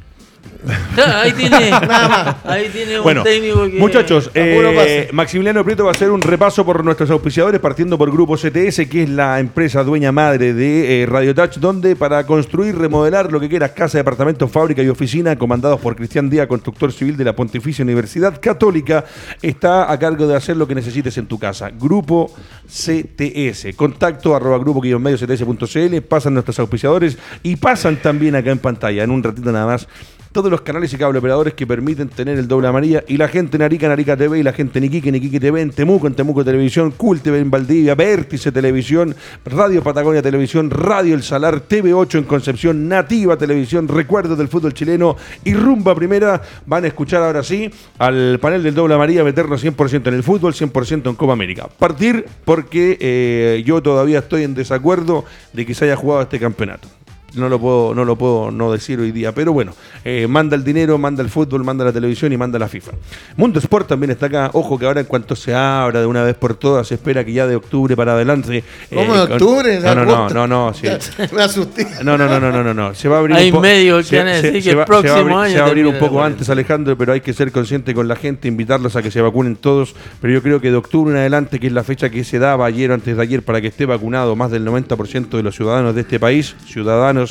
Ahí 0.96 1.32
tiene, 1.32 1.70
ahí 2.44 2.68
tiene 2.72 2.98
un 2.98 3.02
Bueno, 3.04 3.22
técnico 3.22 3.64
que. 3.70 3.78
muchachos, 3.78 4.30
eh. 4.34 5.08
Maximiliano 5.12 5.64
Prieto 5.64 5.84
va 5.84 5.90
a 5.90 5.94
hacer 5.94 6.10
un 6.10 6.22
repaso 6.22 6.64
por 6.64 6.84
nuestros 6.84 7.10
auspiciadores, 7.10 7.60
partiendo 7.60 7.96
por 7.98 8.10
Grupo 8.10 8.36
CTS, 8.36 8.88
que 8.88 9.04
es 9.04 9.10
la 9.10 9.40
empresa 9.40 9.84
dueña 9.84 10.12
madre 10.12 10.54
de 10.54 11.02
eh, 11.02 11.06
Radio 11.06 11.34
Touch, 11.34 11.58
donde 11.58 11.96
para 11.96 12.24
construir, 12.26 12.76
remodelar 12.76 13.32
lo 13.32 13.40
que 13.40 13.48
quieras, 13.48 13.72
casa, 13.72 13.98
departamento, 13.98 14.48
fábrica 14.48 14.82
y 14.82 14.88
oficina, 14.88 15.36
comandados 15.36 15.80
por 15.80 15.96
Cristian 15.96 16.28
Díaz, 16.28 16.46
constructor 16.46 16.92
civil 16.92 17.16
de 17.16 17.24
la 17.24 17.34
Pontificia 17.34 17.84
Universidad 17.84 18.40
Católica, 18.40 19.04
está 19.42 19.90
a 19.90 19.98
cargo 19.98 20.26
de 20.26 20.36
hacer 20.36 20.56
lo 20.56 20.66
que 20.66 20.74
necesites 20.74 21.16
en 21.18 21.26
tu 21.26 21.38
casa. 21.38 21.70
Grupo 21.70 22.32
CTS, 22.66 23.74
contacto 23.76 24.34
arroba 24.34 24.58
grupo 24.58 24.80
medio 24.98 25.18
cts.cl, 25.18 26.00
pasan 26.02 26.34
nuestros 26.34 26.58
auspiciadores 26.58 27.18
y 27.42 27.56
pasan 27.56 27.96
también 27.96 28.34
acá 28.36 28.50
en 28.50 28.58
pantalla, 28.58 29.04
en 29.04 29.10
un 29.10 29.22
ratito 29.22 29.52
nada 29.52 29.66
más 29.66 29.88
todos 30.36 30.50
los 30.50 30.60
canales 30.60 30.92
y 30.92 30.98
cable 30.98 31.18
operadores 31.18 31.54
que 31.54 31.66
permiten 31.66 32.10
tener 32.10 32.38
el 32.38 32.46
doble 32.46 32.68
amarilla 32.68 33.02
y 33.08 33.16
la 33.16 33.26
gente 33.26 33.56
en 33.56 33.62
Arica, 33.62 33.90
en 33.90 34.18
TV 34.18 34.38
y 34.38 34.42
la 34.42 34.52
gente 34.52 34.78
en 34.78 34.84
Iquique 34.84 35.40
TV, 35.40 35.62
en 35.62 35.70
Temuco, 35.70 36.06
en 36.06 36.12
Temuco 36.12 36.44
Televisión, 36.44 36.90
Cool 36.90 37.20
TV 37.20 37.38
en 37.38 37.50
Valdivia, 37.50 37.94
Vértice 37.94 38.52
Televisión, 38.52 39.16
Radio 39.46 39.82
Patagonia 39.82 40.20
Televisión, 40.20 40.68
Radio 40.68 41.14
El 41.14 41.22
Salar, 41.22 41.66
TV8 41.66 42.18
en 42.18 42.24
Concepción, 42.24 42.86
Nativa 42.86 43.38
Televisión, 43.38 43.88
Recuerdos 43.88 44.36
del 44.36 44.48
Fútbol 44.48 44.74
Chileno 44.74 45.16
y 45.42 45.54
Rumba 45.54 45.94
Primera. 45.94 46.42
Van 46.66 46.84
a 46.84 46.88
escuchar 46.88 47.22
ahora 47.22 47.42
sí 47.42 47.70
al 47.96 48.38
panel 48.38 48.62
del 48.62 48.74
doble 48.74 48.94
amarilla 48.94 49.24
meternos 49.24 49.64
100% 49.64 50.08
en 50.08 50.12
el 50.12 50.22
fútbol, 50.22 50.52
100% 50.52 51.08
en 51.08 51.14
Copa 51.14 51.32
América. 51.32 51.66
Partir 51.78 52.26
porque 52.44 52.98
eh, 53.00 53.62
yo 53.64 53.82
todavía 53.82 54.18
estoy 54.18 54.42
en 54.42 54.54
desacuerdo 54.54 55.24
de 55.54 55.64
que 55.64 55.72
se 55.72 55.86
haya 55.86 55.96
jugado 55.96 56.20
este 56.20 56.38
campeonato 56.38 56.88
no 57.36 57.48
lo 57.48 57.58
puedo 57.58 57.94
no 57.94 58.04
lo 58.04 58.16
puedo 58.16 58.50
no 58.50 58.72
decir 58.72 58.98
hoy 59.00 59.12
día 59.12 59.32
pero 59.32 59.52
bueno 59.52 59.72
eh, 60.04 60.26
manda 60.28 60.56
el 60.56 60.64
dinero 60.64 60.98
manda 60.98 61.22
el 61.22 61.30
fútbol 61.30 61.64
manda 61.64 61.84
la 61.84 61.92
televisión 61.92 62.32
y 62.32 62.36
manda 62.36 62.58
la 62.58 62.68
FIFA 62.68 62.92
Mundo 63.36 63.58
Sport 63.58 63.88
también 63.88 64.10
está 64.10 64.26
acá 64.26 64.50
ojo 64.52 64.78
que 64.78 64.86
ahora 64.86 65.00
en 65.00 65.06
cuanto 65.06 65.36
se 65.36 65.54
abra 65.54 66.00
de 66.00 66.06
una 66.06 66.22
vez 66.22 66.34
por 66.36 66.54
todas 66.54 66.86
se 66.88 66.94
espera 66.94 67.24
que 67.24 67.32
ya 67.32 67.46
de 67.46 67.56
octubre 67.56 67.94
para 67.96 68.12
adelante 68.14 68.64
¿Cómo 68.92 69.14
de 69.14 69.20
con- 69.20 69.32
octubre? 69.32 69.80
no 69.80 69.94
no 69.94 70.04
no 70.04 70.12
agosto? 70.14 70.34
no 70.34 70.46
no 70.46 70.74
sí. 70.74 70.86
Me 71.34 71.42
asusté. 71.42 71.86
No, 72.02 72.16
no, 72.16 72.26
no, 72.26 72.38
no, 72.40 72.50
no, 72.52 72.62
no, 72.62 72.72
no. 72.74 72.94
Se 72.94 73.08
va 73.08 73.16
a 73.16 73.18
abrir 73.20 73.36
Hay 73.36 73.48
un 73.48 73.54
po- 73.56 73.60
medios 73.60 74.04
que 74.08 74.16
se- 74.16 74.18
van 74.18 74.28
a 74.28 74.34
se- 74.36 74.42
decir 74.42 74.62
se 74.62 74.68
que 74.68 74.70
el 74.70 74.78
va- 74.78 74.84
se 74.86 74.92
va 74.92 74.98
a 74.98 75.00
próximo 75.02 75.16
abrir- 75.18 75.36
año 75.36 75.52
Se 75.54 75.58
va 75.60 75.64
a 75.66 75.68
abrir 75.68 75.86
un 75.86 75.98
poco 75.98 76.22
antes, 76.22 76.48
Alejandro, 76.50 76.96
pero 76.96 77.12
hay 77.12 77.20
que 77.20 77.32
ser 77.32 77.52
consciente 77.52 77.94
con 77.94 78.08
la 78.08 78.16
gente, 78.16 78.48
invitarlos 78.48 78.96
a 78.96 79.02
que 79.02 79.10
se 79.10 79.20
vacunen 79.20 79.56
todos. 79.56 79.94
Pero 80.20 80.32
yo 80.32 80.42
creo 80.42 80.60
que 80.60 80.70
de 80.70 80.76
octubre 80.76 81.12
en 81.12 81.18
adelante, 81.18 81.58
que 81.60 81.66
es 81.66 81.72
la 81.72 81.82
fecha 81.84 82.08
que 82.10 82.24
se 82.24 82.38
daba 82.38 82.66
ayer 82.66 82.90
o 82.90 82.94
antes 82.94 83.16
de 83.16 83.22
ayer 83.22 83.42
para 83.42 83.60
que 83.60 83.66
esté 83.68 83.86
vacunado 83.86 84.36
más 84.36 84.50
del 84.50 84.64
90% 84.64 85.36
de 85.36 85.42
los 85.42 85.56
ciudadanos 85.56 85.94
de 85.94 86.00
este 86.02 86.18
país, 86.20 86.54
ciudadanos 86.66 87.25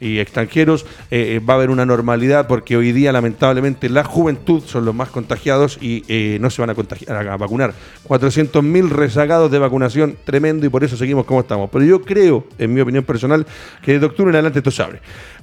y 0.00 0.18
extranjeros, 0.18 0.86
eh, 1.10 1.36
eh, 1.36 1.40
va 1.40 1.54
a 1.54 1.56
haber 1.56 1.70
una 1.70 1.86
normalidad 1.86 2.46
porque 2.46 2.76
hoy 2.76 2.92
día 2.92 3.12
lamentablemente 3.12 3.88
la 3.88 4.04
juventud 4.04 4.62
son 4.64 4.84
los 4.84 4.94
más 4.94 5.10
contagiados 5.10 5.78
y 5.80 6.04
eh, 6.08 6.38
no 6.40 6.50
se 6.50 6.62
van 6.62 6.70
a, 6.70 6.74
contagiar, 6.74 7.28
a 7.28 7.36
vacunar. 7.36 7.74
400.000 8.08 8.88
rezagados 8.88 9.50
de 9.50 9.58
vacunación, 9.58 10.16
tremendo 10.24 10.66
y 10.66 10.68
por 10.68 10.84
eso 10.84 10.96
seguimos 10.96 11.24
como 11.24 11.40
estamos. 11.40 11.70
Pero 11.70 11.84
yo 11.84 12.02
creo, 12.02 12.46
en 12.58 12.72
mi 12.72 12.80
opinión 12.80 13.04
personal, 13.04 13.46
que 13.82 13.98
de 13.98 14.06
octubre 14.06 14.30
en 14.30 14.36
adelante 14.36 14.60
esto 14.60 14.70
se 14.70 14.82
abre. 14.82 15.00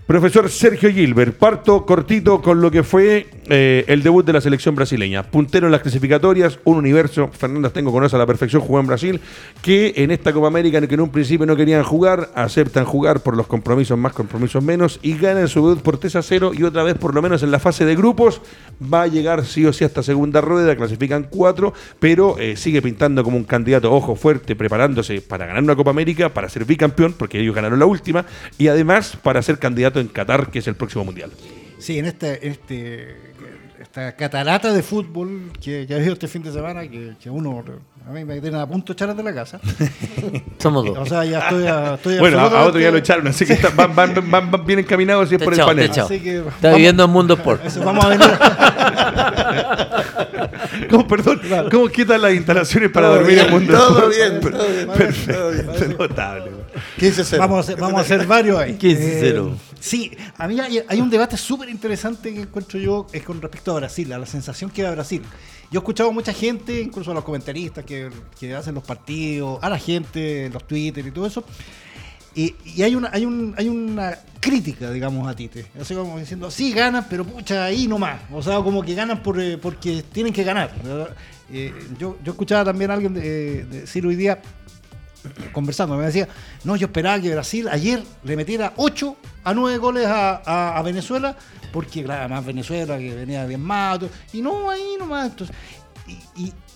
Profesor 0.08 0.50
Sergio 0.50 0.90
Gilbert, 0.90 1.36
parto 1.36 1.86
cortito 1.86 2.42
con 2.42 2.62
lo 2.62 2.72
que 2.72 2.82
fue 2.82 3.28
eh, 3.50 3.84
el 3.90 4.04
debut 4.04 4.26
de 4.26 4.32
la 4.32 4.40
selección 4.40 4.74
brasileña. 4.74 5.24
Puntero 5.24 5.68
en 5.68 5.74
las 5.74 5.82
clasificatorias, 5.82 6.60
un 6.64 6.78
universo, 6.78 7.30
Fernando 7.34 7.70
Tengo 7.72 7.92
conoce 7.92 8.16
a 8.16 8.20
la 8.20 8.26
perfección, 8.26 8.62
jugó 8.62 8.80
en 8.80 8.88
Brasil, 8.88 9.20
que 9.62 9.92
en 9.98 10.12
esta 10.12 10.32
Copa 10.32 10.48
América, 10.48 10.80
que 10.88 10.94
en 10.94 11.02
un 11.02 11.10
principio 11.10 11.46
no 11.46 11.58
querían 11.58 11.84
jugar, 11.84 12.30
aceptan 12.36 12.86
jugar 12.86 13.20
por 13.20 13.36
los 13.36 13.48
compromisos 13.48 13.98
más, 13.98 14.14
compromisos 14.14 14.64
menos, 14.64 14.98
y 15.02 15.18
ganan 15.18 15.50
su 15.50 15.68
debut 15.68 15.84
por 15.84 15.98
3 15.98 16.16
a 16.16 16.22
0, 16.22 16.54
y 16.58 16.64
otra 16.64 16.84
vez, 16.84 16.98
por 16.98 17.14
lo 17.14 17.22
menos 17.22 17.44
en 17.44 17.52
la 17.52 17.60
fase 17.60 17.84
de 17.84 17.98
grupos, 17.98 18.42
va 18.82 19.02
a 19.02 19.08
llegar 19.08 19.46
sí 19.46 19.66
o 19.66 19.74
sí 19.74 19.84
hasta 19.84 20.04
segunda 20.04 20.40
rueda, 20.40 20.74
clasifican 20.78 21.28
cuatro, 21.30 21.74
pero 22.00 22.38
eh, 22.40 22.56
sigue 22.56 22.82
pintando 22.82 23.26
como 23.26 23.36
un 23.36 23.44
candidato, 23.44 23.94
ojo, 23.94 24.16
fuerte, 24.16 24.56
preparándose 24.56 25.20
para 25.20 25.48
ganar 25.48 25.64
una 25.64 25.76
Copa 25.76 25.92
América, 25.92 26.30
para 26.30 26.48
ser 26.48 26.64
bicampeón, 26.64 27.12
porque 27.12 27.42
ellos 27.42 27.54
ganaron 27.54 27.78
la 27.78 27.86
última, 27.86 28.26
y 28.58 28.70
además 28.70 29.18
para 29.22 29.42
ser 29.42 29.60
candidato 29.60 29.97
en 30.00 30.08
Qatar, 30.08 30.50
que 30.50 30.60
es 30.60 30.68
el 30.68 30.76
próximo 30.76 31.06
mundial. 31.06 31.32
Sí, 31.80 32.00
en 32.00 32.06
este, 32.06 32.48
este 32.48 33.16
esta 33.80 34.16
catarata 34.16 34.74
de 34.74 34.82
fútbol 34.82 35.52
que, 35.62 35.86
que 35.86 35.94
ha 35.94 35.98
habido 35.98 36.14
este 36.14 36.28
fin 36.28 36.42
de 36.44 36.52
semana, 36.52 36.82
que, 36.82 37.14
que 37.22 37.30
uno 37.30 37.64
a 38.08 38.12
mí 38.12 38.24
me 38.24 38.40
tienen 38.40 38.62
a 38.62 38.68
punto 38.68 38.94
de 38.94 38.96
echar 38.96 39.14
de 39.16 39.22
la 39.22 39.34
casa. 39.34 39.60
Somos 40.60 40.86
dos. 40.86 40.98
O 40.98 41.06
sea, 41.06 41.26
ya 41.26 41.40
estoy 41.40 41.68
a, 41.68 41.96
estoy 41.96 42.20
Bueno, 42.20 42.40
a 42.40 42.66
otro 42.66 42.80
ya 42.80 42.90
lo 42.90 42.98
echaron, 42.98 43.28
así 43.28 43.46
que 43.46 43.52
está, 43.54 43.70
van, 43.70 43.94
van, 43.94 44.14
van, 44.32 44.50
van, 44.50 44.66
bien 44.66 44.80
encaminados 44.80 45.28
si 45.30 45.36
es 45.36 45.44
por 45.44 45.54
el 45.54 45.60
panel. 45.60 45.92
Está 45.92 46.74
viviendo 46.74 47.04
en 47.04 47.10
Mundo 47.10 47.34
Sport. 47.34 47.62
Vamos 47.84 48.06
a 48.06 48.10
venir. 48.10 48.28
¿Cómo, 50.90 51.08
perdón? 51.08 51.42
¿Cómo 51.70 51.90
quitan 51.90 52.22
las 52.22 52.34
instalaciones 52.34 52.90
para 52.92 53.10
dormir 53.10 53.36
bien, 53.36 53.46
en 53.46 53.52
Mundo 53.52 53.74
Sport? 53.74 54.00
Todo 54.00 54.10
bien, 54.10 54.40
perfecto, 54.40 55.34
todo 55.34 55.52
bien. 55.52 55.66
Perfecto, 55.66 55.98
notable. 55.98 56.52
15-0. 56.98 57.38
Vamos, 57.38 57.76
vamos, 57.78 58.00
a 58.00 58.02
hacer 58.02 58.26
varios 58.28 58.60
ahí. 58.60 58.78
15-0. 58.78 59.52
Eh, 59.52 59.58
sí, 59.80 60.12
a 60.38 60.48
mí 60.48 60.60
hay, 60.60 61.02
un 61.02 61.10
debate 61.10 61.38
súper 61.38 61.70
interesante 61.70 62.34
que 62.34 62.42
encuentro 62.42 62.80
yo 62.80 63.08
es 63.12 63.24
con 63.24 63.42
respecto 63.42 63.72
a 63.72 63.76
Brasil, 63.76 64.12
a 64.14 64.18
la 64.18 64.26
sensación 64.26 64.70
que 64.70 64.84
da 64.84 64.92
Brasil. 64.92 65.22
Yo 65.72 65.80
he 65.80 65.82
escuchado 65.82 66.10
a 66.10 66.14
mucha 66.14 66.34
gente, 66.34 66.82
incluso 66.82 67.12
a 67.12 67.14
los 67.14 67.24
comentaristas 67.24 67.84
que, 67.84 68.10
que 68.40 68.56
hacen 68.56 68.76
los 68.76 68.84
partidos, 68.84 69.60
a 69.62 69.70
la 69.70 69.78
gente, 69.78 70.50
los 70.52 70.66
Twitter 70.66 71.06
y 71.06 71.12
todo 71.12 71.28
eso, 71.28 71.44
y, 72.38 72.84
hay, 72.84 72.94
una, 72.94 73.10
hay, 73.12 73.26
un, 73.26 73.56
hay 73.58 73.68
una 73.68 74.16
crítica, 74.40 74.92
digamos, 74.92 75.28
a 75.28 75.36
Tite. 75.36 75.66
Así 75.82 75.96
como 75.96 76.20
diciendo, 76.20 76.52
sí, 76.52 76.72
ganan, 76.72 77.08
pero 77.10 77.26
pucha, 77.26 77.66
ahí 77.66 77.88
nomás. 77.88 78.22
O 78.32 78.44
sea, 78.44 78.58
como 78.58 78.84
que 78.84 78.94
ganan 78.94 79.24
por, 79.24 79.42
eh, 79.42 79.58
porque 79.58 80.04
tienen 80.04 80.32
que 80.32 80.44
ganar. 80.44 80.72
Eh, 81.52 81.74
yo, 81.98 82.16
yo 82.24 82.34
escuchaba 82.34 82.64
también 82.66 82.92
a 82.92 82.94
alguien 82.94 83.16
de, 83.16 83.66
de 83.66 83.82
decir 83.82 84.06
hoy 84.06 84.16
día, 84.16 84.40
conversando, 85.52 85.96
me 85.98 86.06
decía, 86.06 86.28
no, 86.64 86.76
yo 86.76 86.88
esperaba 86.88 87.20
que 87.22 87.32
Brasil 87.34 87.68
ayer 87.70 88.04
le 88.24 88.36
metiera 88.36 88.74
8 88.78 89.16
a 89.44 89.54
9 89.54 89.78
goles 89.78 90.06
a, 90.08 90.82
Venezuela, 90.84 91.36
porque 91.72 92.04
claro, 92.04 92.22
además 92.22 92.46
Venezuela 92.46 92.98
que 92.98 93.14
venía 93.16 93.46
bien 93.46 93.62
mato, 93.62 94.10
y 94.34 94.42
no, 94.42 94.70
ahí 94.70 94.96
nomás. 95.00 95.30
Entonces, 95.32 95.56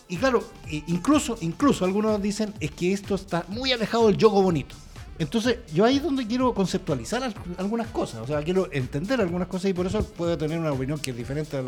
y, 0.09 0.17
claro, 0.17 0.43
i- 0.69 0.83
incluso, 0.87 1.37
incluso 1.41 1.85
algunos 1.85 2.21
dicen 2.21 2.53
es 2.59 2.71
que 2.71 2.91
esto 2.91 3.15
está 3.15 3.45
muy 3.47 3.71
alejado 3.71 4.07
del 4.07 4.17
juego 4.19 4.41
bonito. 4.41 4.75
Entonces, 5.19 5.59
yo 5.73 5.85
ahí 5.85 5.97
es 5.97 6.03
donde 6.03 6.25
quiero 6.27 6.53
conceptualizar 6.53 7.23
al- 7.23 7.33
algunas 7.57 7.87
cosas, 7.87 8.21
o 8.21 8.27
sea, 8.27 8.41
quiero 8.43 8.67
entender 8.73 9.21
algunas 9.21 9.47
cosas 9.47 9.69
y 9.69 9.73
por 9.73 9.85
eso 9.85 10.03
puedo 10.03 10.37
tener 10.37 10.59
una 10.59 10.71
opinión 10.71 10.99
que 10.99 11.11
es 11.11 11.17
diferente 11.17 11.55
del 11.57 11.67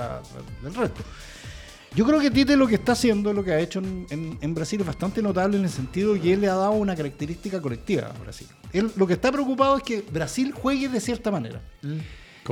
resto. 0.75 1.01
Yo 1.95 2.05
creo 2.05 2.19
que 2.19 2.31
Tite 2.31 2.57
lo 2.57 2.67
que 2.67 2.75
está 2.75 2.93
haciendo, 2.93 3.31
lo 3.33 3.43
que 3.43 3.51
ha 3.51 3.59
hecho 3.59 3.79
en, 3.79 4.07
en- 4.09 4.37
en 4.41 4.55
Brasil 4.55 4.79
es 4.81 4.87
bastante 4.87 5.21
notable 5.21 5.57
en 5.57 5.63
el 5.63 5.69
sentido 5.69 6.19
que 6.19 6.33
él 6.33 6.41
le 6.41 6.47
ha 6.49 6.55
dado 6.55 6.71
una 6.71 6.95
característica 6.95 7.61
colectiva 7.61 8.07
a 8.07 8.19
Brasil. 8.19 8.47
Él 8.71 8.91
lo 8.95 9.05
que 9.05 9.13
está 9.13 9.31
preocupado 9.31 9.77
es 9.77 9.83
que 9.83 10.01
Brasil 10.11 10.51
juegue 10.53 10.89
de 10.89 10.99
cierta 10.99 11.29
manera. 11.29 11.61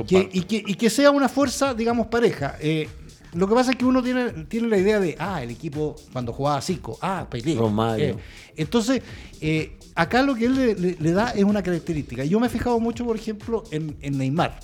Que- 0.06 0.28
y, 0.32 0.42
que, 0.42 0.62
y 0.66 0.74
que 0.74 0.88
sea 0.88 1.10
una 1.10 1.28
fuerza, 1.28 1.74
digamos, 1.74 2.06
pareja. 2.06 2.56
Eh, 2.60 2.88
lo 3.34 3.48
que 3.48 3.54
pasa 3.54 3.72
es 3.72 3.76
que 3.78 3.84
uno 3.84 4.02
tiene, 4.02 4.30
tiene 4.44 4.68
la 4.68 4.78
idea 4.78 5.00
de, 5.00 5.16
ah, 5.18 5.42
el 5.42 5.50
equipo 5.50 5.96
cuando 6.12 6.32
jugaba 6.32 6.60
Zico, 6.60 6.98
ah, 7.02 7.26
Pelé. 7.28 7.54
Eh, 8.00 8.16
entonces, 8.56 9.02
eh, 9.40 9.76
acá 9.94 10.22
lo 10.22 10.34
que 10.36 10.44
él 10.44 10.54
le, 10.54 10.74
le- 10.76 10.96
le 11.00 11.12
da 11.12 11.30
es 11.30 11.42
una 11.42 11.62
característica. 11.62 12.24
Yo 12.24 12.38
me 12.38 12.46
he 12.46 12.50
fijado 12.50 12.78
mucho, 12.78 13.04
por 13.04 13.16
ejemplo, 13.16 13.64
en, 13.72 13.96
en 14.02 14.18
Neymar. 14.18 14.60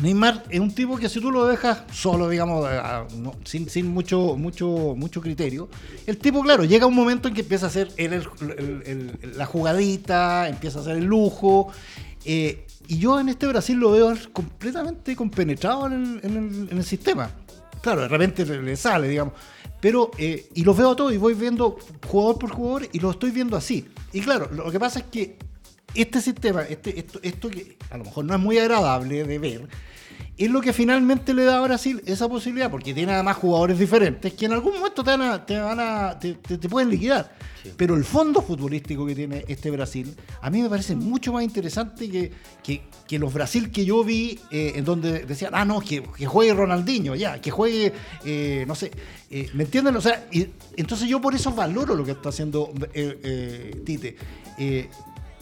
Neymar 0.00 0.44
es 0.50 0.60
un 0.60 0.74
tipo 0.74 0.96
que 0.98 1.08
si 1.08 1.20
tú 1.20 1.30
lo 1.30 1.46
dejas 1.46 1.84
solo, 1.90 2.28
digamos, 2.28 2.68
no, 3.16 3.32
sin, 3.44 3.68
sin 3.70 3.86
mucho, 3.88 4.36
mucho, 4.36 4.94
mucho 4.94 5.22
criterio, 5.22 5.68
el 6.06 6.18
tipo, 6.18 6.42
claro, 6.42 6.64
llega 6.64 6.84
un 6.86 6.94
momento 6.94 7.28
en 7.28 7.34
que 7.34 7.40
empieza 7.40 7.66
a 7.66 7.68
hacer 7.70 7.88
el- 7.96 8.22
la 9.36 9.46
jugadita, 9.46 10.48
empieza 10.48 10.78
a 10.78 10.82
hacer 10.82 10.96
el 10.98 11.04
lujo. 11.04 11.68
eh, 12.28 12.66
y 12.88 12.98
yo 12.98 13.18
en 13.20 13.28
este 13.28 13.46
Brasil 13.46 13.76
lo 13.78 13.92
veo 13.92 14.12
completamente 14.32 15.14
compenetrado 15.16 15.86
en 15.86 15.92
el, 15.92 16.20
en 16.70 16.78
el- 16.78 16.84
sistema. 16.84 17.30
Claro, 17.80 18.02
de 18.02 18.08
repente 18.08 18.44
le, 18.44 18.60
le 18.62 18.76
sale, 18.76 19.08
digamos. 19.08 19.32
Pero, 19.80 20.10
eh, 20.18 20.48
y 20.54 20.64
los 20.64 20.76
veo 20.76 20.90
a 20.90 20.96
todos 20.96 21.12
y 21.12 21.16
voy 21.18 21.34
viendo 21.34 21.76
jugador 22.08 22.38
por 22.38 22.50
jugador 22.50 22.88
y 22.92 22.98
lo 22.98 23.12
estoy 23.12 23.30
viendo 23.30 23.56
así. 23.56 23.86
Y 24.12 24.20
claro, 24.20 24.50
lo 24.52 24.70
que 24.72 24.80
pasa 24.80 24.98
es 25.00 25.04
que 25.06 25.36
este 25.96 26.20
sistema, 26.20 26.62
este, 26.62 26.98
esto, 26.98 27.18
esto 27.22 27.48
que 27.50 27.76
a 27.90 27.96
lo 27.98 28.04
mejor 28.04 28.24
no 28.24 28.34
es 28.34 28.40
muy 28.40 28.58
agradable 28.58 29.24
de 29.24 29.38
ver, 29.38 29.68
es 30.38 30.50
lo 30.50 30.60
que 30.60 30.72
finalmente 30.74 31.32
le 31.32 31.44
da 31.44 31.58
a 31.58 31.62
Brasil 31.62 32.02
esa 32.06 32.28
posibilidad, 32.28 32.70
porque 32.70 32.92
tiene 32.92 33.12
además 33.12 33.36
jugadores 33.36 33.78
diferentes 33.78 34.34
que 34.34 34.44
en 34.46 34.52
algún 34.52 34.74
momento 34.74 35.02
te 35.02 35.10
van 35.10 35.22
a, 35.22 35.46
te, 35.46 35.58
van 35.58 35.80
a- 35.80 36.18
te, 36.18 36.34
te- 36.34 36.58
te 36.58 36.68
pueden 36.68 36.90
liquidar. 36.90 37.34
Pero 37.76 37.96
el 37.96 38.04
fondo 38.04 38.40
futbolístico 38.42 39.04
que 39.06 39.14
tiene 39.16 39.44
este 39.48 39.70
Brasil, 39.72 40.14
a 40.40 40.50
mí 40.50 40.62
me 40.62 40.68
parece 40.68 40.94
mucho 40.94 41.32
más 41.32 41.42
interesante 41.42 42.08
que, 42.08 42.30
que, 42.62 42.82
que 43.08 43.18
los 43.18 43.32
Brasil 43.32 43.72
que 43.72 43.84
yo 43.84 44.04
vi, 44.04 44.38
eh, 44.52 44.74
en 44.76 44.84
donde 44.84 45.20
decían, 45.24 45.50
ah, 45.54 45.64
no, 45.64 45.80
que, 45.80 46.02
que 46.16 46.26
juegue 46.26 46.54
Ronaldinho, 46.54 47.14
ya, 47.16 47.40
que 47.40 47.50
juegue, 47.50 47.92
eh, 48.24 48.64
no 48.68 48.74
sé, 48.76 48.92
eh, 49.30 49.48
¿me 49.54 49.64
entienden? 49.64 49.96
O 49.96 50.00
sea, 50.00 50.28
y- 50.30 50.46
entonces 50.76 51.08
yo 51.08 51.20
por 51.20 51.34
eso 51.34 51.50
valoro 51.52 51.94
lo 51.96 52.04
que 52.04 52.12
está 52.12 52.28
haciendo 52.28 52.72
eh, 52.94 53.82
Tite. 53.84 54.16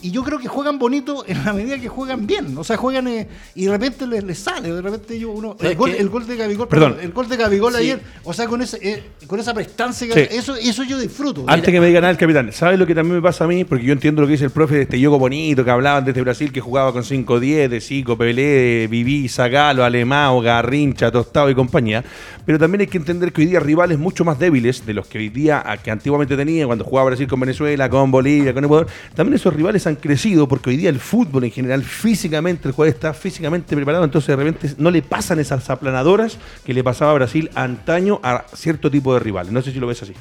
Y 0.05 0.11
yo 0.11 0.23
creo 0.23 0.37
que 0.37 0.47
juegan 0.47 0.77
bonito 0.77 1.25
en 1.27 1.43
la 1.43 1.51
medida 1.51 1.79
que 1.79 1.87
juegan 1.87 2.27
bien. 2.27 2.55
O 2.59 2.63
sea, 2.63 2.77
juegan 2.77 3.07
eh, 3.07 3.27
y 3.55 3.65
de 3.65 3.71
repente 3.71 4.05
les, 4.05 4.23
les 4.23 4.37
sale, 4.37 4.71
de 4.71 4.79
repente 4.79 5.19
yo 5.19 5.31
uno. 5.31 5.57
El 5.59 5.75
gol, 5.75 5.89
el 5.97 6.09
gol, 6.09 6.27
de 6.27 6.35
Gabigol, 6.35 6.67
perdón, 6.67 6.97
el 7.01 7.11
gol 7.11 7.27
de 7.27 7.35
Gabigol 7.35 7.75
ayer, 7.75 7.99
o 8.23 8.31
sea, 8.31 8.45
con 8.45 8.61
ese, 8.61 8.77
eh, 8.87 9.03
con 9.25 9.39
esa 9.39 9.55
prestancia, 9.55 10.13
eso, 10.13 10.55
eso 10.55 10.83
yo 10.83 10.99
disfruto. 10.99 11.45
Antes 11.47 11.73
que 11.73 11.79
me 11.79 11.87
diga 11.87 12.01
nada 12.01 12.11
el 12.11 12.19
capitán, 12.19 12.51
¿sabes 12.51 12.77
lo 12.77 12.85
que 12.85 12.93
también 12.93 13.15
me 13.15 13.21
pasa 13.23 13.45
a 13.45 13.47
mí? 13.47 13.63
Porque 13.63 13.83
yo 13.83 13.93
entiendo 13.93 14.21
lo 14.21 14.27
que 14.27 14.33
dice 14.33 14.45
el 14.45 14.51
profe 14.51 14.75
de 14.75 14.81
este 14.83 14.99
yogo 14.99 15.17
bonito 15.17 15.65
que 15.65 15.71
hablaban 15.71 16.05
desde 16.05 16.21
Brasil, 16.21 16.51
que 16.51 16.61
jugaba 16.61 16.93
con 16.93 17.01
5-10, 17.01 17.67
de 17.67 17.81
Zico, 17.81 18.15
Pelé, 18.15 18.87
Viví, 18.87 19.27
Zagalo, 19.27 19.83
Alemão, 19.83 20.39
Garrincha, 20.39 21.11
Tostado 21.11 21.49
y 21.49 21.55
compañía. 21.55 22.03
Pero 22.45 22.59
también 22.59 22.81
hay 22.81 22.87
que 22.87 22.99
entender 22.99 23.33
que 23.33 23.41
hoy 23.41 23.47
día 23.47 23.59
rivales 23.59 23.97
mucho 23.97 24.23
más 24.23 24.37
débiles 24.37 24.85
de 24.85 24.93
los 24.93 25.07
que 25.07 25.17
hoy 25.17 25.29
día, 25.29 25.63
que 25.83 25.89
antiguamente 25.89 26.37
tenía, 26.37 26.67
cuando 26.67 26.83
jugaba 26.83 27.07
Brasil 27.07 27.25
con 27.25 27.39
Venezuela, 27.39 27.89
con 27.89 28.11
Bolivia, 28.11 28.53
con 28.53 28.63
Ecuador, 28.63 28.85
también 29.15 29.33
esos 29.33 29.51
rivales 29.51 29.87
han 29.87 29.94
crecido 29.95 30.47
porque 30.47 30.69
hoy 30.69 30.77
día 30.77 30.89
el 30.89 30.99
fútbol 30.99 31.43
en 31.45 31.51
general, 31.51 31.83
físicamente, 31.83 32.67
el 32.67 32.73
jugador 32.73 32.95
está 32.95 33.13
físicamente 33.13 33.75
preparado, 33.75 34.03
entonces 34.03 34.27
de 34.27 34.35
repente 34.35 34.75
no 34.77 34.91
le 34.91 35.01
pasan 35.01 35.39
esas 35.39 35.69
aplanadoras 35.69 36.37
que 36.63 36.73
le 36.73 36.83
pasaba 36.83 37.11
a 37.11 37.13
Brasil 37.15 37.49
antaño 37.55 38.19
a 38.23 38.45
cierto 38.53 38.89
tipo 38.89 39.13
de 39.13 39.19
rivales. 39.19 39.51
No 39.51 39.61
sé 39.61 39.71
si 39.71 39.79
lo 39.79 39.87
ves 39.87 40.03
así. 40.03 40.13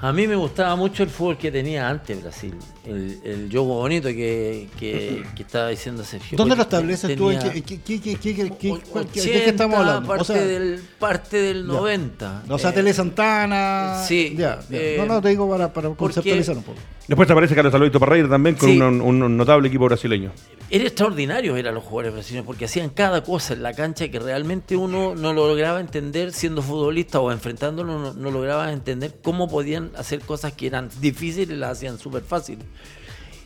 A 0.00 0.12
mí 0.12 0.28
me 0.28 0.36
gustaba 0.36 0.76
mucho 0.76 1.02
el 1.02 1.08
fútbol 1.08 1.36
que 1.36 1.50
tenía 1.50 1.88
antes 1.88 2.22
Brasil, 2.22 2.54
el, 2.86 3.18
el 3.24 3.48
juego 3.50 3.74
bonito 3.80 4.08
que, 4.08 4.68
que, 4.78 5.24
estaba 5.36 5.68
diciendo 5.68 6.04
Sergio. 6.04 6.38
¿Dónde 6.38 6.54
lo 6.54 6.62
estableces 6.62 7.16
tú? 7.16 7.30
¿Qué, 7.30 7.62
qué, 7.62 8.00
qué, 8.00 8.16
qué, 8.16 9.48
estamos 9.48 9.76
hablando? 9.76 10.08
Parte, 10.08 10.46
del, 10.46 10.80
parte 11.00 11.36
del 11.38 11.66
90. 11.66 12.44
O 12.48 12.58
sea, 12.58 12.72
Tele 12.72 12.94
Santana. 12.94 14.04
Sí. 14.06 14.34
Ya, 14.36 14.60
eh, 14.70 14.96
no, 14.98 15.06
no, 15.06 15.20
te 15.20 15.30
digo 15.30 15.50
para, 15.50 15.72
para 15.72 15.90
conceptualizar 15.90 16.56
un 16.56 16.62
poco. 16.62 16.78
Después 17.08 17.26
te 17.26 17.32
aparece 17.32 17.54
Carlos 17.54 17.72
Alberto 17.72 17.98
Parreira 17.98 18.28
también 18.28 18.54
con 18.54 18.82
un, 18.82 19.17
notable 19.26 19.68
equipo 19.68 19.86
brasileño. 19.86 20.32
Era 20.70 20.84
extraordinario 20.84 21.56
eran 21.56 21.74
los 21.74 21.84
jugadores 21.84 22.12
brasileños 22.12 22.44
porque 22.46 22.66
hacían 22.66 22.90
cada 22.90 23.24
cosa 23.24 23.54
en 23.54 23.62
la 23.62 23.72
cancha 23.72 24.08
que 24.08 24.18
realmente 24.18 24.76
uno 24.76 25.14
no 25.14 25.32
lo 25.32 25.48
lograba 25.48 25.80
entender 25.80 26.32
siendo 26.32 26.60
futbolista 26.60 27.20
o 27.20 27.32
enfrentándolo, 27.32 27.98
no, 27.98 28.12
no 28.12 28.30
lograba 28.30 28.70
entender 28.70 29.16
cómo 29.22 29.48
podían 29.48 29.90
hacer 29.96 30.20
cosas 30.20 30.52
que 30.52 30.66
eran 30.66 30.90
difíciles 31.00 31.50
y 31.50 31.56
las 31.56 31.78
hacían 31.78 31.98
súper 31.98 32.22
fácil. 32.22 32.58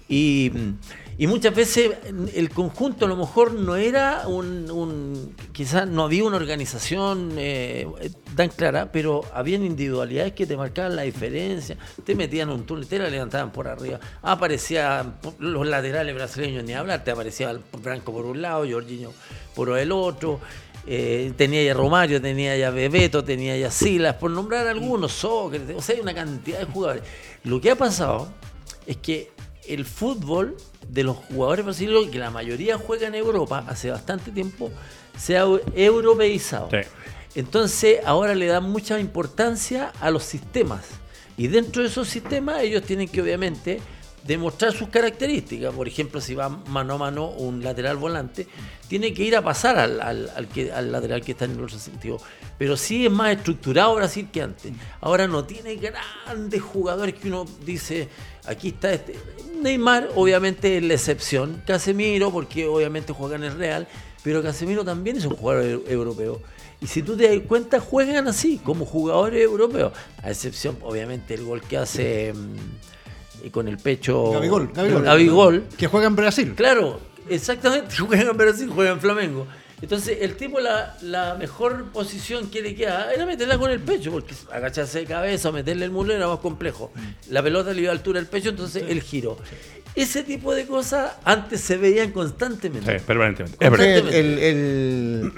Y, 0.09 0.53
muchas 1.19 1.55
veces 1.55 1.93
el 2.35 2.51
conjunto 2.51 3.05
a 3.05 3.09
lo 3.09 3.17
mejor 3.17 3.55
no 3.55 3.77
era 3.77 4.27
un, 4.27 5.35
quizás 5.53 5.87
no 5.87 6.03
había 6.03 6.25
una 6.25 6.37
organización 6.37 7.35
eh, 7.37 7.87
tan 8.35 8.49
clara, 8.49 8.91
pero 8.91 9.23
habían 9.33 9.65
individualidades 9.65 10.33
que 10.33 10.47
te 10.47 10.57
marcaban 10.57 10.97
la 10.97 11.03
diferencia, 11.03 11.77
te 12.05 12.17
metían 12.17 12.51
un 12.51 12.65
túnel, 12.65 12.89
te 12.89 12.99
la 12.99 13.09
levantaban 13.09 13.53
por 13.53 13.69
arriba, 13.69 14.01
aparecían 14.21 15.15
los 15.39 15.65
laterales 15.67 16.13
brasileños 16.13 16.65
ni 16.65 16.73
hablar, 16.73 17.05
te 17.05 17.13
aparecía 17.13 17.57
Branco 17.81 18.13
por 18.13 18.27
un 18.27 18.43
lado, 18.43 18.67
Jorginho 18.69 19.13
por 19.55 19.79
el 19.79 19.93
otro, 19.93 20.41
eh, 20.87 21.33
tenía 21.37 21.63
ya 21.63 21.75
Romario, 21.75 22.21
tenía 22.21 22.57
ya 22.57 22.71
Bebeto, 22.71 23.23
tenía 23.23 23.57
ya 23.57 23.71
Silas, 23.71 24.17
por 24.17 24.31
nombrar 24.31 24.67
algunos, 24.67 25.13
Sócrates, 25.13 25.77
o 25.77 25.81
sea, 25.81 25.95
hay 25.95 26.01
una 26.01 26.15
cantidad 26.15 26.59
de 26.59 26.65
jugadores. 26.65 27.05
Lo 27.45 27.61
que 27.61 27.71
ha 27.71 27.77
pasado 27.77 28.33
es 28.87 28.97
que 28.97 29.31
el 29.67 29.85
fútbol 29.85 30.57
de 30.89 31.05
los 31.05 31.17
jugadores 31.17 31.65
brasileños, 31.65 32.09
que 32.11 32.19
la 32.19 32.31
mayoría 32.31 32.79
juega 32.79 33.07
en 33.07 33.15
Europa 33.15 33.65
hace 33.69 33.91
bastante 33.91 34.31
tiempo, 34.31 34.71
se 35.17 35.39
ha 35.39 35.47
europeizado. 35.75 36.69
Entonces 37.35 38.01
ahora 38.05 38.35
le 38.35 38.47
dan 38.47 38.71
mucha 38.71 38.99
importancia 38.99 39.93
a 40.01 40.11
los 40.11 40.25
sistemas. 40.25 40.85
Y 41.37 41.49
dentro 41.49 41.83
de 41.83 41.89
esos 41.89 42.09
sistemas 42.09 42.61
ellos 42.61 42.83
tienen 42.83 43.09
que 43.09 43.23
obviamente 43.23 43.81
demostrar 44.25 44.73
sus 44.73 44.89
características. 44.89 45.75
Por 45.75 45.89
ejemplo, 45.89 46.21
si 46.21 46.35
va 46.35 46.49
mano 46.49 46.95
a 46.95 46.99
mano 46.99 47.31
un 47.31 47.63
lateral 47.63 47.97
volante, 47.97 48.47
tiene 48.89 49.13
que 49.13 49.25
ir 49.25 49.37
a 49.37 49.43
pasar 49.43 49.79
al, 49.79 50.01
al, 50.01 50.49
que, 50.49 50.71
al 50.71 50.93
lateral 50.93 51.23
que 51.23 51.33
está 51.33 51.45
en 51.47 51.53
el 51.53 51.65
otro 51.65 51.79
sentido. 51.79 52.19
Pero 52.59 52.77
sí 52.77 53.07
es 53.07 53.13
más 53.13 53.37
estructurado 53.37 53.95
Brasil 53.95 54.29
que 54.33 54.43
antes. 54.43 54.73
Ahora 55.01 55.27
no 55.27 55.45
tiene 55.45 55.77
grandes 55.77 56.63
jugadores 56.63 57.15
que 57.15 57.29
uno 57.29 57.47
dice, 57.65 58.09
aquí 58.47 58.69
está 58.69 58.93
este. 58.93 59.17
Neymar 59.61 60.11
obviamente 60.15 60.77
es 60.77 60.83
la 60.83 60.95
excepción. 60.95 61.63
Casemiro, 61.67 62.31
porque 62.31 62.67
obviamente 62.67 63.13
juega 63.13 63.37
en 63.37 63.45
el 63.45 63.57
Real, 63.57 63.89
pero 64.23 64.43
Casemiro 64.43 64.85
también 64.85 65.17
es 65.17 65.25
un 65.25 65.37
jugador 65.37 65.83
europeo. 65.89 66.41
Y 66.81 66.89
si 66.89 67.03
tú 67.03 67.17
te 67.17 67.29
das 67.29 67.47
cuenta, 67.47 67.79
juegan 67.79 68.27
así, 68.27 68.59
como 68.59 68.85
jugadores 68.85 69.41
europeos. 69.41 69.93
A 70.21 70.31
excepción, 70.31 70.77
obviamente, 70.83 71.35
el 71.35 71.45
gol 71.45 71.63
que 71.63 71.79
hace... 71.79 72.33
Mm, 72.33 72.92
y 73.43 73.51
con 73.51 73.69
el 73.69 73.79
pecho. 73.79 74.33
Gabigol, 74.33 74.71
Gabigol, 74.73 75.03
Gabigol. 75.03 75.65
Que 75.77 75.87
juega 75.87 76.07
en 76.07 76.17
Brasil. 76.17 76.55
Claro, 76.57 77.01
exactamente, 77.29 77.97
juega 77.99 78.31
en 78.31 78.37
Brasil, 78.37 78.71
juega 78.73 78.93
en 78.93 79.01
Flamengo. 79.01 79.47
Entonces, 79.81 80.19
el 80.21 80.37
tipo, 80.37 80.61
la, 80.61 80.97
la 81.03 81.35
mejor 81.35 81.91
posición 81.91 82.49
que 82.51 82.63
le 82.63 82.77
queda 82.77 83.13
era 83.13 83.27
meterla 83.27 83.59
con 83.59 83.69
el 83.69 83.81
pecho, 83.81 84.13
porque 84.13 84.33
agacharse 84.53 85.01
de 85.01 85.07
cabeza 85.07 85.49
o 85.49 85.53
meterle 85.53 85.85
el 85.85 85.91
mulo 85.91 86.15
era 86.15 86.29
más 86.29 86.39
complejo. 86.39 86.93
La 87.31 87.43
pelota 87.43 87.73
le 87.73 87.83
iba 87.83 87.91
a 87.91 87.93
altura 87.93 88.21
del 88.21 88.29
pecho, 88.29 88.51
entonces 88.51 88.85
el 88.89 89.03
giro. 89.03 89.37
Ese 89.97 90.23
tipo 90.23 90.55
de 90.55 90.67
cosas 90.67 91.15
antes 91.25 91.61
se 91.61 91.77
veían 91.79 92.13
constantemente. 92.13 92.97
Sí, 92.97 93.05
permanentemente. 93.05 94.21
El, 94.21 95.33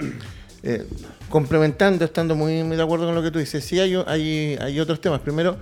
eh, 0.61 0.85
complementando, 1.29 2.05
estando 2.05 2.35
muy, 2.35 2.63
muy, 2.63 2.77
de 2.77 2.83
acuerdo 2.83 3.05
con 3.05 3.15
lo 3.15 3.23
que 3.23 3.31
tú 3.31 3.39
dices, 3.39 3.65
sí 3.65 3.79
hay, 3.79 3.95
hay, 4.05 4.57
hay 4.61 4.79
otros 4.79 5.01
temas. 5.01 5.21
Primero, 5.21 5.57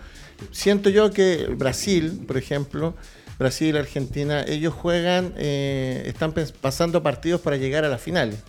siento 0.51 0.89
yo 0.89 1.11
que 1.11 1.47
Brasil, 1.47 2.23
por 2.27 2.37
ejemplo, 2.37 2.95
Brasil, 3.39 3.75
Argentina, 3.77 4.43
ellos 4.47 4.73
juegan, 4.73 5.33
eh, 5.37 6.03
están 6.05 6.33
pasando 6.61 7.03
partidos 7.03 7.41
para 7.41 7.57
llegar 7.57 7.83
a 7.85 7.89
las 7.89 8.01
finales 8.01 8.39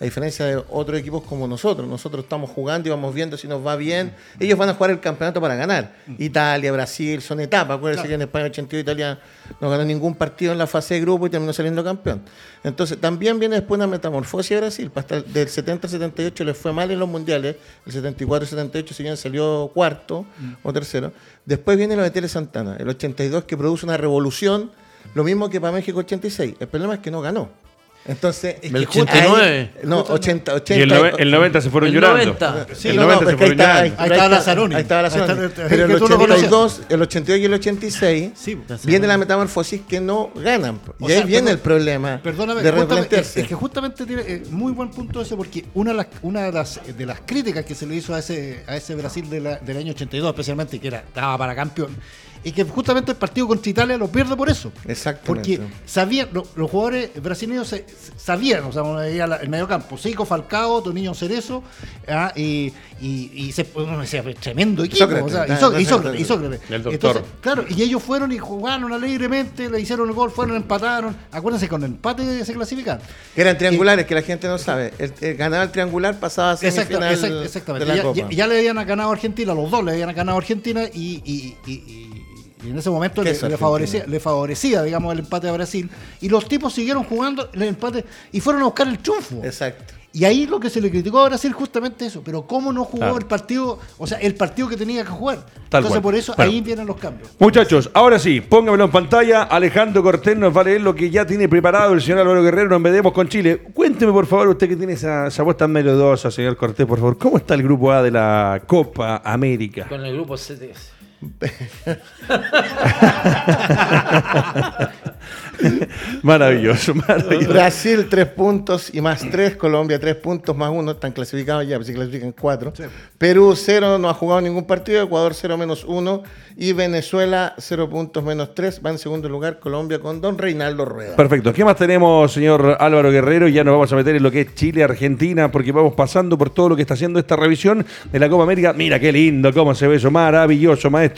a 0.00 0.04
diferencia 0.04 0.44
de 0.46 0.62
otros 0.70 0.98
equipos 0.98 1.22
como 1.22 1.46
nosotros. 1.46 1.88
Nosotros 1.88 2.24
estamos 2.24 2.50
jugando 2.50 2.88
y 2.88 2.90
vamos 2.90 3.14
viendo 3.14 3.36
si 3.36 3.46
nos 3.46 3.64
va 3.64 3.76
bien. 3.76 4.14
Ellos 4.40 4.58
van 4.58 4.68
a 4.68 4.74
jugar 4.74 4.90
el 4.90 5.00
campeonato 5.00 5.40
para 5.40 5.54
ganar. 5.54 5.94
Italia, 6.18 6.72
Brasil, 6.72 7.22
son 7.22 7.40
etapas. 7.40 7.76
Acuérdense 7.76 8.08
que 8.08 8.14
en 8.14 8.22
España 8.22 8.46
82 8.46 8.82
Italia 8.82 9.18
no 9.60 9.70
ganó 9.70 9.84
ningún 9.84 10.14
partido 10.14 10.52
en 10.52 10.58
la 10.58 10.66
fase 10.66 10.94
de 10.94 11.00
grupo 11.00 11.26
y 11.26 11.30
terminó 11.30 11.52
saliendo 11.52 11.84
campeón. 11.84 12.22
Entonces 12.62 13.00
también 13.00 13.38
viene 13.38 13.56
después 13.56 13.78
una 13.78 13.86
metamorfosis 13.86 14.50
de 14.50 14.56
Brasil. 14.56 14.90
Hasta 14.94 15.20
del 15.20 15.48
70 15.48 15.86
al 15.86 15.90
78 15.90 16.44
les 16.44 16.56
fue 16.56 16.72
mal 16.72 16.90
en 16.90 16.98
los 16.98 17.08
mundiales. 17.08 17.56
El 17.86 17.92
74 17.92 18.46
78 18.48 18.94
si 18.94 19.02
bien 19.02 19.16
salió 19.16 19.70
cuarto 19.72 20.26
o 20.62 20.72
tercero. 20.72 21.12
Después 21.44 21.76
viene 21.76 21.96
lo 21.96 22.02
de 22.02 22.10
Tele 22.10 22.28
Santana, 22.28 22.76
el 22.78 22.88
82 22.88 23.44
que 23.44 23.56
produce 23.56 23.86
una 23.86 23.96
revolución. 23.96 24.70
Lo 25.14 25.22
mismo 25.22 25.50
que 25.50 25.60
para 25.60 25.72
México 25.72 25.98
86. 25.98 26.56
El 26.58 26.68
problema 26.68 26.94
es 26.94 27.00
que 27.00 27.10
no 27.10 27.20
ganó. 27.20 27.63
Entonces, 28.06 28.56
el 28.62 28.76
89. 28.76 29.70
no, 29.84 30.00
80, 30.00 30.54
80. 30.54 30.74
Y 30.74 31.22
el, 31.22 31.30
90 31.30 31.60
se 31.60 31.70
fueron 31.70 31.90
llorando. 31.90 32.36
90. 32.38 32.66
Sí, 32.74 32.88
el 32.88 32.96
90 32.96 33.30
se 33.30 33.36
fueron 33.36 33.58
llorando. 33.58 33.94
Ahí, 33.98 34.10
estaba 34.10 34.28
Lazaroni. 34.28 34.74
Ahí 34.74 34.82
estaba 34.82 35.02
Lazaroni. 35.02 35.52
Pero 35.68 35.84
el 35.84 35.92
82, 35.92 36.82
el 36.88 37.02
82 37.02 37.40
y 37.40 37.44
el 37.44 37.54
86 37.54 38.32
sí, 38.34 38.58
viene 38.84 39.06
la 39.06 39.16
metamorfosis 39.16 39.82
que 39.88 40.00
no 40.00 40.30
ganan. 40.34 40.80
y 41.00 41.12
ahí 41.12 41.24
viene 41.24 41.50
el 41.50 41.58
problema 41.58 42.20
perdóname, 42.22 42.62
de 42.62 42.70
replantearse. 42.70 43.40
Es 43.40 43.48
que 43.48 43.54
justamente 43.54 44.06
tiene 44.06 44.22
eh, 44.26 44.42
muy 44.50 44.72
buen 44.72 44.90
punto 44.90 45.20
ese 45.20 45.36
porque 45.36 45.64
una 45.74 45.90
de 45.90 45.96
las, 45.96 46.06
una 46.22 46.42
de 46.42 46.52
las, 46.52 46.80
de 46.96 47.06
las 47.06 47.20
críticas 47.24 47.64
que 47.64 47.74
se 47.74 47.86
le 47.86 47.96
hizo 47.96 48.14
a 48.14 48.18
ese, 48.18 48.64
a 48.66 48.76
ese 48.76 48.94
Brasil 48.94 49.28
de 49.28 49.40
la, 49.40 49.56
del 49.56 49.76
año 49.76 49.92
82 49.92 50.30
especialmente, 50.30 50.78
que 50.78 50.88
era 50.88 50.98
estaba 50.98 51.36
para 51.38 51.54
campeón, 51.54 51.96
y 52.44 52.52
que 52.52 52.62
justamente 52.64 53.12
el 53.12 53.16
partido 53.16 53.48
contra 53.48 53.70
Italia 53.70 53.96
lo 53.96 54.08
pierde 54.08 54.36
por 54.36 54.50
eso. 54.50 54.70
Exactamente. 54.86 55.58
Porque 55.58 55.72
sabían, 55.86 56.28
los 56.32 56.70
jugadores 56.70 57.10
brasileños 57.20 57.74
sabían, 58.16 58.64
o 58.64 58.72
sea, 58.72 59.40
el 59.40 59.48
medio 59.48 59.66
campo, 59.66 59.96
Seiko 59.96 60.26
Falcao, 60.26 60.82
Toniño 60.82 61.14
Cerezo, 61.14 61.64
ah, 62.06 62.32
y, 62.36 62.72
y, 63.00 63.50
se 63.52 63.66
uno 63.74 63.98
decía, 63.98 64.22
tremendo 64.38 64.84
equipo. 64.84 65.04
o 65.04 65.28
sea, 65.28 65.46
y, 65.46 65.56
Sócrates, 65.56 66.20
y, 66.20 66.24
Sócrates, 66.24 66.60
Entonces, 66.68 67.22
claro, 67.40 67.64
y 67.68 67.82
ellos 67.82 68.02
fueron 68.02 68.30
y 68.30 68.38
jugaron 68.38 68.92
alegremente, 68.92 69.70
le 69.70 69.80
hicieron 69.80 70.08
el 70.08 70.14
gol, 70.14 70.30
fueron, 70.30 70.56
empataron. 70.56 71.16
Acuérdense, 71.32 71.66
con 71.66 71.82
el 71.82 71.92
empate 71.92 72.44
se 72.44 72.52
clasifican. 72.52 73.00
Eran 73.34 73.56
triangulares, 73.56 74.04
que 74.04 74.14
la 74.14 74.22
gente 74.22 74.48
no 74.48 74.58
sabe. 74.58 74.92
El, 74.98 75.34
ganaba 75.36 75.64
el 75.64 75.70
triangular, 75.70 76.20
pasaba 76.20 76.52
a 76.52 76.56
semifinal 76.58 77.42
exactamente. 77.42 77.86
De 77.86 77.90
la 77.90 77.96
ya, 77.96 78.02
Copa. 78.02 78.30
Ya, 78.30 78.46
le 78.46 78.58
habían 78.58 78.76
ganado 78.86 79.08
a 79.08 79.12
Argentina, 79.14 79.54
los 79.54 79.70
dos 79.70 79.82
le 79.82 79.92
habían 79.92 80.14
ganado 80.14 80.36
a 80.36 80.40
Argentina 80.40 80.82
y 80.92 81.22
y 81.66 82.33
en 82.70 82.78
ese 82.78 82.90
momento 82.90 83.22
le, 83.22 83.34
favorecía, 83.34 84.06
le, 84.06 84.20
favorecía, 84.20 84.82
digamos, 84.82 85.12
el 85.12 85.20
empate 85.20 85.48
a 85.48 85.52
Brasil. 85.52 85.90
Y 86.20 86.28
los 86.28 86.48
tipos 86.48 86.72
siguieron 86.72 87.04
jugando 87.04 87.48
el 87.52 87.62
empate 87.62 88.04
y 88.32 88.40
fueron 88.40 88.62
a 88.62 88.66
buscar 88.66 88.88
el 88.88 88.98
triunfo. 88.98 89.40
Exacto. 89.44 89.94
Y 90.14 90.24
ahí 90.24 90.46
lo 90.46 90.60
que 90.60 90.70
se 90.70 90.80
le 90.80 90.92
criticó 90.92 91.18
a 91.18 91.28
Brasil 91.28 91.52
justamente 91.52 92.06
eso. 92.06 92.22
Pero 92.24 92.46
cómo 92.46 92.72
no 92.72 92.84
jugó 92.84 93.18
el 93.18 93.26
partido, 93.26 93.80
o 93.98 94.06
sea, 94.06 94.18
el 94.18 94.36
partido 94.36 94.68
que 94.68 94.76
tenía 94.76 95.02
que 95.02 95.10
jugar. 95.10 95.44
Entonces 95.64 96.00
por 96.00 96.14
eso 96.14 96.32
ahí 96.38 96.60
vienen 96.60 96.86
los 96.86 96.96
cambios. 96.98 97.30
Muchachos, 97.40 97.90
ahora 97.92 98.20
sí, 98.20 98.40
póngamelo 98.40 98.84
en 98.84 98.92
pantalla. 98.92 99.42
Alejandro 99.42 100.04
Cortés 100.04 100.38
nos 100.38 100.56
va 100.56 100.60
a 100.60 100.64
leer 100.64 100.82
lo 100.82 100.94
que 100.94 101.10
ya 101.10 101.26
tiene 101.26 101.48
preparado 101.48 101.94
el 101.94 102.00
señor 102.00 102.20
Álvaro 102.20 102.44
Guerrero. 102.44 102.68
Nos 102.68 102.82
vedemos 102.82 103.12
con 103.12 103.28
Chile. 103.28 103.60
Cuénteme, 103.74 104.12
por 104.12 104.26
favor, 104.26 104.46
usted 104.50 104.68
que 104.68 104.76
tiene 104.76 104.92
esa, 104.92 105.26
esa 105.26 105.42
voz 105.42 105.56
tan 105.56 105.72
melodiosa, 105.72 106.30
señor 106.30 106.56
Cortés, 106.56 106.86
por 106.86 107.00
favor. 107.00 107.18
¿Cómo 107.18 107.38
está 107.38 107.54
el 107.54 107.64
grupo 107.64 107.90
A 107.90 108.00
de 108.00 108.12
la 108.12 108.62
Copa 108.68 109.20
América? 109.24 109.88
Con 109.88 110.04
el 110.04 110.14
grupo 110.14 110.36
CTS. 110.36 110.93
maravilloso, 116.22 116.94
maravilloso. 116.94 117.48
Brasil 117.48 118.06
tres 118.08 118.26
puntos 118.26 118.90
y 118.92 119.00
más 119.00 119.26
tres, 119.30 119.56
Colombia 119.56 119.98
tres 119.98 120.16
puntos 120.16 120.56
más 120.56 120.70
uno, 120.72 120.92
están 120.92 121.12
clasificados 121.12 121.66
ya, 121.66 121.76
pues 121.76 121.88
se 121.88 121.94
clasifican 121.94 122.32
cuatro. 122.32 122.72
Perú 123.18 123.54
cero, 123.56 123.98
no 123.98 124.08
ha 124.08 124.14
jugado 124.14 124.40
ningún 124.40 124.64
partido, 124.64 125.02
Ecuador 125.02 125.34
cero 125.34 125.56
menos 125.56 125.84
uno 125.84 126.22
y 126.56 126.72
Venezuela 126.72 127.54
cero 127.58 127.88
puntos 127.88 128.22
menos 128.22 128.54
tres, 128.54 128.80
va 128.84 128.90
en 128.90 128.98
segundo 128.98 129.28
lugar 129.28 129.58
Colombia 129.58 129.98
con 129.98 130.20
Don 130.20 130.38
Reinaldo 130.38 130.84
Rueda. 130.84 131.16
Perfecto. 131.16 131.52
¿Qué 131.52 131.64
más 131.64 131.76
tenemos, 131.76 132.32
señor 132.32 132.76
Álvaro 132.78 133.10
Guerrero? 133.10 133.48
Ya 133.48 133.64
nos 133.64 133.72
vamos 133.72 133.92
a 133.92 133.96
meter 133.96 134.16
en 134.16 134.22
lo 134.22 134.30
que 134.30 134.42
es 134.42 134.54
Chile, 134.54 134.84
Argentina, 134.84 135.50
porque 135.50 135.72
vamos 135.72 135.94
pasando 135.94 136.38
por 136.38 136.50
todo 136.50 136.70
lo 136.70 136.76
que 136.76 136.82
está 136.82 136.94
haciendo 136.94 137.18
esta 137.18 137.36
revisión 137.36 137.84
de 138.10 138.18
la 138.18 138.28
Copa 138.28 138.44
América. 138.44 138.72
Mira 138.72 138.98
qué 138.98 139.12
lindo, 139.12 139.52
cómo 139.52 139.74
se 139.74 139.88
ve 139.88 139.96
eso, 139.96 140.10
maravilloso, 140.10 140.90
maestro. 140.90 141.13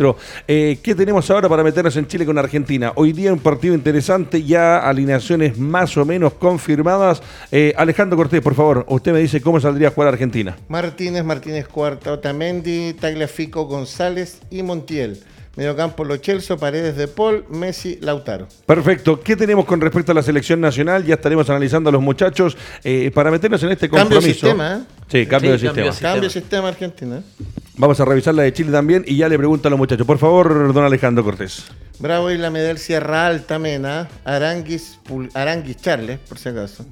Eh, 0.49 0.79
¿Qué 0.83 0.95
tenemos 0.95 1.31
ahora 1.31 1.49
para 1.49 1.63
meternos 1.63 1.97
en 1.97 2.07
Chile 2.07 2.27
con 2.27 2.37
Argentina? 2.39 2.93
Hoy 2.97 3.13
día 3.13 3.33
un 3.33 3.39
partido 3.39 3.75
interesante, 3.75 4.43
ya 4.43 4.79
alineaciones 4.79 5.59
más 5.59 5.97
o 5.97 6.05
menos 6.05 6.35
confirmadas. 6.35 7.23
Eh, 7.51 7.73
Alejandro 7.77 8.17
Cortés, 8.17 8.43
por 8.43 8.55
favor, 8.55 8.85
usted 8.89 9.13
me 9.13 9.21
dice 9.21 9.41
cómo 9.41 9.61
saldría 9.61 9.89
a 9.89 9.91
jugar 9.91 10.09
Argentina. 10.09 10.57
Martínez, 10.69 11.25
Martínez 11.25 11.69
Cuarta, 11.69 12.13
Otamendi, 12.13 12.95
Tagliafico, 12.95 13.65
González 13.65 14.41
y 14.51 14.63
Montiel. 14.63 15.21
Mediocampo 15.57 16.05
Lo 16.05 16.19
Chelso, 16.19 16.59
Paredes 16.59 16.97
de 16.97 17.09
Paul, 17.09 17.47
Messi, 17.49 17.99
Lautaro. 18.03 18.47
Perfecto. 18.67 19.21
¿Qué 19.21 19.37
tenemos 19.37 19.65
con 19.65 19.81
respecto 19.81 20.13
a 20.13 20.15
la 20.15 20.23
selección 20.23 20.61
nacional? 20.61 21.03
Ya 21.05 21.15
estaremos 21.15 21.49
analizando 21.49 21.89
a 21.89 21.93
los 21.93 22.03
muchachos 22.03 22.59
eh, 22.85 23.11
para 23.15 23.31
meternos 23.31 23.63
en 23.63 23.71
este 23.71 23.89
compromiso. 23.89 24.19
Cambio 24.21 24.29
de 24.29 24.35
sistema, 24.35 24.77
¿eh? 24.77 25.05
Sí, 25.09 25.27
cambio 25.27 25.53
de 25.53 25.59
cambio 25.59 25.59
sistema. 25.59 25.87
de 25.87 25.93
sistema. 25.93 26.13
Cambio 26.13 26.29
de 26.29 26.33
sistema 26.33 26.69
Argentina. 26.69 27.23
Vamos 27.79 28.01
a 28.01 28.07
revisar 28.07 28.35
la 28.35 28.43
de 28.43 28.53
Chile 28.55 28.73
también 28.73 29.05
y 29.07 29.17
ya 29.19 29.29
le 29.29 29.37
pregunto 29.37 29.69
a 29.69 29.71
los 29.71 29.79
muchachos. 29.79 30.07
Por 30.07 30.17
favor, 30.17 30.73
don 30.73 30.83
Alejandro 30.85 31.23
Cortés. 31.23 31.67
Bravo 31.99 32.31
y 32.31 32.39
la 32.39 32.51
Medel 32.51 32.79
Sierra 32.79 33.27
Alta, 33.27 33.59
Mena, 33.59 34.09
Aranguis, 34.25 34.99
Pul- 35.09 35.31
Aranguis 35.35 35.77
Charles, 35.79 36.19
por 36.27 36.39
si 36.39 36.49
acaso. 36.51 36.85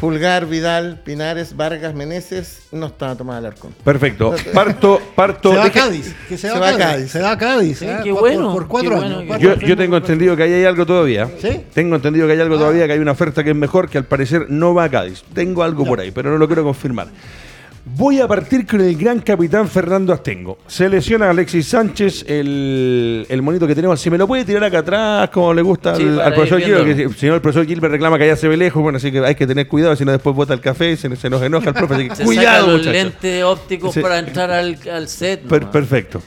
Pulgar, 0.00 0.46
Vidal, 0.46 1.00
Pinares, 1.04 1.56
Vargas, 1.56 1.94
Meneses, 1.94 2.62
no 2.72 2.86
estaba 2.86 3.14
tomada 3.16 3.38
el 3.40 3.46
arcón. 3.46 3.72
Perfecto. 3.84 4.34
Parto, 4.54 5.00
parto. 5.14 5.50
Se 5.52 5.56
va 5.58 5.64
a 5.64 5.70
Cádiz. 5.70 6.14
Que 6.28 6.36
se, 6.38 6.48
Se 6.50 6.58
va, 6.58 6.68
a 6.68 6.70
Cádiz. 6.76 6.86
Cádiz. 6.86 7.10
Se 7.12 7.20
va 7.22 7.30
a 7.32 7.38
Cádiz. 7.38 7.78
Sí, 7.78 7.84
¿eh? 7.86 7.96
qué 8.02 8.10
Por- 8.12 8.20
bueno, 8.20 8.52
Por, 8.52 8.66
cuatro 8.68 8.98
qué 8.98 9.04
años. 9.06 9.24
cuatro 9.28 9.44
Yo, 9.48 9.52
años. 9.54 9.68
yo 9.68 9.76
tengo 9.76 9.96
entendido 9.96 10.36
que 10.36 10.42
ahí 10.44 10.52
hay 10.54 10.64
algo 10.64 10.86
todavía. 10.86 11.28
¿Sí? 11.40 11.60
Tengo 11.72 11.96
entendido 11.96 12.26
que 12.26 12.32
hay 12.32 12.40
algo 12.40 12.56
todavía, 12.58 12.86
que 12.86 12.92
hay 12.94 12.98
una 13.00 13.12
oferta 13.12 13.42
que 13.44 13.50
es 13.50 13.56
mejor, 13.56 13.88
que 13.88 13.98
al 13.98 14.04
parecer 14.06 14.46
no 14.48 14.74
va 14.74 14.84
a 14.84 14.90
Cádiz. 14.90 15.22
Tengo 15.34 15.62
algo 15.64 15.84
por 15.84 16.00
ahí, 16.00 16.10
pero 16.12 16.30
no 16.30 16.38
lo 16.38 16.46
quiero 16.48 16.62
confirmar. 16.64 17.08
Voy 17.88 18.20
a 18.20 18.26
partir 18.26 18.66
con 18.66 18.80
el 18.80 18.96
gran 18.96 19.20
capitán 19.20 19.68
Fernando 19.68 20.12
Astengo. 20.12 20.58
Se 20.66 20.88
lesiona 20.88 21.30
Alexis 21.30 21.68
Sánchez, 21.68 22.24
el, 22.26 23.24
el 23.28 23.42
monito 23.42 23.64
que 23.64 23.76
tenemos. 23.76 24.00
Si 24.00 24.10
me 24.10 24.18
lo 24.18 24.26
puede 24.26 24.44
tirar 24.44 24.64
acá 24.64 24.78
atrás, 24.80 25.30
como 25.30 25.54
le 25.54 25.62
gusta 25.62 25.94
Sí, 25.94 26.02
al, 26.02 26.34
profesor 26.34 26.60
Gilbert, 26.60 26.84
que 26.96 27.08
si 27.16 27.26
no 27.26 27.36
el 27.36 27.40
profesor 27.40 27.64
Gilbert 27.64 27.92
reclama 27.92 28.18
que 28.18 28.24
allá 28.24 28.34
se 28.34 28.48
ve 28.48 28.56
lejos, 28.56 28.82
bueno, 28.82 28.96
así 28.96 29.12
que 29.12 29.20
hay 29.20 29.36
que 29.36 29.46
tener 29.46 29.68
cuidado, 29.68 29.94
si 29.94 30.04
no 30.04 30.10
después 30.10 30.34
bota 30.34 30.52
el 30.52 30.60
café 30.60 30.90
y 30.92 30.96
se, 30.96 31.14
se 31.14 31.30
nos 31.30 31.40
enoja 31.42 31.68
el 31.68 31.74
profe. 31.74 31.94
Así 31.94 32.08
que 32.08 32.16
Se 32.16 32.24
cuidado, 32.24 32.46
saca 32.46 32.60
los 32.66 32.78
muchachos. 32.78 32.92
lentes 32.92 33.44
ópticos 33.44 33.94
Sí. 33.94 34.00
para 34.00 34.18
entrar 34.18 34.50
al, 34.50 34.76
al 34.92 35.06
set. 35.08 35.42
Per- 35.42 35.70
perfecto. 35.70 36.20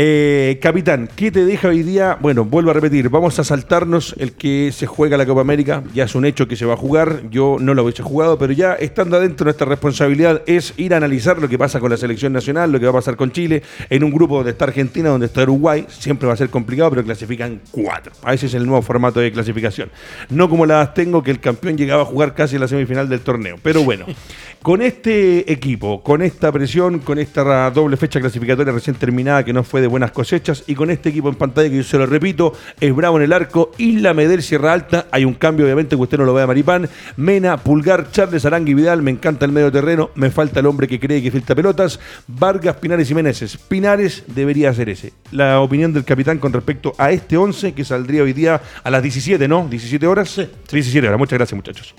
Eh, 0.00 0.60
capitán, 0.62 1.08
¿qué 1.16 1.32
te 1.32 1.44
deja 1.44 1.66
hoy 1.66 1.82
día? 1.82 2.16
Bueno, 2.20 2.44
vuelvo 2.44 2.70
a 2.70 2.72
repetir, 2.72 3.08
vamos 3.08 3.36
a 3.40 3.42
saltarnos 3.42 4.14
el 4.20 4.30
que 4.34 4.70
se 4.70 4.86
juega 4.86 5.16
la 5.16 5.26
Copa 5.26 5.40
América, 5.40 5.82
ya 5.92 6.04
es 6.04 6.14
un 6.14 6.24
hecho 6.24 6.46
que 6.46 6.54
se 6.54 6.64
va 6.64 6.74
a 6.74 6.76
jugar, 6.76 7.22
yo 7.32 7.56
no 7.58 7.74
lo 7.74 7.82
hubiese 7.82 8.04
jugado, 8.04 8.38
pero 8.38 8.52
ya 8.52 8.74
estando 8.74 9.16
adentro 9.16 9.42
nuestra 9.42 9.66
responsabilidad 9.66 10.42
es 10.46 10.72
ir 10.76 10.94
a 10.94 10.98
analizar 10.98 11.42
lo 11.42 11.48
que 11.48 11.58
pasa 11.58 11.80
con 11.80 11.90
la 11.90 11.96
selección 11.96 12.32
nacional, 12.32 12.70
lo 12.70 12.78
que 12.78 12.86
va 12.86 12.92
a 12.92 12.94
pasar 12.94 13.16
con 13.16 13.32
Chile, 13.32 13.64
en 13.90 14.04
un 14.04 14.12
grupo 14.12 14.36
donde 14.36 14.52
está 14.52 14.66
Argentina, 14.66 15.08
donde 15.08 15.26
está 15.26 15.42
Uruguay, 15.42 15.84
siempre 15.88 16.28
va 16.28 16.34
a 16.34 16.36
ser 16.36 16.48
complicado, 16.48 16.90
pero 16.90 17.02
clasifican 17.02 17.60
cuatro. 17.72 18.12
A 18.22 18.34
ese 18.34 18.46
es 18.46 18.54
el 18.54 18.66
nuevo 18.66 18.82
formato 18.82 19.18
de 19.18 19.32
clasificación. 19.32 19.90
No 20.30 20.48
como 20.48 20.64
las 20.64 20.94
tengo, 20.94 21.24
que 21.24 21.32
el 21.32 21.40
campeón 21.40 21.76
llegaba 21.76 22.02
a 22.02 22.06
jugar 22.06 22.36
casi 22.36 22.54
en 22.54 22.60
la 22.60 22.68
semifinal 22.68 23.08
del 23.08 23.18
torneo, 23.18 23.56
pero 23.64 23.82
bueno. 23.82 24.06
Con 24.62 24.82
este 24.82 25.50
equipo, 25.52 26.02
con 26.02 26.20
esta 26.20 26.50
presión, 26.50 26.98
con 26.98 27.20
esta 27.20 27.70
doble 27.70 27.96
fecha 27.96 28.18
clasificatoria 28.18 28.72
recién 28.72 28.96
terminada 28.96 29.44
que 29.44 29.52
no 29.52 29.62
fue 29.62 29.80
de 29.80 29.87
buenas 29.88 30.12
cosechas 30.12 30.64
y 30.66 30.74
con 30.74 30.90
este 30.90 31.08
equipo 31.08 31.28
en 31.28 31.34
pantalla 31.34 31.68
que 31.68 31.76
yo 31.76 31.82
se 31.82 31.98
lo 31.98 32.06
repito, 32.06 32.52
es 32.80 32.94
Bravo 32.94 33.16
en 33.16 33.24
el 33.24 33.32
arco, 33.32 33.72
Isla 33.78 34.14
Medel, 34.14 34.42
Sierra 34.42 34.72
Alta, 34.72 35.06
hay 35.10 35.24
un 35.24 35.34
cambio 35.34 35.64
obviamente 35.64 35.96
que 35.96 36.02
usted 36.02 36.18
no 36.18 36.24
lo 36.24 36.34
vea 36.34 36.46
Maripán, 36.46 36.88
Mena, 37.16 37.56
Pulgar, 37.56 38.10
Charles, 38.10 38.44
Arangui, 38.44 38.74
Vidal, 38.74 39.02
me 39.02 39.10
encanta 39.10 39.44
el 39.44 39.52
medio 39.52 39.72
terreno, 39.72 40.10
me 40.14 40.30
falta 40.30 40.60
el 40.60 40.66
hombre 40.66 40.86
que 40.86 41.00
cree 41.00 41.22
que 41.22 41.30
filtra 41.30 41.54
pelotas, 41.54 41.98
Vargas, 42.26 42.76
Pinares 42.76 43.10
y 43.10 43.14
Meneses. 43.14 43.56
Pinares 43.56 44.24
debería 44.26 44.72
ser 44.74 44.88
ese. 44.88 45.12
La 45.32 45.60
opinión 45.60 45.92
del 45.92 46.04
capitán 46.04 46.38
con 46.38 46.52
respecto 46.52 46.94
a 46.98 47.10
este 47.10 47.36
11 47.36 47.72
que 47.72 47.84
saldría 47.84 48.22
hoy 48.22 48.32
día 48.32 48.60
a 48.82 48.90
las 48.90 49.02
17, 49.02 49.48
¿no? 49.48 49.66
17 49.68 50.06
horas. 50.06 50.30
Sí. 50.30 50.48
17 50.70 51.06
horas. 51.06 51.18
Muchas 51.18 51.38
gracias 51.38 51.56
muchachos. 51.56 51.94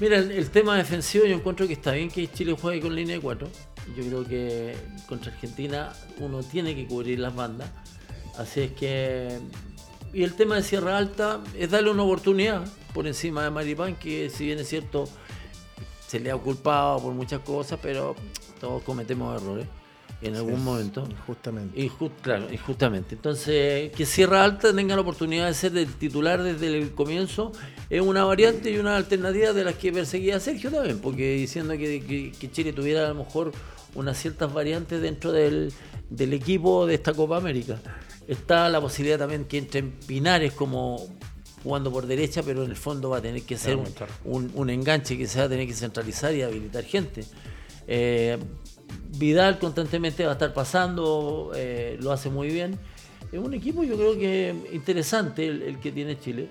Mira, 0.00 0.18
el, 0.18 0.30
el 0.30 0.50
tema 0.50 0.76
defensivo 0.76 1.24
yo 1.24 1.34
encuentro 1.34 1.66
que 1.66 1.72
está 1.72 1.92
bien 1.92 2.08
que 2.08 2.30
Chile 2.30 2.54
juegue 2.60 2.80
con 2.80 2.94
línea 2.94 3.16
de 3.16 3.20
4. 3.20 3.48
Yo 3.96 4.04
creo 4.04 4.24
que 4.24 4.76
contra 5.08 5.32
Argentina 5.32 5.92
uno 6.20 6.42
tiene 6.42 6.74
que 6.74 6.86
cubrir 6.86 7.18
las 7.18 7.34
bandas. 7.34 7.68
Así 8.36 8.60
es 8.60 8.72
que... 8.72 9.38
Y 10.12 10.22
el 10.22 10.34
tema 10.34 10.56
de 10.56 10.62
Sierra 10.62 10.96
Alta 10.96 11.40
es 11.56 11.70
darle 11.70 11.90
una 11.90 12.02
oportunidad 12.02 12.64
por 12.94 13.06
encima 13.06 13.44
de 13.44 13.50
Maripán, 13.50 13.94
que 13.96 14.30
si 14.30 14.46
bien 14.46 14.58
es 14.58 14.68
cierto, 14.68 15.06
se 16.06 16.18
le 16.20 16.30
ha 16.30 16.36
culpado 16.36 17.00
por 17.02 17.12
muchas 17.12 17.40
cosas, 17.40 17.78
pero 17.82 18.16
todos 18.60 18.82
cometemos 18.84 19.40
errores 19.40 19.66
en 20.22 20.34
algún 20.34 20.64
momento. 20.64 21.06
Justamente. 21.26 21.78
Y 21.78 21.90
ju- 21.90 22.10
claro, 22.22 22.46
y 22.50 22.56
justamente. 22.56 23.14
Entonces, 23.16 23.92
que 23.92 24.06
Sierra 24.06 24.42
Alta 24.44 24.74
tenga 24.74 24.94
la 24.96 25.02
oportunidad 25.02 25.46
de 25.46 25.54
ser 25.54 25.76
el 25.76 25.92
titular 25.94 26.42
desde 26.42 26.66
el 26.78 26.92
comienzo 26.92 27.52
es 27.90 28.00
una 28.00 28.24
variante 28.24 28.70
y 28.70 28.78
una 28.78 28.96
alternativa 28.96 29.52
de 29.52 29.64
las 29.64 29.74
que 29.74 29.92
perseguía 29.92 30.40
Sergio 30.40 30.70
también, 30.70 31.00
porque 31.00 31.34
diciendo 31.34 31.74
que, 31.74 32.02
que- 32.02 32.32
que 32.32 32.50
Chile 32.50 32.72
tuviera 32.72 33.04
a 33.04 33.08
lo 33.10 33.14
mejor 33.16 33.52
unas 33.94 34.16
ciertas 34.18 34.52
variantes 34.52 35.00
dentro 35.00 35.32
del, 35.32 35.72
del 36.10 36.32
equipo 36.32 36.86
de 36.86 36.94
esta 36.94 37.12
Copa 37.14 37.36
América. 37.36 37.78
Está 38.26 38.68
la 38.68 38.80
posibilidad 38.80 39.18
también 39.18 39.44
que 39.46 39.58
entren 39.58 39.92
Pinares 40.06 40.52
como 40.52 41.06
jugando 41.62 41.90
por 41.90 42.06
derecha, 42.06 42.42
pero 42.42 42.62
en 42.62 42.70
el 42.70 42.76
fondo 42.76 43.10
va 43.10 43.18
a 43.18 43.22
tener 43.22 43.42
que 43.42 43.56
ser 43.56 43.76
un, 43.76 43.86
un- 44.24 44.50
un 44.54 44.70
enganche 44.70 45.16
que 45.18 45.26
se 45.26 45.38
va 45.40 45.46
a 45.46 45.48
tener 45.48 45.66
que 45.66 45.74
centralizar 45.74 46.34
y 46.34 46.42
habilitar 46.42 46.84
gente. 46.84 47.24
Eh, 47.86 48.38
Vidal 49.18 49.58
constantemente 49.58 50.24
va 50.24 50.30
a 50.30 50.32
estar 50.34 50.52
pasando, 50.54 51.52
eh, 51.56 51.96
lo 52.00 52.12
hace 52.12 52.30
muy 52.30 52.48
bien. 52.48 52.78
Es 53.32 53.38
un 53.38 53.52
equipo 53.54 53.82
yo 53.84 53.96
creo 53.96 54.14
que 54.18 54.54
interesante 54.72 55.46
el, 55.46 55.62
el 55.62 55.78
que 55.80 55.90
tiene 55.92 56.18
Chile, 56.20 56.48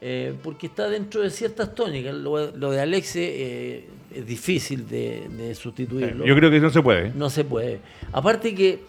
eh, 0.00 0.34
porque 0.42 0.66
está 0.68 0.88
dentro 0.88 1.22
de 1.22 1.30
ciertas 1.30 1.74
tónicas. 1.74 2.14
Lo, 2.14 2.50
lo 2.52 2.70
de 2.70 2.80
Alexe 2.80 3.86
es 4.14 4.26
difícil 4.26 4.88
de, 4.88 5.28
de 5.28 5.54
sustituirlo. 5.54 6.24
Yo 6.24 6.34
creo 6.36 6.50
que 6.50 6.60
no 6.60 6.70
se 6.70 6.82
puede. 6.82 7.08
¿eh? 7.08 7.12
No 7.14 7.28
se 7.30 7.44
puede. 7.44 7.80
Aparte 8.12 8.54
que 8.54 8.82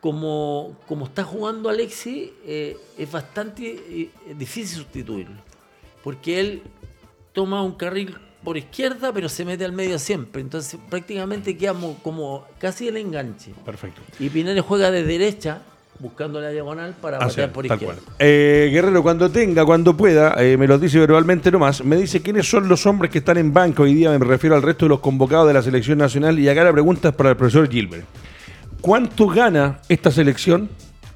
como, 0.00 0.76
como 0.86 1.06
está 1.06 1.24
jugando 1.24 1.68
Alexi, 1.68 2.32
eh, 2.44 2.76
es 2.98 3.10
bastante 3.10 3.66
eh, 3.88 4.10
difícil 4.36 4.78
sustituirlo. 4.78 5.36
Porque 6.04 6.38
él 6.40 6.62
toma 7.32 7.62
un 7.62 7.72
carril 7.72 8.14
por 8.44 8.56
izquierda, 8.56 9.12
pero 9.12 9.28
se 9.28 9.44
mete 9.44 9.64
al 9.64 9.72
medio 9.72 9.98
siempre. 9.98 10.40
Entonces 10.40 10.78
prácticamente 10.88 11.56
queda 11.56 11.72
mo- 11.72 11.98
como 12.02 12.46
casi 12.58 12.86
el 12.88 12.96
enganche. 12.98 13.52
Perfecto. 13.64 14.00
Y 14.20 14.28
Pinares 14.28 14.62
juega 14.62 14.90
de 14.92 15.02
derecha, 15.02 15.62
buscando 15.98 16.40
la 16.40 16.50
diagonal 16.50 16.94
para 17.00 17.18
Así 17.18 17.28
patear 17.28 17.48
es, 17.48 17.54
por 17.54 17.66
izquierda. 17.66 17.96
Eh, 18.18 18.68
Guerrero, 18.72 19.02
cuando 19.02 19.30
tenga, 19.30 19.64
cuando 19.64 19.96
pueda, 19.96 20.34
eh, 20.38 20.56
me 20.56 20.66
lo 20.66 20.78
dice 20.78 20.98
verbalmente 20.98 21.50
nomás, 21.50 21.84
me 21.84 21.96
dice 21.96 22.22
quiénes 22.22 22.48
son 22.48 22.68
los 22.68 22.86
hombres 22.86 23.10
que 23.10 23.18
están 23.18 23.38
en 23.38 23.52
banco 23.52 23.84
hoy 23.84 23.94
día, 23.94 24.10
me 24.10 24.24
refiero 24.24 24.56
al 24.56 24.62
resto 24.62 24.84
de 24.86 24.90
los 24.90 25.00
convocados 25.00 25.46
de 25.48 25.54
la 25.54 25.62
selección 25.62 25.98
nacional, 25.98 26.38
y 26.38 26.48
acá 26.48 26.64
la 26.64 26.72
pregunta 26.72 27.08
es 27.08 27.14
para 27.14 27.30
el 27.30 27.36
profesor 27.36 27.68
Gilbert. 27.68 28.04
¿Cuánto 28.80 29.26
gana 29.26 29.80
esta 29.88 30.10
selección 30.10 30.68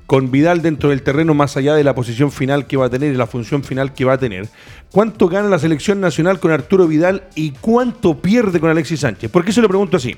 con 0.07 0.33
Vidal 0.33 0.61
dentro 0.61 0.91
del 0.91 1.03
terreno 1.03 1.35
más 1.35 1.57
allá 1.57 1.75
de 1.75 1.85
la 1.85 1.95
posición 1.95 2.33
final 2.33 2.67
que 2.67 2.77
va 2.77 2.87
a 2.87 2.91
tener 2.91 3.15
y 3.15 3.17
la 3.17 3.29
función 3.29 3.63
final 3.63 3.95
que 3.95 4.05
va 4.05 4.15
a 4.15 4.19
tener? 4.19 4.49
¿Cuánto 4.91 5.29
gana 5.29 5.49
la 5.49 5.59
selección 5.59 6.01
nacional 6.01 6.41
con 6.41 6.51
Arturo 6.51 6.89
Vidal 6.89 7.23
y 7.37 7.53
cuánto 7.53 8.19
pierde 8.19 8.59
con 8.59 8.71
Alexis 8.71 9.01
Sánchez? 9.01 9.31
¿Por 9.31 9.45
qué 9.45 9.53
se 9.53 9.61
lo 9.61 9.69
pregunto 9.69 9.99
así? 9.99 10.17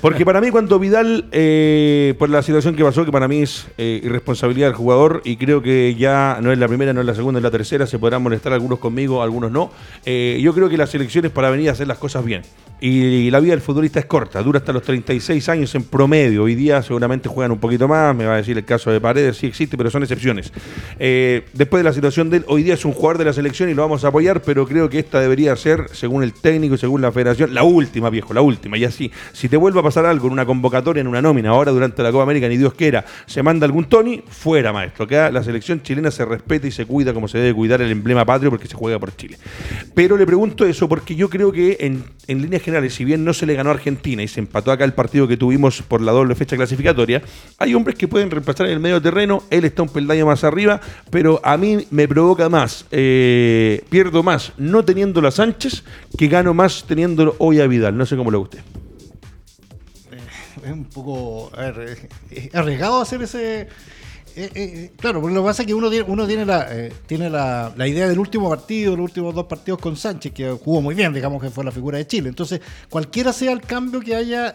Porque 0.00 0.24
para 0.24 0.40
mí 0.40 0.50
cuando 0.50 0.78
Vidal, 0.78 1.24
eh, 1.32 2.14
por 2.20 2.30
la 2.30 2.40
situación 2.42 2.76
que 2.76 2.84
pasó, 2.84 3.04
que 3.04 3.10
para 3.10 3.26
mí 3.26 3.42
es 3.42 3.66
eh, 3.78 4.00
irresponsabilidad 4.04 4.68
del 4.68 4.76
jugador 4.76 5.22
y 5.24 5.36
creo 5.36 5.60
que 5.60 5.96
ya 5.96 6.38
no 6.40 6.52
es 6.52 6.58
la 6.58 6.68
primera, 6.68 6.92
no 6.92 7.00
es 7.00 7.06
la 7.06 7.16
segunda, 7.16 7.40
es 7.40 7.42
la 7.42 7.50
tercera, 7.50 7.84
se 7.84 7.98
podrán 7.98 8.22
molestar 8.22 8.52
algunos 8.52 8.78
conmigo, 8.78 9.22
algunos 9.22 9.50
no. 9.50 9.72
Eh, 10.04 10.38
yo 10.40 10.54
creo 10.54 10.68
que 10.68 10.76
las 10.76 10.94
elecciones 10.94 11.32
para 11.32 11.50
venir 11.50 11.68
a 11.68 11.72
hacer 11.72 11.88
las 11.88 11.98
cosas 11.98 12.24
bien. 12.24 12.42
Y 12.80 13.28
la 13.32 13.40
vida 13.40 13.52
del 13.52 13.60
futbolista 13.60 13.98
es 13.98 14.06
corta, 14.06 14.40
dura 14.40 14.60
hasta 14.60 14.72
los 14.72 14.84
36 14.84 15.48
años 15.48 15.74
en 15.74 15.82
promedio. 15.82 16.44
Hoy 16.44 16.54
día 16.54 16.80
seguramente 16.80 17.28
juegan 17.28 17.50
un 17.50 17.58
poquito 17.58 17.88
más, 17.88 18.14
me 18.14 18.24
va 18.24 18.34
a 18.34 18.36
decir 18.36 18.56
el 18.56 18.64
caso 18.64 18.92
de 18.92 19.00
Paredes, 19.00 19.36
sí 19.36 19.48
existe, 19.48 19.76
pero 19.76 19.90
son 19.90 20.04
excepciones. 20.04 20.52
Eh, 21.00 21.44
después 21.54 21.80
de 21.80 21.84
la 21.84 21.92
situación 21.92 22.30
de 22.30 22.36
él, 22.36 22.44
hoy 22.46 22.62
día 22.62 22.74
es 22.74 22.84
un 22.84 22.92
jugador 22.92 23.18
de 23.18 23.24
la 23.24 23.32
selección 23.32 23.68
y 23.68 23.74
lo 23.74 23.82
vamos 23.82 24.04
a 24.04 24.08
apoyar, 24.08 24.42
pero 24.42 24.64
creo 24.64 24.88
que 24.88 25.00
esta 25.00 25.20
debería 25.20 25.56
ser, 25.56 25.86
según 25.92 26.22
el 26.22 26.32
técnico 26.32 26.76
y 26.76 26.78
según 26.78 27.02
la 27.02 27.10
federación, 27.10 27.52
la 27.52 27.64
última, 27.64 28.10
viejo, 28.10 28.32
la 28.32 28.42
última. 28.42 28.78
Y 28.78 28.84
así, 28.84 29.10
si 29.32 29.48
te 29.48 29.56
vuelvo 29.56 29.80
a 29.80 29.82
pasar 29.88 30.06
algo 30.06 30.26
en 30.26 30.32
una 30.32 30.46
convocatoria, 30.46 31.00
en 31.00 31.06
una 31.06 31.20
nómina, 31.22 31.50
ahora 31.50 31.72
durante 31.72 32.02
la 32.02 32.10
Copa 32.10 32.22
América, 32.22 32.48
ni 32.48 32.56
Dios 32.56 32.74
quiera, 32.74 33.04
se 33.26 33.42
manda 33.42 33.66
algún 33.66 33.84
Tony, 33.84 34.22
fuera, 34.28 34.72
maestro. 34.72 35.06
Que 35.06 35.16
la 35.30 35.42
selección 35.42 35.82
chilena 35.82 36.10
se 36.10 36.24
respeta 36.24 36.66
y 36.66 36.70
se 36.70 36.86
cuida 36.86 37.12
como 37.12 37.28
se 37.28 37.38
debe 37.38 37.54
cuidar 37.54 37.82
el 37.82 37.90
emblema 37.90 38.24
patrio 38.24 38.50
porque 38.50 38.66
se 38.66 38.74
juega 38.74 38.98
por 38.98 39.14
Chile. 39.16 39.38
Pero 39.94 40.16
le 40.16 40.26
pregunto 40.26 40.64
eso 40.64 40.88
porque 40.88 41.14
yo 41.14 41.28
creo 41.28 41.52
que 41.52 41.76
en, 41.80 42.04
en 42.26 42.42
líneas 42.42 42.62
generales, 42.62 42.94
si 42.94 43.04
bien 43.04 43.24
no 43.24 43.32
se 43.32 43.46
le 43.46 43.54
ganó 43.54 43.70
a 43.70 43.74
Argentina 43.74 44.22
y 44.22 44.28
se 44.28 44.40
empató 44.40 44.72
acá 44.72 44.84
el 44.84 44.94
partido 44.94 45.26
que 45.26 45.36
tuvimos 45.36 45.82
por 45.82 46.00
la 46.00 46.12
doble 46.12 46.34
fecha 46.34 46.56
clasificatoria, 46.56 47.22
hay 47.58 47.74
hombres 47.74 47.96
que 47.96 48.08
pueden 48.08 48.30
reemplazar 48.30 48.66
en 48.66 48.72
el 48.72 48.80
medio 48.80 49.00
terreno, 49.02 49.42
él 49.50 49.64
está 49.64 49.82
un 49.82 49.88
peldaño 49.88 50.26
más 50.26 50.44
arriba, 50.44 50.80
pero 51.10 51.40
a 51.42 51.56
mí 51.56 51.86
me 51.90 52.06
provoca 52.08 52.48
más, 52.48 52.86
eh, 52.90 53.82
pierdo 53.88 54.22
más 54.22 54.52
no 54.56 54.84
teniendo 54.84 55.26
a 55.26 55.30
Sánchez 55.30 55.82
que 56.16 56.28
gano 56.28 56.54
más 56.54 56.84
teniéndolo 56.86 57.34
hoy 57.38 57.60
a 57.60 57.66
Vidal. 57.66 57.96
No 57.96 58.06
sé 58.06 58.16
cómo 58.16 58.30
lo 58.30 58.40
guste. 58.40 58.58
Es 60.68 60.74
un 60.74 60.84
poco 60.84 61.50
a 61.56 61.70
ver, 61.70 62.10
eh, 62.30 62.50
arriesgado 62.52 63.00
hacer 63.00 63.22
ese 63.22 63.68
eh, 64.40 64.50
eh, 64.54 64.92
claro, 64.96 65.20
porque 65.20 65.34
lo 65.34 65.42
que 65.42 65.46
pasa 65.46 65.62
es 65.62 65.66
que 65.66 65.74
uno 65.74 65.90
tiene, 65.90 66.04
uno 66.08 66.24
tiene, 66.24 66.44
la, 66.44 66.68
eh, 66.70 66.92
tiene 67.06 67.28
la, 67.28 67.72
idea 67.88 68.06
del 68.06 68.20
último 68.20 68.48
partido, 68.48 68.94
los 68.94 69.06
últimos 69.06 69.34
dos 69.34 69.46
partidos 69.46 69.80
con 69.80 69.96
Sánchez, 69.96 70.32
que 70.32 70.52
jugó 70.52 70.80
muy 70.80 70.94
bien, 70.94 71.12
digamos 71.12 71.42
que 71.42 71.50
fue 71.50 71.64
la 71.64 71.72
figura 71.72 71.98
de 71.98 72.06
Chile. 72.06 72.28
Entonces, 72.28 72.60
cualquiera 72.88 73.32
sea 73.32 73.50
el 73.50 73.60
cambio 73.60 73.98
que 73.98 74.14
haya, 74.14 74.54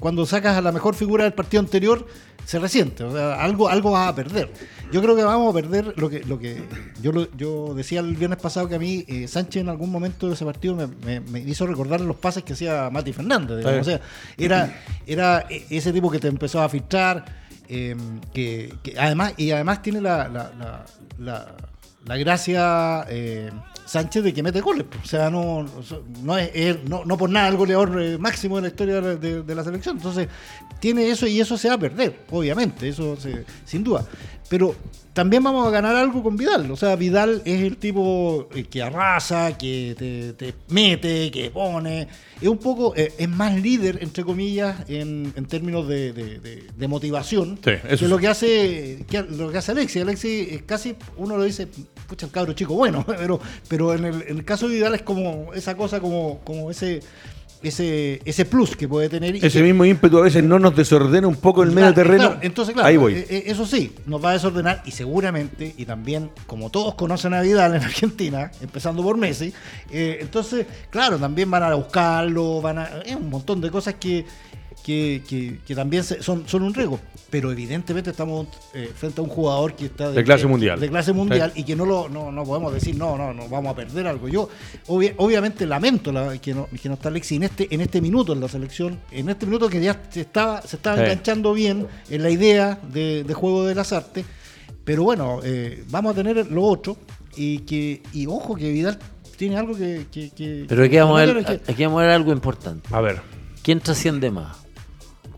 cuando 0.00 0.26
sacas 0.26 0.56
a 0.56 0.60
la 0.60 0.72
mejor 0.72 0.96
figura 0.96 1.22
del 1.22 1.32
partido 1.32 1.60
anterior, 1.60 2.04
se 2.44 2.58
resiente. 2.58 3.04
O 3.04 3.12
sea, 3.12 3.40
algo, 3.40 3.68
algo 3.68 3.92
vas 3.92 4.08
a 4.08 4.14
perder. 4.16 4.50
Yo 4.90 5.00
creo 5.00 5.14
que 5.14 5.22
vamos 5.22 5.48
a 5.48 5.54
perder 5.54 5.94
lo 5.96 6.10
que, 6.10 6.24
lo 6.24 6.36
que 6.40 6.64
yo, 7.00 7.12
yo 7.36 7.74
decía 7.74 8.00
el 8.00 8.16
viernes 8.16 8.40
pasado 8.40 8.68
que 8.68 8.74
a 8.74 8.78
mí 8.80 9.06
Sánchez 9.28 9.60
en 9.62 9.68
algún 9.68 9.92
momento 9.92 10.26
de 10.26 10.34
ese 10.34 10.44
partido 10.44 10.74
me, 10.74 11.40
hizo 11.46 11.68
recordar 11.68 12.00
los 12.00 12.16
pases 12.16 12.42
que 12.42 12.54
hacía 12.54 12.90
Mati 12.90 13.12
Fernández. 13.12 13.64
O 13.64 13.84
sea, 13.84 14.00
era, 14.36 14.82
era 15.06 15.46
ese 15.48 15.92
tipo 15.92 16.10
que 16.10 16.18
te 16.18 16.26
empezó 16.26 16.60
a 16.60 16.68
filtrar 16.68 17.40
Em, 17.72 18.20
que, 18.34 18.74
además, 18.98 19.34
y 19.36 19.52
además 19.52 19.80
tiene 19.80 20.00
la, 20.00 20.28
la, 20.28 20.84
la, 22.04 22.16
gracia 22.16 23.06
eh, 23.08 23.48
Sánchez 23.86 24.24
de 24.24 24.34
que 24.34 24.42
mete 24.42 24.60
goles. 24.60 24.86
O 25.00 25.06
sea, 25.06 25.30
no, 25.30 25.64
no 26.24 26.36
es 26.36 26.82
no, 26.88 27.04
no, 27.04 27.16
por 27.16 27.30
nada 27.30 27.46
el 27.46 27.56
goleador 27.56 28.02
eh, 28.02 28.18
máximo 28.18 28.56
de 28.56 28.62
la 28.62 28.68
historia 28.68 29.00
de, 29.00 29.54
la 29.54 29.62
selección. 29.62 29.98
Entonces, 29.98 30.26
tiene 30.80 31.08
eso 31.10 31.28
y 31.28 31.40
eso 31.40 31.56
se 31.56 31.68
va 31.68 31.74
a 31.74 31.78
perder, 31.78 32.24
obviamente, 32.30 32.88
eso 32.88 33.16
sin 33.64 33.84
duda. 33.84 34.04
Pero 34.48 34.74
también 35.20 35.42
vamos 35.42 35.68
a 35.68 35.70
ganar 35.70 35.96
algo 35.96 36.22
con 36.22 36.34
Vidal. 36.34 36.70
O 36.70 36.76
sea, 36.76 36.96
Vidal 36.96 37.42
es 37.44 37.60
el 37.60 37.76
tipo 37.76 38.48
eh, 38.54 38.64
que 38.64 38.82
arrasa, 38.82 39.58
que 39.58 40.34
te, 40.38 40.54
mete, 40.70 41.30
que 41.30 41.50
pone. 41.50 42.08
Es 42.40 42.48
un 42.48 42.56
poco, 42.56 42.94
eh, 42.96 43.12
es 43.18 43.28
más 43.28 43.54
líder, 43.54 43.98
entre 44.00 44.24
comillas, 44.24 44.88
en, 44.88 45.30
términos 45.46 45.86
de, 45.86 46.88
motivación 46.88 47.58
que 47.58 47.82
lo 48.08 48.16
que 48.16 48.28
hace 48.28 49.04
lo 49.28 49.52
que 49.52 49.58
hace 49.58 49.72
Alexis. 49.72 50.00
Alexis 50.00 50.52
es 50.52 50.62
casi, 50.62 50.96
uno 51.18 51.36
lo 51.36 51.44
dice, 51.44 51.68
pucha, 52.08 52.24
el 52.24 52.32
cabro 52.32 52.54
chico 52.54 52.72
bueno, 52.72 53.04
pero, 53.18 53.38
pero 53.68 53.92
en, 53.92 54.06
el, 54.06 54.22
en 54.26 54.38
el 54.38 54.44
caso 54.46 54.68
de 54.68 54.76
Vidal 54.76 54.94
es 54.94 55.02
como 55.02 55.52
esa 55.52 55.76
cosa, 55.76 56.00
como, 56.00 56.40
como 56.44 56.70
ese 56.70 57.02
ese, 57.62 58.20
ese 58.24 58.44
plus 58.44 58.76
que 58.76 58.88
puede 58.88 59.08
tener. 59.08 59.36
Ese 59.36 59.62
mismo 59.62 59.84
ímpetu 59.84 60.18
a 60.18 60.22
veces 60.22 60.42
no 60.42 60.58
nos 60.58 60.74
desordena 60.74 61.26
un 61.28 61.36
poco 61.36 61.62
el 61.62 61.72
medio 61.72 61.92
terreno. 61.92 62.36
entonces, 62.40 62.74
claro, 62.74 62.88
Ahí 62.88 62.96
voy. 62.96 63.14
Eh, 63.14 63.26
eh, 63.28 63.42
eso 63.46 63.66
sí, 63.66 63.94
nos 64.06 64.24
va 64.24 64.30
a 64.30 64.32
desordenar 64.34 64.82
y 64.84 64.92
seguramente, 64.92 65.74
y 65.76 65.84
también, 65.84 66.30
como 66.46 66.70
todos 66.70 66.94
conocen 66.94 67.34
a 67.34 67.42
Vidal 67.42 67.74
en 67.74 67.82
Argentina, 67.82 68.50
empezando 68.60 69.02
por 69.02 69.16
Messi, 69.16 69.52
eh, 69.90 70.18
entonces, 70.20 70.66
claro, 70.88 71.18
también 71.18 71.50
van 71.50 71.62
a 71.62 71.74
buscarlo, 71.74 72.60
van 72.60 72.78
a. 72.78 72.84
Es 73.04 73.16
un 73.16 73.28
montón 73.28 73.60
de 73.60 73.70
cosas 73.70 73.94
que 73.94 74.24
que, 74.84 75.58
que, 75.66 75.74
también 75.74 76.04
son, 76.04 76.48
son 76.48 76.62
un 76.62 76.74
riesgo. 76.74 76.98
Pero 77.30 77.52
evidentemente 77.52 78.10
estamos 78.10 78.48
eh, 78.74 78.90
frente 78.94 79.20
a 79.20 79.24
un 79.24 79.30
jugador 79.30 79.74
que 79.74 79.86
está 79.86 80.10
de, 80.10 80.24
clase 80.24 80.46
mundial. 80.46 80.80
De 80.80 80.88
clase 80.88 81.12
mundial 81.12 81.52
y 81.54 81.62
que 81.62 81.76
no 81.76 81.84
lo 81.84 82.08
no, 82.08 82.32
no, 82.32 82.44
podemos 82.44 82.72
decir, 82.72 82.96
no, 82.96 83.16
no, 83.16 83.32
no, 83.32 83.48
vamos 83.48 83.72
a 83.72 83.76
perder 83.76 84.06
algo. 84.06 84.28
Yo 84.28 84.48
obviamente 84.88 85.66
lamento 85.66 86.10
la, 86.12 86.36
que, 86.38 86.54
no, 86.54 86.68
que 86.82 86.88
no 86.88 86.94
está 86.94 87.08
Alexis 87.08 87.36
en 87.36 87.42
este, 87.44 87.68
en 87.72 87.80
este 87.80 88.00
minuto 88.00 88.32
en 88.32 88.40
la 88.40 88.48
selección, 88.48 88.98
en 89.12 89.28
este 89.28 89.46
minuto 89.46 89.68
que 89.68 89.80
ya 89.80 90.02
se 90.10 90.22
estaba, 90.22 90.62
se 90.62 90.76
estaba 90.76 91.00
enganchando 91.02 91.52
bien 91.52 91.86
en 92.08 92.22
la 92.22 92.30
idea 92.30 92.80
de, 92.92 93.24
juego 93.32 93.64
de 93.64 93.74
las 93.74 93.92
artes. 93.92 94.24
Pero 94.84 95.04
bueno, 95.04 95.40
eh, 95.44 95.84
vamos 95.90 96.12
a 96.12 96.14
tener 96.16 96.50
lo 96.50 96.64
otro 96.64 96.96
y 97.36 97.60
que 97.60 98.02
y 98.12 98.26
ojo 98.26 98.56
que 98.56 98.72
Vidal 98.72 98.98
tiene 99.36 99.56
algo 99.56 99.74
que... 99.76 100.06
Pero 100.68 100.84
aquí 100.84 100.96
vamos, 100.98 101.20
a 101.20 101.24
ver, 101.24 101.62
aquí 101.66 101.84
vamos 101.84 102.00
a 102.00 102.06
ver 102.06 102.10
algo 102.10 102.32
importante. 102.32 102.88
A 102.92 103.00
ver. 103.00 103.22
¿Quién 103.62 103.80
trasciende 103.80 104.30
más? 104.30 104.56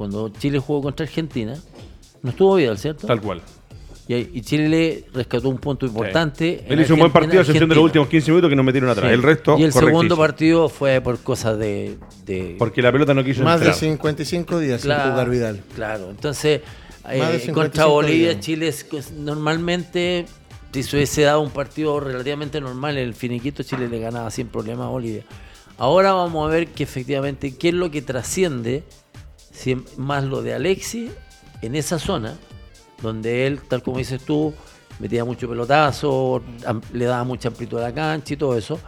Cuando 0.02 0.28
Chile 0.30 0.58
jugó 0.58 0.82
contra 0.82 1.04
Argentina, 1.04 1.56
no 2.22 2.30
estuvo 2.30 2.56
Vidal, 2.56 2.76
¿cierto? 2.76 3.06
Tal 3.06 3.20
cual. 3.20 3.40
Y, 4.08 4.40
Chile 4.42 5.04
rescató 5.14 5.48
un 5.48 5.58
punto 5.58 5.86
importante. 5.86 6.64
Él 6.68 6.80
hizo 6.80 6.94
un 6.94 7.00
buen 7.00 7.12
partido, 7.12 7.38
a 7.38 7.42
excepción 7.42 7.68
de 7.68 7.76
los 7.76 7.84
últimos 7.84 8.08
15 8.08 8.30
minutos 8.32 8.50
que 8.50 8.56
nos 8.56 8.64
metieron 8.64 8.90
atrás. 8.90 9.12
El 9.12 9.22
resto. 9.22 9.56
Y 9.56 9.62
el 9.62 9.72
segundo 9.72 10.16
partido 10.16 10.68
fue 10.68 11.00
por 11.00 11.20
cosas 11.20 11.56
de, 11.56 11.98
Porque 12.58 12.82
la 12.82 12.90
pelota 12.90 13.14
no 13.14 13.22
quiso 13.22 13.44
Más 13.44 13.60
de 13.60 13.72
55 13.72 14.58
días 14.58 14.80
sin 14.80 14.90
jugar 14.90 15.30
Vidal. 15.30 15.60
Claro, 15.74 16.10
entonces. 16.10 16.60
Eh, 17.08 17.50
contra 17.52 17.86
Bolivia, 17.86 18.38
Chile 18.38 18.72
normalmente 19.16 20.26
si 20.72 20.82
se 20.82 20.96
hubiese 20.96 21.22
dado 21.22 21.40
un 21.40 21.50
partido 21.50 22.00
relativamente 22.00 22.60
normal, 22.60 22.96
el 22.96 23.14
finiquito 23.14 23.62
Chile 23.62 23.88
le 23.88 23.98
ganaba 23.98 24.30
sin 24.30 24.48
problema 24.48 24.86
a 24.86 24.88
Bolivia. 24.88 25.24
Ahora 25.78 26.12
vamos 26.12 26.46
a 26.46 26.50
ver 26.50 26.68
que 26.68 26.82
efectivamente 26.82 27.56
qué 27.56 27.68
es 27.68 27.74
lo 27.74 27.90
que 27.90 28.02
trasciende 28.02 28.84
más 29.96 30.24
lo 30.24 30.42
de 30.42 30.54
Alexis 30.54 31.10
en 31.60 31.74
esa 31.74 31.98
zona, 31.98 32.36
donde 33.00 33.46
él, 33.46 33.60
tal 33.68 33.82
como 33.82 33.98
dices 33.98 34.22
tú, 34.22 34.52
metía 34.98 35.24
mucho 35.24 35.48
pelotazo, 35.48 36.42
le 36.92 37.04
daba 37.04 37.24
mucha 37.24 37.48
amplitud 37.48 37.78
a 37.78 37.82
la 37.82 37.94
cancha 37.94 38.34
y 38.34 38.36
todo 38.36 38.56
eso. 38.56 38.78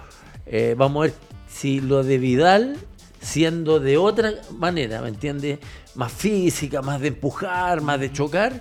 Eh, 0.46 0.74
vamos 0.76 1.00
a 1.00 1.06
ver 1.06 1.14
si 1.48 1.80
lo 1.80 2.02
de 2.02 2.18
Vidal, 2.18 2.76
siendo 3.20 3.80
de 3.80 3.96
otra 3.96 4.32
manera, 4.52 5.00
¿me 5.00 5.08
entiendes? 5.08 5.58
Más 5.94 6.12
física, 6.12 6.82
más 6.82 7.00
de 7.00 7.08
empujar, 7.08 7.80
más 7.80 8.00
de 8.00 8.12
chocar, 8.12 8.60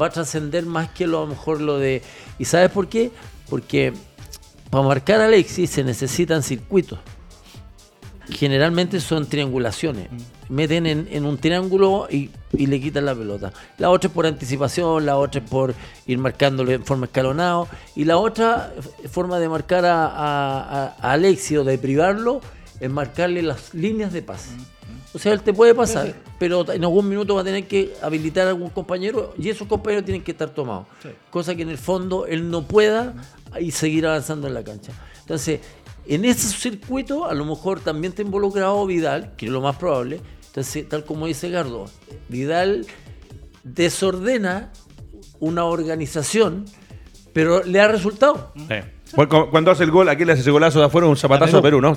va 0.00 0.06
a 0.06 0.10
trascender 0.10 0.66
más 0.66 0.90
que 0.90 1.06
lo, 1.06 1.18
a 1.18 1.20
lo 1.22 1.28
mejor 1.28 1.60
lo 1.60 1.78
de... 1.78 2.02
¿Y 2.38 2.44
sabes 2.44 2.70
por 2.70 2.88
qué? 2.88 3.10
Porque 3.48 3.92
para 4.70 4.84
marcar 4.84 5.20
a 5.20 5.26
Alexis 5.26 5.70
se 5.70 5.84
necesitan 5.84 6.42
circuitos 6.42 6.98
generalmente 8.32 9.00
son 9.00 9.26
triangulaciones. 9.26 10.08
Meten 10.48 10.86
en, 10.86 11.24
un 11.24 11.38
triángulo 11.38 12.08
y, 12.10 12.30
le 12.52 12.80
quitan 12.80 13.06
la 13.06 13.14
pelota. 13.14 13.52
La 13.78 13.90
otra 13.90 14.08
es 14.08 14.14
por 14.14 14.26
anticipación, 14.26 15.06
la 15.06 15.16
otra 15.16 15.40
es 15.40 15.48
por 15.48 15.74
ir 16.06 16.18
marcándolo 16.18 16.72
en 16.72 16.84
forma 16.84 17.06
escalonado. 17.06 17.68
Y 17.96 18.04
la 18.04 18.18
otra 18.18 18.72
forma 19.10 19.38
de 19.38 19.48
marcar 19.48 19.84
a, 19.84 20.06
a, 20.06 20.96
a 21.00 21.12
Alexi 21.12 21.56
o 21.56 21.64
de 21.64 21.78
privarlo 21.78 22.40
es 22.80 22.90
marcarle 22.90 23.42
las 23.42 23.72
líneas 23.74 24.12
de 24.12 24.22
pase. 24.22 24.50
O 25.14 25.18
sea, 25.18 25.32
él 25.32 25.42
te 25.42 25.52
puede 25.52 25.74
pasar, 25.74 26.14
pero 26.38 26.70
en 26.72 26.82
algún 26.82 27.06
minuto 27.08 27.34
va 27.34 27.42
a 27.42 27.44
tener 27.44 27.66
que 27.66 27.94
habilitar 28.00 28.46
a 28.46 28.50
algún 28.50 28.70
compañero 28.70 29.34
y 29.38 29.50
esos 29.50 29.68
compañeros 29.68 30.04
tienen 30.06 30.24
que 30.24 30.32
estar 30.32 30.50
tomados. 30.50 30.86
Cosa 31.30 31.54
que 31.54 31.62
en 31.62 31.68
el 31.68 31.78
fondo 31.78 32.26
él 32.26 32.50
no 32.50 32.62
pueda 32.62 33.14
y 33.60 33.70
seguir 33.72 34.06
avanzando 34.06 34.48
en 34.48 34.54
la 34.54 34.64
cancha. 34.64 34.92
Entonces, 35.20 35.60
en 36.06 36.24
ese 36.24 36.48
circuito 36.48 37.26
a 37.26 37.34
lo 37.34 37.44
mejor 37.44 37.80
también 37.80 38.12
está 38.12 38.22
involucrado 38.22 38.86
Vidal, 38.86 39.34
que 39.36 39.46
es 39.46 39.52
lo 39.52 39.60
más 39.60 39.76
probable. 39.76 40.20
Entonces, 40.46 40.88
tal 40.88 41.04
como 41.04 41.26
dice 41.26 41.48
Gardo, 41.48 41.86
Vidal 42.28 42.86
desordena 43.64 44.72
una 45.40 45.64
organización, 45.64 46.66
pero 47.32 47.64
le 47.64 47.80
ha 47.80 47.88
resultado. 47.88 48.52
Cuando 49.14 49.70
hace 49.70 49.84
el 49.84 49.90
gol, 49.90 50.08
aquí 50.08 50.24
le 50.24 50.32
hace 50.32 50.42
ese 50.42 50.50
golazo 50.50 50.78
de 50.78 50.86
afuera, 50.86 51.06
un 51.06 51.16
zapatazo 51.16 51.58
a 51.58 51.62
Perú, 51.62 51.80
¿no? 51.80 51.96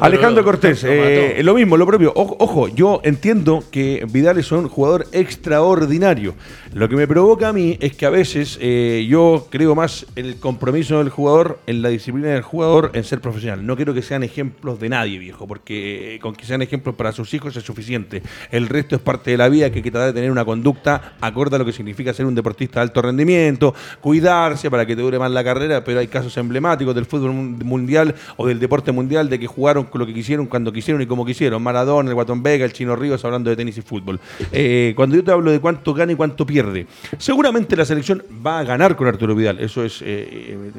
Alejandro 0.00 0.44
Cortés, 0.44 0.84
eh, 0.84 1.40
lo 1.42 1.54
mismo, 1.54 1.76
lo 1.76 1.86
propio. 1.86 2.12
ojo, 2.14 2.68
yo 2.68 3.00
entiendo 3.02 3.64
que 3.70 4.06
Vidal 4.10 4.38
es 4.38 4.52
un 4.52 4.68
jugador 4.68 5.06
extraordinario. 5.12 6.34
Lo 6.72 6.88
que 6.88 6.96
me 6.96 7.08
provoca 7.08 7.48
a 7.48 7.52
mí 7.52 7.78
es 7.80 7.96
que 7.96 8.06
a 8.06 8.10
veces 8.10 8.58
eh, 8.60 9.06
yo 9.08 9.46
creo 9.50 9.74
más 9.74 10.06
en 10.14 10.26
el 10.26 10.36
compromiso 10.36 10.98
del 10.98 11.08
jugador, 11.10 11.58
en 11.66 11.82
la 11.82 11.88
disciplina 11.88 12.28
del 12.28 12.42
jugador, 12.42 12.90
en 12.94 13.02
ser 13.04 13.20
profesional. 13.20 13.64
No 13.66 13.76
quiero 13.76 13.94
que 13.94 14.02
sean 14.02 14.22
ejemplos 14.22 14.78
de 14.78 14.88
nadie, 14.88 15.18
viejo, 15.18 15.46
porque 15.46 16.14
eh, 16.14 16.18
con 16.20 16.34
que 16.34 16.44
sean 16.44 16.62
ejemplos 16.62 16.94
para 16.94 17.12
sus 17.12 17.32
hijos 17.34 17.56
es 17.56 17.64
suficiente. 17.64 18.22
El 18.50 18.68
resto 18.68 18.96
es 18.96 19.02
parte 19.02 19.30
de 19.30 19.36
la 19.36 19.48
vida 19.48 19.70
que 19.70 19.78
hay 19.78 19.82
que 19.82 19.90
tratar 19.90 20.08
de 20.08 20.12
tener 20.12 20.30
una 20.30 20.44
conducta 20.44 21.14
acorde 21.20 21.56
a 21.56 21.58
lo 21.58 21.64
que 21.64 21.72
significa 21.72 22.12
ser 22.12 22.26
un 22.26 22.34
deportista 22.34 22.80
de 22.80 22.84
alto 22.84 23.02
rendimiento, 23.02 23.74
cuidarse 24.00 24.70
para 24.70 24.86
que 24.86 24.94
te 24.94 25.02
dure 25.02 25.18
más 25.18 25.30
la 25.30 25.42
carrera, 25.42 25.82
pero 25.82 26.00
hay 26.00 26.08
casos 26.08 26.35
emblemáticos 26.36 26.94
del 26.94 27.06
fútbol 27.06 27.32
mundial 27.32 28.14
o 28.36 28.46
del 28.46 28.58
deporte 28.58 28.92
mundial 28.92 29.28
de 29.28 29.38
que 29.38 29.46
jugaron 29.46 29.84
con 29.84 30.00
lo 30.00 30.06
que 30.06 30.14
quisieron, 30.14 30.46
cuando 30.46 30.72
quisieron 30.72 31.02
y 31.02 31.06
como 31.06 31.24
quisieron. 31.24 31.62
Maradona, 31.62 32.08
el 32.08 32.14
Guatón 32.14 32.42
Vega, 32.42 32.64
el 32.64 32.72
Chino 32.72 32.96
Ríos 32.96 33.24
hablando 33.24 33.50
de 33.50 33.56
tenis 33.56 33.78
y 33.78 33.82
fútbol. 33.82 34.20
Eh, 34.52 34.92
cuando 34.96 35.16
yo 35.16 35.24
te 35.24 35.30
hablo 35.30 35.50
de 35.50 35.60
cuánto 35.60 35.94
gana 35.94 36.12
y 36.12 36.16
cuánto 36.16 36.46
pierde, 36.46 36.86
seguramente 37.18 37.76
la 37.76 37.84
selección 37.84 38.22
va 38.44 38.60
a 38.60 38.64
ganar 38.64 38.96
con 38.96 39.06
Arturo 39.06 39.34
Vidal. 39.34 39.58
Eso 39.60 39.84
es. 39.84 40.02
Eh, 40.02 40.72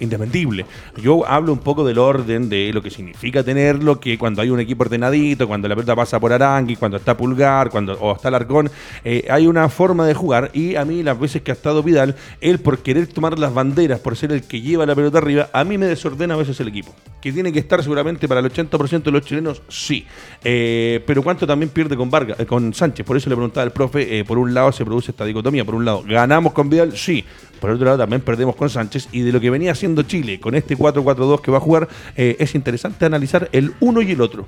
indesmentible. 0.00 0.66
Yo 0.96 1.26
hablo 1.26 1.52
un 1.52 1.58
poco 1.58 1.84
del 1.84 1.98
orden, 1.98 2.48
de 2.48 2.72
lo 2.72 2.82
que 2.82 2.90
significa 2.90 3.42
tenerlo, 3.42 4.00
que 4.00 4.18
cuando 4.18 4.42
hay 4.42 4.50
un 4.50 4.60
equipo 4.60 4.84
ordenadito, 4.84 5.46
cuando 5.46 5.68
la 5.68 5.74
pelota 5.74 5.96
pasa 5.96 6.20
por 6.20 6.32
Arangui, 6.32 6.76
cuando 6.76 6.96
está 6.96 7.16
Pulgar, 7.16 7.70
cuando 7.70 7.94
o 7.94 8.14
está 8.14 8.30
Larcón, 8.30 8.70
eh, 9.04 9.26
hay 9.30 9.46
una 9.46 9.68
forma 9.68 10.06
de 10.06 10.14
jugar 10.14 10.50
y 10.52 10.76
a 10.76 10.84
mí 10.84 11.02
las 11.02 11.18
veces 11.18 11.42
que 11.42 11.50
ha 11.50 11.54
estado 11.54 11.82
Vidal, 11.82 12.16
él 12.40 12.58
por 12.58 12.78
querer 12.78 13.06
tomar 13.06 13.38
las 13.38 13.52
banderas, 13.52 14.00
por 14.00 14.16
ser 14.16 14.32
el 14.32 14.42
que 14.42 14.60
lleva 14.60 14.86
la 14.86 14.94
pelota 14.94 15.18
arriba, 15.18 15.48
a 15.52 15.64
mí 15.64 15.78
me 15.78 15.86
desordena 15.86 16.34
a 16.34 16.36
veces 16.36 16.58
el 16.60 16.68
equipo. 16.68 16.94
Que 17.20 17.32
tiene 17.32 17.52
que 17.52 17.58
estar 17.58 17.82
seguramente 17.82 18.28
para 18.28 18.40
el 18.40 18.50
80% 18.50 19.02
de 19.02 19.10
los 19.10 19.22
chilenos, 19.22 19.62
sí. 19.68 20.06
Eh, 20.44 21.02
pero 21.06 21.22
¿cuánto 21.22 21.46
también 21.46 21.70
pierde 21.70 21.96
con 21.96 22.10
Vargas, 22.10 22.38
eh, 22.38 22.46
con 22.46 22.72
Sánchez? 22.72 23.04
Por 23.04 23.16
eso 23.16 23.28
le 23.28 23.36
preguntaba 23.36 23.64
al 23.64 23.72
profe, 23.72 24.24
por 24.24 24.38
un 24.38 24.54
lado 24.54 24.72
se 24.72 24.84
produce 24.84 25.10
esta 25.10 25.24
dicotomía, 25.24 25.64
por 25.64 25.74
un 25.74 25.84
lado, 25.84 26.02
¿ganamos 26.06 26.52
con 26.52 26.68
Vidal? 26.68 26.96
Sí. 26.96 27.24
Por 27.66 27.74
otro 27.74 27.84
lado, 27.84 27.98
también 27.98 28.22
perdemos 28.22 28.54
con 28.54 28.70
Sánchez. 28.70 29.08
Y 29.10 29.22
de 29.22 29.32
lo 29.32 29.40
que 29.40 29.50
venía 29.50 29.72
haciendo 29.72 30.02
Chile 30.02 30.38
con 30.38 30.54
este 30.54 30.78
4-4-2 30.78 31.40
que 31.40 31.50
va 31.50 31.58
a 31.58 31.60
jugar, 31.60 31.88
es 32.14 32.54
interesante 32.54 33.04
analizar 33.04 33.48
el 33.50 33.74
uno 33.80 34.02
y 34.02 34.12
el 34.12 34.20
otro. 34.20 34.46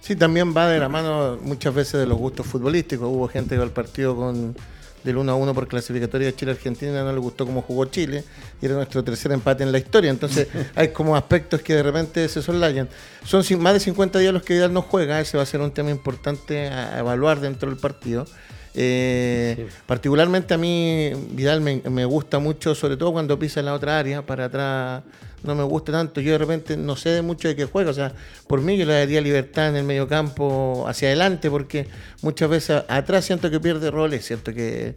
Sí, 0.00 0.14
también 0.14 0.54
va 0.56 0.68
de 0.68 0.78
la 0.78 0.88
mano 0.88 1.38
muchas 1.42 1.74
veces 1.74 1.98
de 1.98 2.06
los 2.06 2.16
gustos 2.16 2.46
futbolísticos. 2.46 3.08
Hubo 3.08 3.26
gente 3.26 3.56
que 3.56 3.58
va 3.58 3.64
al 3.64 3.72
partido 3.72 4.14
con 4.14 4.54
del 5.02 5.16
1 5.16 5.32
a 5.32 5.34
1 5.34 5.54
por 5.54 5.66
clasificatoria 5.66 6.28
de 6.28 6.36
Chile-Argentina, 6.36 7.02
no 7.02 7.12
le 7.12 7.18
gustó 7.18 7.44
cómo 7.44 7.62
jugó 7.62 7.86
Chile 7.86 8.22
y 8.60 8.66
era 8.66 8.76
nuestro 8.76 9.02
tercer 9.02 9.32
empate 9.32 9.64
en 9.64 9.72
la 9.72 9.78
historia. 9.78 10.10
Entonces 10.10 10.46
hay 10.76 10.88
como 10.88 11.16
aspectos 11.16 11.60
que 11.62 11.74
de 11.74 11.82
repente 11.82 12.28
se 12.28 12.42
soslayan. 12.42 12.88
Son 13.24 13.42
más 13.60 13.74
de 13.74 13.80
50 13.80 14.20
días 14.20 14.32
los 14.32 14.44
que 14.44 14.54
Vidal 14.54 14.72
no 14.72 14.82
juega, 14.82 15.20
ese 15.20 15.36
va 15.36 15.42
a 15.42 15.46
ser 15.46 15.60
un 15.60 15.72
tema 15.72 15.90
importante 15.90 16.68
a 16.68 17.00
evaluar 17.00 17.40
dentro 17.40 17.68
del 17.68 17.78
partido. 17.78 18.26
Eh, 18.74 19.68
particularmente 19.86 20.54
a 20.54 20.58
mí 20.58 21.12
Vidal 21.30 21.60
me, 21.60 21.82
me, 21.90 22.04
gusta 22.06 22.38
mucho, 22.38 22.74
sobre 22.74 22.96
todo 22.96 23.12
cuando 23.12 23.38
pisa 23.38 23.60
en 23.60 23.66
la 23.66 23.74
otra 23.74 23.98
área, 23.98 24.24
para 24.24 24.46
atrás 24.46 25.02
no 25.42 25.54
me 25.54 25.62
gusta 25.62 25.92
tanto. 25.92 26.20
Yo 26.20 26.32
de 26.32 26.38
repente 26.38 26.76
no 26.76 26.96
sé 26.96 27.10
de 27.10 27.22
mucho 27.22 27.48
de 27.48 27.56
qué 27.56 27.64
juega. 27.66 27.90
O 27.90 27.94
sea, 27.94 28.12
por 28.46 28.60
mí 28.60 28.76
yo 28.76 28.86
le 28.86 28.94
daría 28.94 29.20
libertad 29.20 29.68
en 29.68 29.76
el 29.76 29.84
medio 29.84 30.08
campo 30.08 30.84
hacia 30.86 31.08
adelante, 31.08 31.50
porque 31.50 31.86
muchas 32.22 32.48
veces 32.48 32.82
atrás 32.88 33.24
siento 33.24 33.50
que 33.50 33.60
pierde 33.60 33.90
roles, 33.90 34.24
siento 34.24 34.52
que, 34.54 34.94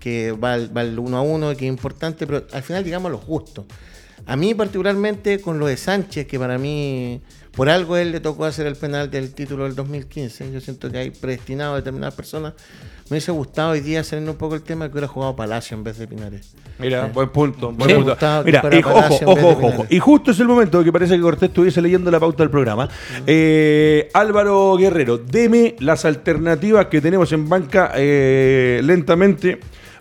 que 0.00 0.32
va, 0.32 0.56
va 0.74 0.82
el 0.82 0.98
uno 0.98 1.18
a 1.18 1.22
uno, 1.22 1.48
que 1.50 1.66
es 1.66 1.70
importante, 1.70 2.26
pero 2.26 2.46
al 2.52 2.62
final 2.62 2.84
digamos 2.84 3.10
los 3.10 3.24
gustos. 3.24 3.66
A 4.26 4.36
mí 4.36 4.54
particularmente 4.54 5.40
con 5.40 5.58
lo 5.58 5.66
de 5.66 5.76
Sánchez, 5.76 6.26
que 6.26 6.38
para 6.38 6.58
mí 6.58 7.20
por 7.58 7.68
algo 7.68 7.98
él 7.98 8.12
le 8.12 8.20
tocó 8.20 8.46
hacer 8.46 8.66
el 8.66 8.76
penal 8.76 9.10
del 9.10 9.34
título 9.34 9.64
del 9.64 9.74
2015, 9.74 10.50
yo 10.52 10.60
siento 10.60 10.90
que 10.90 10.98
hay 10.98 11.10
predestinado 11.10 11.74
a 11.74 11.76
determinadas 11.76 12.14
personas 12.14 12.54
me 13.10 13.14
hubiese 13.14 13.32
gustado 13.32 13.70
hoy 13.70 13.80
día 13.80 14.04
saliendo 14.04 14.32
un 14.32 14.36
poco 14.36 14.54
el 14.54 14.60
tema 14.60 14.86
que 14.86 14.92
hubiera 14.92 15.08
jugado 15.08 15.34
Palacio 15.34 15.74
en 15.74 15.82
vez 15.82 15.96
de 15.96 16.06
Pinares. 16.06 16.54
Mira, 16.78 17.06
buen 17.06 17.30
punto. 17.30 17.72
Buen 17.72 18.04
punto. 18.04 18.16
Mira, 18.44 18.62
y, 18.70 18.82
ojo, 18.84 19.18
ojo, 19.24 19.48
ojo, 19.66 19.86
Y 19.88 19.98
justo 19.98 20.32
es 20.32 20.40
el 20.40 20.46
momento 20.46 20.84
que 20.84 20.92
parece 20.92 21.16
que 21.16 21.22
Cortés 21.22 21.48
estuviese 21.48 21.80
leyendo 21.80 22.10
la 22.10 22.20
pauta 22.20 22.42
del 22.42 22.50
programa. 22.50 22.84
Mm. 22.84 23.22
Eh, 23.26 24.10
Álvaro 24.12 24.76
Guerrero, 24.76 25.16
deme 25.16 25.74
las 25.78 26.04
alternativas 26.04 26.86
que 26.88 27.00
tenemos 27.00 27.32
en 27.32 27.48
banca 27.48 27.92
eh, 27.94 28.82
lentamente 28.84 29.58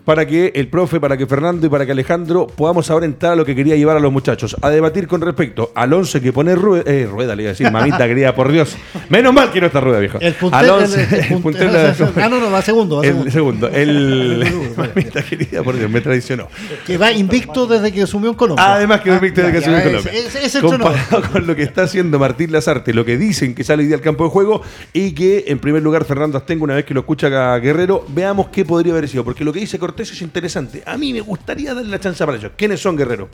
para 0.07 0.25
que 0.25 0.53
el 0.55 0.69
profe, 0.69 1.01
para 1.01 1.17
que 1.17 1.27
Fernando 1.27 1.67
y 1.67 1.69
para 1.69 1.85
que 1.85 1.91
Alejandro 1.91 2.47
podamos 2.47 2.89
ahora 2.89 3.05
entrar 3.05 3.33
a 3.33 3.35
lo 3.35 3.43
que 3.43 3.53
quería 3.53 3.75
llevar 3.75 3.97
a 3.97 3.99
los 3.99 4.09
muchachos, 4.09 4.55
a 4.61 4.69
debatir 4.69 5.05
con 5.05 5.19
respecto 5.19 5.73
al 5.75 5.91
11 5.91 6.21
que 6.21 6.31
pone 6.31 6.55
rueda, 6.55 6.89
eh, 6.89 7.05
rueda, 7.11 7.35
le 7.35 7.43
iba 7.43 7.49
a 7.49 7.51
decir, 7.51 7.69
mamita 7.69 7.97
querida, 8.07 8.33
por 8.33 8.49
Dios. 8.49 8.77
Menos 9.09 9.33
mal 9.33 9.51
que 9.51 9.59
no 9.59 9.67
está 9.67 9.81
rueda, 9.81 9.99
viejo. 9.99 10.17
El 10.21 10.33
puntero, 10.35 10.75
al 10.75 10.93
el, 10.93 11.41
puntero, 11.41 11.71
Ah, 12.15 12.29
no, 12.29 12.39
no, 12.39 12.49
va 12.49 12.61
segundo. 12.61 12.99
Va 12.99 13.05
el 13.05 13.29
segundo. 13.33 13.67
El, 13.67 14.45
mamita 14.77 15.23
querida, 15.23 15.61
por 15.61 15.75
Dios, 15.75 15.91
me 15.91 15.99
traicionó. 15.99 16.47
Que 16.85 16.97
va 16.97 17.11
invicto 17.11 17.67
desde 17.67 17.91
que 17.91 18.03
asumió 18.03 18.29
en 18.29 18.37
Colombia. 18.37 18.75
Además 18.75 19.01
que 19.01 19.09
va 19.09 19.17
invicto 19.17 19.41
desde 19.41 19.51
que 19.51 19.57
asumió 19.57 19.77
en 19.79 19.83
Colombia. 19.83 20.13
Es, 20.13 20.55
es, 20.55 20.61
Comparado 20.61 21.21
con 21.33 21.45
lo 21.45 21.53
que 21.53 21.63
está 21.63 21.83
haciendo 21.83 22.17
Martín 22.17 22.53
Lazarte, 22.53 22.93
lo 22.93 23.03
que 23.03 23.17
dicen 23.17 23.53
que 23.53 23.65
sale 23.65 23.81
hoy 23.83 23.87
día 23.87 23.97
al 23.97 24.01
campo 24.01 24.23
de 24.23 24.29
juego 24.29 24.61
y 24.93 25.11
que 25.11 25.43
en 25.47 25.59
primer 25.59 25.83
lugar 25.83 26.05
Fernando 26.05 26.37
Astengo, 26.37 26.63
una 26.63 26.75
vez 26.75 26.85
que 26.85 26.93
lo 26.93 27.01
escucha 27.01 27.57
Guerrero, 27.57 28.05
veamos 28.07 28.47
qué 28.53 28.63
podría 28.63 28.93
haber 28.93 29.09
sido. 29.09 29.25
Porque 29.25 29.43
lo 29.43 29.51
que 29.51 29.59
dice 29.59 29.77
Cortés 29.77 29.96
es 30.03 30.21
interesante. 30.21 30.83
A 30.85 30.97
mí 30.97 31.13
me 31.13 31.21
gustaría 31.21 31.73
darle 31.73 31.91
la 31.91 31.99
chance 31.99 32.25
para 32.25 32.37
ellos. 32.37 32.51
¿Quiénes 32.55 32.79
son, 32.79 32.95
Guerrero? 32.95 33.29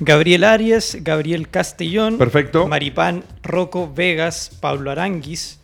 Gabriel 0.00 0.44
Arias, 0.44 0.96
Gabriel 1.00 1.48
Castellón, 1.48 2.16
Perfecto. 2.16 2.66
Maripán, 2.66 3.22
Rocco 3.42 3.92
Vegas, 3.92 4.50
Pablo 4.60 4.90
Aranguis, 4.90 5.60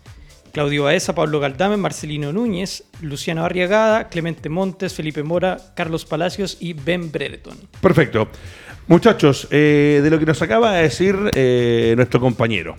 Claudio 0.53 0.84
Baeza, 0.84 1.14
Pablo 1.14 1.40
Galdame, 1.40 1.76
Marcelino 1.76 2.32
Núñez, 2.32 2.84
Luciano 3.01 3.44
Arriagada, 3.44 4.09
Clemente 4.09 4.49
Montes, 4.49 4.94
Felipe 4.94 5.22
Mora, 5.22 5.59
Carlos 5.74 6.05
Palacios 6.05 6.59
y 6.61 6.72
Ben 6.74 7.12
Brereton. 7.12 7.57
Perfecto. 7.80 8.28
Muchachos, 8.88 9.49
eh, 9.51 10.01
de 10.03 10.11
lo 10.11 10.18
que 10.18 10.26
nos 10.26 10.40
acaba 10.42 10.72
de 10.72 10.82
decir 10.82 11.16
eh, 11.34 11.94
nuestro 11.97 12.20
compañero. 12.20 12.76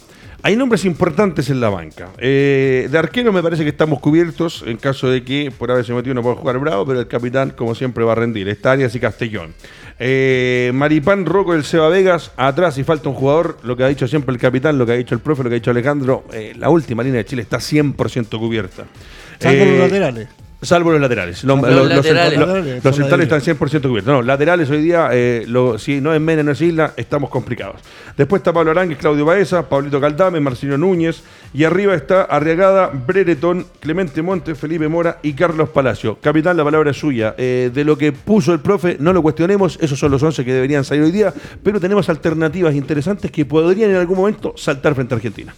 Hay 0.48 0.56
nombres 0.56 0.86
importantes 0.86 1.50
en 1.50 1.60
la 1.60 1.68
banca. 1.68 2.08
Eh, 2.18 2.88
de 2.90 2.98
arquero 2.98 3.34
me 3.34 3.44
parece 3.44 3.64
que 3.64 3.70
estamos 3.70 4.00
cubiertos 4.00 4.64
en 4.66 4.78
caso 4.78 5.10
de 5.10 5.22
que 5.22 5.52
por 5.52 5.70
haberse 5.70 5.92
metido 5.92 6.16
no 6.16 6.24
pueda 6.24 6.38
jugar 6.38 6.58
Bravo, 6.60 6.86
pero 6.86 7.02
el 7.02 7.08
capitán, 7.10 7.50
como 7.50 7.76
siempre, 7.76 8.06
va 8.06 8.14
a 8.14 8.16
rendir. 8.16 8.48
Está 8.48 8.72
Arias 8.72 8.96
y 8.96 9.02
Castellón. 9.02 9.54
Eh, 10.00 10.72
Maripán, 10.74 11.26
Roco, 11.26 11.54
el 11.54 11.66
Seba 11.66 11.90
Vegas, 11.90 12.32
atrás 12.38 12.78
y 12.78 12.86
falta 12.86 13.10
un 13.10 13.16
jugador, 13.16 13.58
lo 13.64 13.76
que 13.76 13.84
ha 13.84 13.90
dicho 13.90 14.08
siempre 14.08 14.34
el 14.34 14.40
capitán, 14.40 14.78
lo 14.78 14.86
que 14.86 14.94
ha 14.94 14.96
dicho 14.96 15.16
el 15.16 15.20
profe, 15.20 15.44
lo 15.44 15.50
que 15.50 15.56
ha 15.56 15.60
dicho 15.60 15.72
Alejandro, 15.72 16.24
eh, 16.32 16.54
la 16.56 16.70
última 16.70 17.04
línea 17.04 17.18
de 17.18 17.26
Chile 17.26 17.42
está 17.42 17.58
100% 17.58 18.40
cubierta. 18.40 18.86
Salvo 19.40 19.66
los 19.66 19.80
laterales. 19.80 20.30
Salvo 20.60 20.92
los 20.92 21.00
laterales. 21.00 21.44
Los, 21.44 21.62
laterales. 21.62 22.84
los, 22.84 22.96
centrales 22.96 23.32
están 23.32 23.58
100% 23.58 23.82
cubiertos. 23.88 24.06
No, 24.12 24.24
laterales 24.24 24.68
hoy 24.72 24.82
día, 24.82 25.10
eh, 25.12 25.46
si 25.78 26.02
no 26.02 26.14
es 26.16 26.20
Mena, 26.20 26.42
no 26.42 26.52
es 26.52 26.62
Isla, 26.62 26.94
estamos 26.98 27.30
complicados. 27.30 27.80
Después 28.18 28.40
está 28.40 28.52
Pablo 28.52 28.72
Arangues, 28.72 28.98
Claudio 28.98 29.24
Baeza, 29.24 29.70
Pablito 29.70 30.02
Caldame, 30.02 30.40
Marcino 30.40 30.76
Núñez. 30.76 31.22
Y 31.54 31.64
arriba 31.64 31.94
está 31.94 32.24
Arriagada, 32.24 32.88
Breretón, 32.88 33.68
Clemente 33.80 34.24
Montes, 34.24 34.58
Felipe 34.58 34.88
Mora 34.88 35.20
y 35.22 35.34
Carlos 35.34 35.70
Palacio. 35.70 36.18
Capitán, 36.20 36.58
la 36.58 36.64
palabra 36.64 36.90
es 36.90 36.98
suya. 36.98 37.36
Eh, 37.38 37.70
de 37.72 37.84
lo 37.84 37.96
que 37.96 38.12
puso 38.12 38.52
el 38.52 38.60
profe, 38.60 38.98
no 39.00 39.14
lo 39.14 39.22
cuestionemos. 39.22 39.78
Esos 39.80 40.00
son 40.00 40.10
los 40.10 40.24
11 40.24 40.44
que 40.44 40.54
deberían 40.54 40.84
salir 40.84 41.04
hoy 41.04 41.12
día. 41.12 41.32
Pero 41.62 41.80
tenemos 41.80 42.10
alternativas 42.10 42.74
interesantes 42.74 43.30
que 43.30 43.46
podrían 43.46 43.92
en 43.92 43.98
algún 43.98 44.18
momento 44.18 44.54
saltar 44.58 44.96
frente 44.96 45.14
a 45.14 45.18
Argentina. 45.18 45.54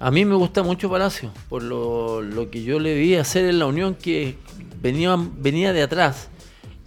A 0.00 0.10
mí 0.10 0.24
me 0.24 0.36
gusta 0.36 0.62
mucho 0.62 0.88
Palacio, 0.88 1.32
por 1.48 1.62
lo, 1.62 2.50
que 2.50 2.62
yo 2.62 2.78
le 2.78 2.94
vi 2.94 3.16
hacer 3.16 3.46
en 3.46 3.58
la 3.58 3.66
Unión, 3.66 3.94
que 3.94 4.36
venía, 4.80 5.16
venía 5.16 5.72
de 5.72 5.82
atrás. 5.82 6.28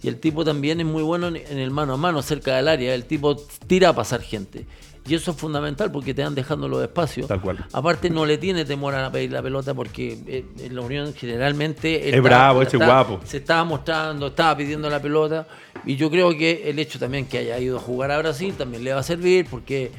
Y 0.02 0.08
el 0.08 0.18
tipo 0.18 0.44
también 0.44 0.80
es 0.80 0.86
muy 0.86 1.02
bueno 1.02 1.28
en, 1.28 1.36
el 1.36 1.70
mano 1.70 1.94
a 1.94 1.96
mano, 1.96 2.22
cerca 2.22 2.56
del 2.56 2.68
área. 2.68 2.94
El 2.94 3.04
tipo 3.04 3.36
tira 3.66 3.90
a 3.90 3.92
pasar 3.92 4.20
gente. 4.20 4.66
Y 5.06 5.14
eso 5.14 5.32
es 5.32 5.36
fundamental 5.36 5.90
porque 5.90 6.14
te 6.14 6.22
van 6.22 6.34
dejando 6.34 6.68
los 6.68 6.82
espacios. 6.82 7.26
Tal 7.28 7.40
cual. 7.40 7.64
Aparte, 7.72 8.08
no 8.08 8.24
le 8.24 8.38
tiene 8.38 8.64
temor 8.64 8.94
a 8.94 9.10
pedir 9.10 9.32
la 9.32 9.42
pelota 9.42 9.74
porque 9.74 10.18
eh, 10.26 10.44
en 10.58 10.74
la 10.74 10.80
Unión 10.80 11.12
generalmente. 11.14 12.14
Es 12.14 12.22
bravo, 12.22 12.62
ese 12.62 12.76
guapo. 12.78 13.20
Se 13.24 13.38
estaba 13.38 13.64
mostrando, 13.64 14.28
estaba 14.28 14.56
pidiendo 14.56 14.88
la 14.90 15.00
pelota. 15.00 15.46
Y 15.84 15.96
yo 15.96 16.10
creo 16.10 16.36
que 16.36 16.68
el 16.70 16.78
hecho 16.78 16.98
también 16.98 17.26
que 17.26 17.38
haya 17.38 17.58
ido 17.58 17.76
a 17.76 17.80
jugar 17.80 18.10
a 18.10 18.18
Brasil 18.18 18.54
también 18.56 18.82
le 18.82 18.92
va 18.92 19.00
a 19.00 19.04
servir 19.04 19.46
porque 19.50 19.90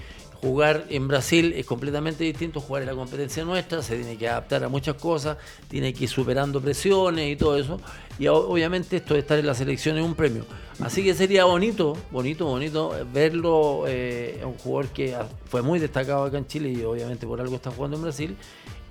jugar 0.44 0.84
en 0.90 1.08
Brasil 1.08 1.54
es 1.56 1.66
completamente 1.66 2.26
distinto, 2.26 2.60
jugar 2.60 2.82
en 2.82 2.90
la 2.90 2.96
competencia 2.96 3.46
nuestra, 3.46 3.82
se 3.82 3.96
tiene 3.96 4.18
que 4.18 4.28
adaptar 4.28 4.62
a 4.66 4.68
muchas 4.68 4.96
cosas, 4.96 5.38
tiene 5.70 5.94
que 5.94 6.04
ir 6.04 6.10
superando 6.10 6.60
presiones 6.60 7.32
y 7.32 7.38
todo 7.38 7.58
eso. 7.58 7.80
Y 8.20 8.28
obviamente 8.28 8.98
esto 8.98 9.14
de 9.14 9.22
estar 9.22 9.40
en 9.40 9.48
la 9.48 9.54
selección 9.54 9.98
es 9.98 10.04
un 10.04 10.16
premio. 10.16 10.46
Así 10.82 11.02
que 11.02 11.14
sería 11.14 11.46
bonito, 11.46 11.96
bonito, 12.12 12.46
bonito 12.46 12.94
verlo, 13.14 13.86
eh, 13.88 14.42
un 14.44 14.56
jugador 14.56 14.92
que 14.92 15.16
fue 15.46 15.62
muy 15.62 15.80
destacado 15.80 16.26
acá 16.26 16.38
en 16.38 16.46
Chile 16.46 16.72
y 16.72 16.84
obviamente 16.84 17.26
por 17.26 17.40
algo 17.40 17.56
está 17.56 17.72
jugando 17.72 17.96
en 17.96 18.04
Brasil, 18.04 18.36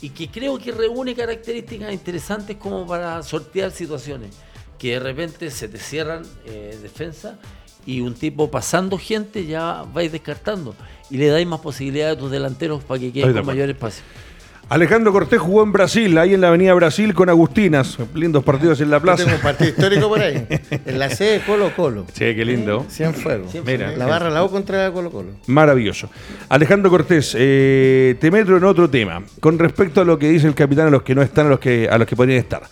y 0.00 0.08
que 0.08 0.30
creo 0.30 0.58
que 0.58 0.72
reúne 0.72 1.14
características 1.14 1.92
interesantes 1.92 2.56
como 2.56 2.86
para 2.86 3.22
sortear 3.22 3.72
situaciones, 3.72 4.30
que 4.78 4.92
de 4.92 5.00
repente 5.00 5.50
se 5.50 5.68
te 5.68 5.76
cierran 5.76 6.22
eh, 6.46 6.78
defensa 6.80 7.38
y 7.86 8.00
un 8.00 8.14
tipo 8.14 8.50
pasando 8.50 8.98
gente 8.98 9.46
ya 9.46 9.84
vais 9.92 10.10
descartando 10.10 10.74
y 11.10 11.16
le 11.16 11.28
dais 11.28 11.46
más 11.46 11.60
posibilidades 11.60 12.16
a 12.16 12.18
tus 12.18 12.30
delanteros 12.30 12.82
para 12.84 13.00
que 13.00 13.12
queden 13.12 13.34
con 13.34 13.46
mayor 13.46 13.70
espacio. 13.70 14.02
Alejandro 14.68 15.12
Cortés 15.12 15.38
jugó 15.38 15.62
en 15.64 15.70
Brasil, 15.70 16.16
ahí 16.16 16.32
en 16.32 16.40
la 16.40 16.48
Avenida 16.48 16.72
Brasil 16.72 17.12
con 17.12 17.28
Agustinas. 17.28 17.98
Lindos 18.14 18.42
partidos 18.42 18.80
en 18.80 18.90
la 18.90 19.00
plaza. 19.00 19.24
tengo 19.24 19.36
un 19.36 19.42
partido 19.42 19.68
histórico 19.68 20.08
por 20.08 20.20
ahí. 20.20 20.46
En 20.86 20.98
la 20.98 21.10
sede 21.10 21.42
Colo 21.44 21.76
Colo. 21.76 22.06
Sí, 22.10 22.34
qué 22.34 22.42
lindo. 22.42 22.86
Cien 22.88 23.12
fuego. 23.12 23.46
Mira, 23.66 23.94
la 23.94 24.06
barra 24.06 24.30
la 24.30 24.42
O 24.42 24.50
contra 24.50 24.90
Colo 24.90 25.10
Colo. 25.10 25.32
Maravilloso. 25.46 26.08
Alejandro 26.48 26.90
Cortés, 26.90 27.36
eh, 27.38 28.16
te 28.18 28.30
meto 28.30 28.56
en 28.56 28.64
otro 28.64 28.88
tema. 28.88 29.22
Con 29.40 29.58
respecto 29.58 30.00
a 30.00 30.04
lo 30.06 30.18
que 30.18 30.30
dice 30.30 30.46
el 30.46 30.54
capitán, 30.54 30.86
a 30.86 30.90
los 30.90 31.02
que 31.02 31.14
no 31.14 31.20
están, 31.20 31.48
a 31.48 31.50
los 31.50 31.60
que, 31.60 31.88
a 31.90 31.98
los 31.98 32.06
que 32.06 32.16
podrían 32.16 32.38
estar. 32.38 32.62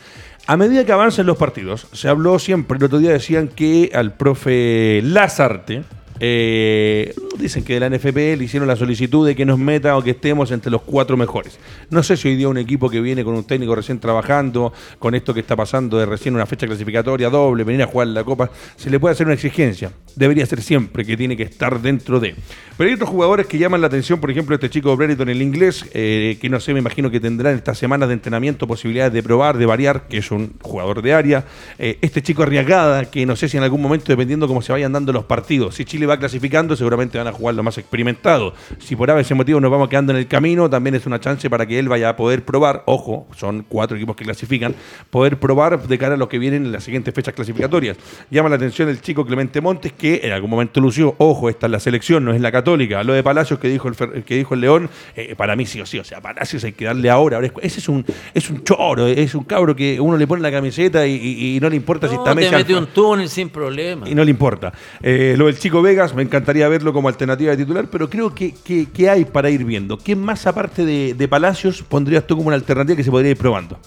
A 0.51 0.57
medida 0.57 0.85
que 0.85 0.91
avancen 0.91 1.27
los 1.27 1.37
partidos, 1.37 1.87
se 1.93 2.09
habló 2.09 2.41
siempre, 2.41 2.77
el 2.77 2.83
otro 2.83 2.99
día 2.99 3.13
decían 3.13 3.47
que 3.47 3.93
al 3.95 4.15
profe 4.15 5.01
Lazarte, 5.05 5.85
eh, 6.21 7.15
dicen 7.39 7.65
que 7.65 7.79
de 7.79 7.81
la 7.81 7.89
NFP 7.89 8.37
le 8.37 8.45
hicieron 8.45 8.69
la 8.69 8.77
solicitud 8.77 9.27
de 9.27 9.35
que 9.35 9.47
nos 9.47 9.59
meta 9.59 9.97
o 9.97 10.03
que 10.03 10.11
estemos 10.11 10.51
entre 10.51 10.71
los 10.71 10.83
cuatro 10.83 11.17
mejores. 11.17 11.59
No 11.89 12.03
sé 12.03 12.17
si 12.17 12.29
hoy 12.29 12.37
día 12.37 12.49
un 12.49 12.59
equipo 12.59 12.91
que 12.91 13.01
viene 13.01 13.25
con 13.25 13.35
un 13.35 13.45
técnico 13.45 13.75
recién 13.75 13.99
trabajando, 13.99 14.73
con 14.99 15.15
esto 15.15 15.33
que 15.33 15.41
está 15.41 15.57
pasando 15.57 15.99
de 15.99 16.07
recién 16.07 16.35
una 16.35 16.47
fecha 16.47 16.67
clasificatoria 16.67 17.31
doble, 17.31 17.65
venir 17.65 17.83
a 17.83 17.87
jugar 17.87 18.09
la 18.09 18.25
Copa, 18.25 18.51
se 18.77 18.91
le 18.91 19.01
puede 19.01 19.13
hacer 19.13 19.27
una 19.27 19.35
exigencia. 19.35 19.93
Debería 20.15 20.45
ser 20.45 20.63
siempre 20.63 21.05
que 21.05 21.17
tiene 21.17 21.37
que 21.37 21.45
estar 21.45 21.81
dentro 21.81 22.21
de. 22.21 22.35
Pero 22.77 22.89
hay 22.89 22.95
otros 22.95 23.11
jugadores 23.11 23.47
que 23.47 23.59
llaman 23.59 23.81
la 23.81 23.87
atención, 23.87 24.21
por 24.21 24.31
ejemplo, 24.31 24.55
este 24.55 24.71
chico 24.71 24.97
Brereton, 24.97 25.29
el 25.29 25.43
inglés, 25.43 25.87
eh, 25.93 26.39
que 26.41 26.49
no 26.49 26.61
sé, 26.61 26.73
me 26.73 26.81
imagino 26.81 27.11
que 27.11 27.21
tendrá 27.21 27.51
en 27.51 27.57
estas 27.57 27.79
semanas 27.79 28.09
de 28.09 28.15
entrenamiento 28.15 28.67
posibilidades 28.67 29.13
de 29.13 29.23
probar, 29.23 29.57
de 29.57 29.67
variar, 29.67 30.09
que 30.09 30.19
es 30.19 30.31
un 30.31 30.55
jugador 30.61 31.03
de 31.03 31.15
área. 31.15 31.45
Eh, 31.79 31.99
este 32.01 32.23
chico 32.23 32.43
Arriagada, 32.43 33.11
que 33.11 33.25
no 33.27 33.37
sé 33.37 33.49
si 33.49 33.57
en 33.57 33.63
algún 33.63 33.81
momento, 33.81 34.07
dependiendo 34.09 34.49
cómo 34.49 34.63
se 34.63 34.73
vayan 34.73 34.93
dando 34.93 35.13
los 35.13 35.25
partidos, 35.25 35.77
si 35.77 35.85
Chile 35.85 36.07
va 36.11 36.19
clasificando, 36.19 36.77
seguramente 36.77 37.17
van 37.17 37.29
a 37.29 37.33
jugar 37.33 37.55
lo 37.55 37.63
más 37.63 37.79
experimentado. 37.79 38.55
Si 38.79 38.97
por 38.97 39.11
ese 39.11 39.35
motivo 39.35 39.61
nos 39.61 39.71
vamos 39.71 39.89
quedando 39.89 40.13
en 40.13 40.19
el 40.19 40.27
camino, 40.27 40.69
también 40.69 40.95
es 40.95 41.07
una 41.07 41.21
chance 41.21 41.49
para 41.49 41.67
que 41.67 41.79
él 41.79 41.89
vaya 41.89 42.11
a 42.11 42.17
poder 42.17 42.45
probar, 42.45 42.83
ojo, 42.87 43.27
son 43.37 43.65
cuatro 43.69 43.97
equipos 43.97 44.17
que 44.17 44.25
clasifican, 44.25 44.75
poder 45.11 45.39
probar 45.39 45.87
de 45.87 45.99
cara 45.99 46.15
a 46.15 46.17
lo 46.17 46.29
que 46.29 46.39
vienen 46.39 46.67
en 46.67 46.73
las 46.73 46.85
siguientes 46.85 47.15
fechas 47.15 47.35
clasificatorias. 47.35 47.97
Llama 48.31 48.49
la 48.49 48.57
atención 48.57 48.89
el 48.89 49.01
chico 49.01 49.25
Clemente 49.25 49.61
Montes, 49.61 49.93
que 49.93 50.21
en 50.23 50.33
algún 50.33 50.51
momento 50.51 50.81
lució, 50.81 51.15
ojo, 51.19 51.49
esta 51.49 51.67
es 51.67 51.73
la 51.73 51.81
selección, 51.81 52.25
no 52.25 52.33
es 52.33 52.41
la 52.41 52.53
católica. 52.53 53.03
Lo 53.05 53.13
de 53.13 53.23
Palacios 53.23 53.59
que 53.59 53.69
dijo 53.69 53.89
el, 53.89 54.25
que 54.25 54.37
dijo 54.37 54.55
el 54.55 54.61
León, 54.61 54.91
eh, 55.17 55.35
para 55.37 55.57
mí 55.57 55.67
sí 55.67 55.81
o 55.81 55.87
sí, 55.87 55.99
o 55.99 56.05
sea, 56.05 56.21
Palacios 56.21 56.65
hay 56.65 56.73
que 56.73 56.85
darle 56.85 57.11
ahora. 57.11 57.37
ahora 57.37 57.51
ese 57.63 57.81
es 57.81 57.89
un, 57.89 58.05
es 58.35 58.51
un 58.51 58.65
choro, 58.65 59.07
es 59.07 59.35
un 59.35 59.45
cabro 59.45 59.75
que 59.75 60.01
uno 60.01 60.17
le 60.17 60.27
pone 60.27 60.43
la 60.43 60.51
camiseta 60.51 61.07
y, 61.07 61.59
no 61.61 61.69
le 61.69 61.77
importa 61.77 62.09
si 62.09 62.15
está 62.15 62.35
Messi. 62.35 62.55
mete 62.55 62.75
un 62.75 62.87
túnel 62.87 63.29
sin 63.29 63.51
problema. 63.51 64.09
Y 64.09 64.15
no 64.15 64.25
le 64.25 64.31
importa. 64.31 64.73
Eh, 65.03 65.35
lo 65.37 65.47
del 65.47 65.59
chico 65.59 65.83
Vegas, 66.01 66.15
me 66.15 66.23
encantaría 66.23 66.67
verlo 66.69 66.93
como 66.93 67.09
alternativa 67.09 67.51
de 67.51 67.59
titular, 67.59 67.89
pero 67.91 68.09
creo 68.09 68.35
que, 68.35 68.55
que, 68.55 69.11
hay 69.11 69.27
para 69.27 69.51
ir 69.51 69.65
viendo. 69.65 69.99
¿Qué 69.99 70.17
más 70.17 70.47
aparte 70.47 70.85
de, 70.85 71.15
de 71.15 71.29
Palacios 71.29 71.83
pondrías 71.83 72.27
tú 72.27 72.37
como 72.37 72.49
una 72.49 72.57
alternativa 72.57 72.97
que 72.97 73.05
se 73.05 73.11
podría 73.11 73.33
ir 73.33 73.37
probando? 73.37 73.79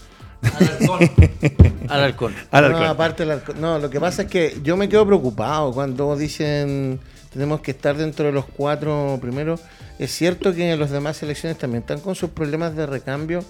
Al 1.89 1.99
halcón. 2.03 2.35
No, 2.51 2.85
aparte 2.85 3.25
No, 3.59 3.79
lo 3.79 3.89
que 3.89 3.99
pasa 3.99 4.23
es 4.23 4.27
que 4.29 4.57
yo 4.61 4.77
me 4.77 4.89
quedo 4.89 5.05
preocupado 5.05 5.71
cuando 5.71 6.15
dicen 6.15 6.99
tenemos 7.31 7.61
que 7.61 7.71
estar 7.71 7.97
dentro 7.97 8.25
de 8.25 8.31
los 8.31 8.45
cuatro 8.45 9.17
primeros. 9.19 9.61
Es 9.97 10.11
cierto 10.11 10.53
que 10.53 10.75
los 10.75 10.91
demás 10.91 11.17
selecciones 11.17 11.57
también 11.57 11.81
están 11.81 11.99
con 11.99 12.13
sus 12.13 12.29
problemas 12.29 12.75
de 12.75 12.85
recambio, 12.85 13.43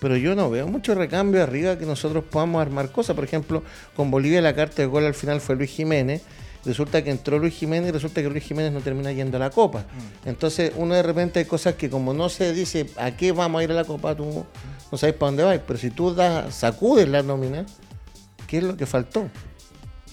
pero 0.00 0.16
yo 0.16 0.34
no 0.34 0.48
veo 0.48 0.66
mucho 0.68 0.94
recambio 0.94 1.42
arriba 1.42 1.76
que 1.76 1.84
nosotros 1.84 2.24
podamos 2.24 2.62
armar 2.62 2.90
cosas. 2.90 3.14
Por 3.14 3.24
ejemplo, 3.24 3.62
con 3.94 4.10
Bolivia 4.10 4.40
la 4.40 4.54
carta 4.54 4.82
de 4.82 4.86
gol 4.86 5.04
al 5.04 5.14
final 5.14 5.40
fue 5.40 5.56
Luis 5.56 5.70
Jiménez. 5.70 6.22
Resulta 6.66 7.02
que 7.04 7.10
entró 7.10 7.38
Luis 7.38 7.54
Jiménez 7.54 7.90
y 7.90 7.92
resulta 7.92 8.20
que 8.20 8.28
Luis 8.28 8.42
Jiménez 8.42 8.72
no 8.72 8.80
termina 8.80 9.12
yendo 9.12 9.36
a 9.36 9.40
la 9.40 9.50
Copa. 9.50 9.80
Mm. 10.24 10.28
Entonces, 10.28 10.72
uno 10.76 10.94
de 10.94 11.02
repente 11.02 11.38
hay 11.38 11.44
cosas 11.44 11.76
que 11.76 11.88
como 11.88 12.12
no 12.12 12.28
se 12.28 12.52
dice 12.52 12.90
a 12.96 13.12
qué 13.12 13.30
vamos 13.30 13.60
a 13.60 13.64
ir 13.64 13.70
a 13.70 13.74
la 13.74 13.84
Copa, 13.84 14.16
tú 14.16 14.44
no 14.90 14.98
sabes 14.98 15.14
para 15.14 15.28
dónde 15.28 15.44
vas. 15.44 15.60
Pero 15.64 15.78
si 15.78 15.90
tú 15.90 16.12
das, 16.12 16.52
sacudes 16.54 17.08
la 17.08 17.22
nómina, 17.22 17.64
¿qué 18.48 18.58
es 18.58 18.64
lo 18.64 18.76
que 18.76 18.84
faltó? 18.84 19.28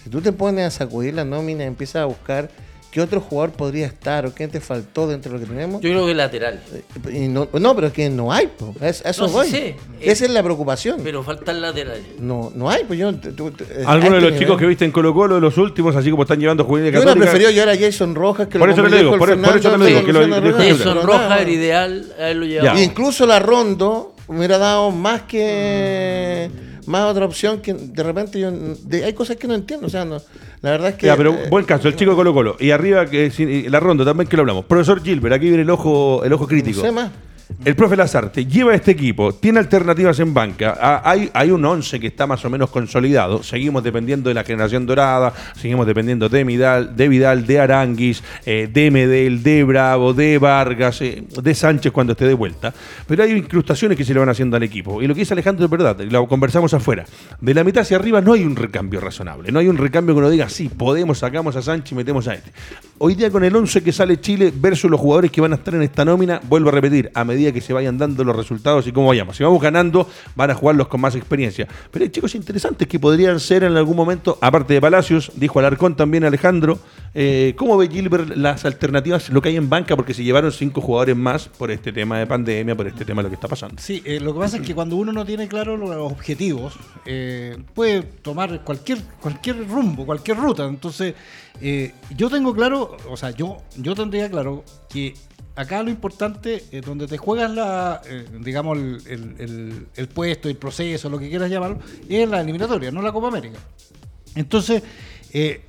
Si 0.03 0.09
tú 0.09 0.21
te 0.21 0.31
pones 0.31 0.65
a 0.67 0.71
sacudir 0.71 1.15
la 1.15 1.25
nómina 1.25 1.63
y 1.63 1.67
empiezas 1.67 2.03
a 2.03 2.05
buscar 2.05 2.51
qué 2.93 3.01
otro 3.01 3.19
jugador 3.19 3.53
podría 3.53 3.87
estar 3.87 4.27
o 4.27 4.35
qué 4.35 4.47
te 4.47 4.61
faltó 4.61 5.07
dentro 5.07 5.31
de 5.31 5.39
lo 5.39 5.43
que 5.43 5.51
tenemos. 5.51 5.81
Yo 5.81 5.89
creo 5.89 6.05
que 6.05 6.13
lateral. 6.13 6.59
Eh, 7.07 7.27
no, 7.27 7.47
pero 7.49 7.87
es 7.87 7.93
que 7.93 8.07
no 8.11 8.31
hay. 8.31 8.51
eso 8.81 9.27
voy. 9.29 9.75
Esa 9.99 10.25
es 10.25 10.29
la 10.29 10.43
preocupación. 10.43 11.01
Pero 11.03 11.23
falta 11.23 11.51
el 11.51 11.61
lateral. 11.61 12.03
No, 12.19 12.51
no 12.53 12.69
hay. 12.69 12.83
Pues 12.83 12.99
yo, 12.99 13.09
eh, 13.09 13.83
Algunos 13.87 14.21
de 14.21 14.29
los 14.29 14.39
chicos 14.39 14.59
que 14.59 14.67
viste 14.67 14.85
en 14.85 14.91
Colo 14.91 15.11
Colo, 15.11 15.39
los 15.39 15.57
últimos, 15.57 15.95
así 15.95 16.11
como 16.11 16.21
están 16.21 16.39
llevando 16.39 16.65
juveniles 16.65 16.93
Yo 16.93 17.01
hubiera 17.01 17.19
preferido 17.19 17.49
llevar 17.49 17.69
a 17.69 17.77
Jason 17.77 18.13
Rojas 18.13 18.47
que 18.47 18.59
por 18.59 18.69
eso 18.69 18.83
le 18.83 18.97
digo, 18.99 19.17
por, 19.17 19.31
eso 19.31 19.71
te 19.71 19.77
lo 19.77 19.85
digo. 19.85 20.05
Que 20.05 20.13
lo, 20.13 20.53
Jason 20.55 21.01
Rojas 21.01 21.41
era 21.41 21.49
ideal, 21.49 22.13
a 22.19 22.29
él 22.29 22.41
lo 22.41 22.45
llevaba. 22.45 22.79
Incluso 22.79 23.25
la 23.25 23.39
Rondo 23.39 24.13
hubiera 24.27 24.59
dado 24.59 24.91
más 24.91 25.23
que 25.23 26.51
más 26.85 27.09
otra 27.09 27.25
opción 27.25 27.59
que 27.59 27.73
de 27.73 28.03
repente 28.03 28.39
yo 28.39 28.51
hay 29.03 29.13
cosas 29.13 29.37
que 29.37 29.47
no 29.47 29.55
entiendo, 29.55 29.87
o 29.87 29.89
sea, 29.89 30.05
no, 30.05 30.21
la 30.64 30.72
verdad 30.72 30.89
es 30.91 30.95
que 30.95 31.07
ya, 31.07 31.18
pero 31.18 31.34
eh, 31.34 31.49
buen 31.49 31.66
caso, 31.66 31.89
el 31.89 31.95
chico 31.97 32.16
Colo 32.16 32.34
Colo 32.34 32.55
y 32.57 32.72
arriba 32.72 33.05
que 33.05 33.30
la 33.70 33.82
ronda 33.82 34.05
también 34.05 34.30
que 34.30 34.38
lo 34.38 34.43
hablamos. 34.43 34.64
Profesor 34.64 35.03
Gilbert, 35.03 35.36
aquí 35.36 35.47
viene 35.47 35.64
el 35.64 35.70
ojo 35.70 36.24
el 36.24 36.32
ojo 36.32 36.47
crítico. 36.47 36.78
No 36.78 36.86
sé 36.86 36.91
más. 36.93 37.11
El 37.66 37.78
profe 37.78 37.95
Lazarte 37.95 38.45
lleva 38.45 38.76
este 38.76 38.91
equipo, 38.91 39.34
tiene 39.36 39.59
alternativas 39.59 40.20
en 40.20 40.34
banca. 40.34 41.01
Hay, 41.01 41.30
hay 41.34 41.49
un 41.49 41.64
11 41.64 41.97
que 41.97 42.07
está 42.07 42.28
más 42.28 42.43
o 42.43 42.49
menos 42.49 42.70
consolidado. 42.70 43.41
Seguimos 43.41 43.82
dependiendo 43.86 44.28
de 44.28 44.34
la 44.34 44.43
generación 44.43 44.86
dorada, 44.86 45.32
seguimos 45.55 45.88
dependiendo 45.88 46.28
de 46.28 46.43
Vidal, 46.43 46.93
de, 46.97 47.07
Vidal, 47.07 47.47
de 47.47 47.61
Aranguis, 47.61 48.22
eh, 48.45 48.70
de 48.70 48.91
Medel, 48.91 49.43
de 49.43 49.64
Bravo, 49.64 50.14
de 50.14 50.39
Vargas, 50.39 51.01
eh, 51.03 51.24
de 51.41 51.55
Sánchez 51.55 51.93
cuando 51.93 52.11
esté 52.11 52.26
de 52.26 52.34
vuelta. 52.34 52.74
Pero 53.07 53.24
hay 53.24 53.32
incrustaciones 53.32 53.97
que 53.97 54.03
se 54.03 54.14
le 54.14 54.20
van 54.20 54.28
haciendo 54.28 54.57
al 54.57 54.64
equipo. 54.64 55.01
Y 55.01 55.07
lo 55.07 55.14
que 55.14 55.22
dice 55.22 55.34
Alejandro 55.34 55.64
es 55.64 55.72
verdad, 55.72 55.97
lo 56.01 56.28
conversamos 56.28 56.74
afuera. 56.74 57.05
De 57.39 57.53
la 57.53 57.64
mitad 57.64 57.84
hacia 57.84 57.95
arriba 57.95 58.20
no 58.20 58.34
hay 58.34 58.43
un 58.43 58.57
recambio 58.57 58.99
razonable. 58.99 59.53
No 59.53 59.59
hay 59.59 59.70
un 59.70 59.78
recambio 59.78 60.14
que 60.14 60.20
uno 60.20 60.30
diga, 60.30 60.49
sí, 60.49 60.68
podemos, 60.68 61.20
sacamos 61.20 61.55
a 61.55 61.61
Sánchez 61.61 61.93
y 61.93 61.95
metemos 61.95 62.28
a 62.28 62.34
este. 62.34 62.51
Hoy 62.97 63.16
día 63.16 63.32
con 63.32 63.45
el 63.45 63.55
11 63.55 63.82
que 63.84 63.93
sale 63.93 64.20
Chile 64.20 64.51
versus 64.53 64.91
los 64.91 64.99
jugadores 64.99 65.32
que 65.32 65.39
van 65.39 65.53
a 65.53 65.55
estar 65.55 65.74
en 65.74 65.84
esta 65.84 66.03
nómina, 66.03 66.41
vuelvo 66.43 66.68
a 66.68 66.74
repetir, 66.74 67.09
a 67.14 67.24
medida 67.24 67.52
que 67.53 67.61
se 67.61 67.73
vayan 67.73 67.97
dando 67.97 68.23
los 68.23 68.35
resultados 68.35 68.87
y 68.87 68.91
cómo 68.91 69.07
vayamos. 69.07 69.37
Si 69.37 69.43
vamos 69.43 69.61
ganando, 69.61 70.07
van 70.35 70.51
a 70.51 70.55
jugarlos 70.55 70.87
con 70.87 71.01
más 71.01 71.15
experiencia. 71.15 71.67
Pero 71.91 72.03
hay 72.03 72.11
chicos 72.11 72.35
interesantes 72.35 72.87
que 72.87 72.99
podrían 72.99 73.39
ser 73.39 73.63
en 73.63 73.77
algún 73.77 73.95
momento, 73.95 74.37
aparte 74.41 74.73
de 74.73 74.81
Palacios, 74.81 75.31
dijo 75.35 75.59
Alarcón 75.59 75.95
también 75.95 76.23
Alejandro. 76.23 76.79
Eh, 77.13 77.53
¿Cómo 77.57 77.77
ve 77.77 77.87
Gilbert 77.89 78.35
las 78.35 78.65
alternativas, 78.65 79.29
lo 79.29 79.41
que 79.41 79.49
hay 79.49 79.57
en 79.57 79.69
banca? 79.69 79.95
Porque 79.95 80.13
se 80.13 80.23
llevaron 80.23 80.51
cinco 80.51 80.81
jugadores 80.81 81.15
más 81.15 81.47
por 81.47 81.69
este 81.71 81.93
tema 81.93 82.17
de 82.19 82.27
pandemia, 82.27 82.75
por 82.75 82.87
este 82.87 83.05
tema 83.05 83.21
de 83.21 83.23
lo 83.23 83.29
que 83.29 83.35
está 83.35 83.47
pasando. 83.47 83.75
Sí, 83.79 84.01
eh, 84.05 84.19
lo 84.19 84.33
que 84.33 84.39
pasa 84.39 84.57
es 84.57 84.63
que 84.63 84.73
cuando 84.73 84.95
uno 84.95 85.11
no 85.11 85.25
tiene 85.25 85.47
claro 85.47 85.77
los 85.77 85.91
objetivos, 85.95 86.73
eh, 87.05 87.57
puede 87.73 88.01
tomar 88.03 88.63
cualquier, 88.63 88.99
cualquier 89.21 89.67
rumbo, 89.67 90.05
cualquier 90.05 90.37
ruta. 90.37 90.65
Entonces, 90.65 91.13
yo 92.17 92.29
tengo 92.29 92.53
claro, 92.53 92.97
o 93.09 93.15
sea, 93.15 93.29
yo, 93.31 93.57
yo 93.77 93.95
tendría 93.95 94.29
claro 94.29 94.63
que 94.89 95.13
acá 95.55 95.83
lo 95.83 95.89
importante, 95.89 96.63
es 96.71 96.83
donde 96.83 97.07
te 97.07 97.17
juegas 97.17 97.51
la, 97.51 98.01
eh, 98.05 98.25
digamos, 98.39 98.77
el, 98.77 99.87
el, 99.95 100.07
puesto, 100.07 100.49
el 100.49 100.55
proceso, 100.57 101.09
lo 101.09 101.19
que 101.19 101.29
quieras 101.29 101.49
llamarlo, 101.49 101.79
es 102.09 102.27
la 102.27 102.41
eliminatoria, 102.41 102.91
no 102.91 103.01
la 103.01 103.11
Copa 103.11 103.27
América. 103.27 103.59
Entonces, 104.35 104.81
eh, 105.31 105.65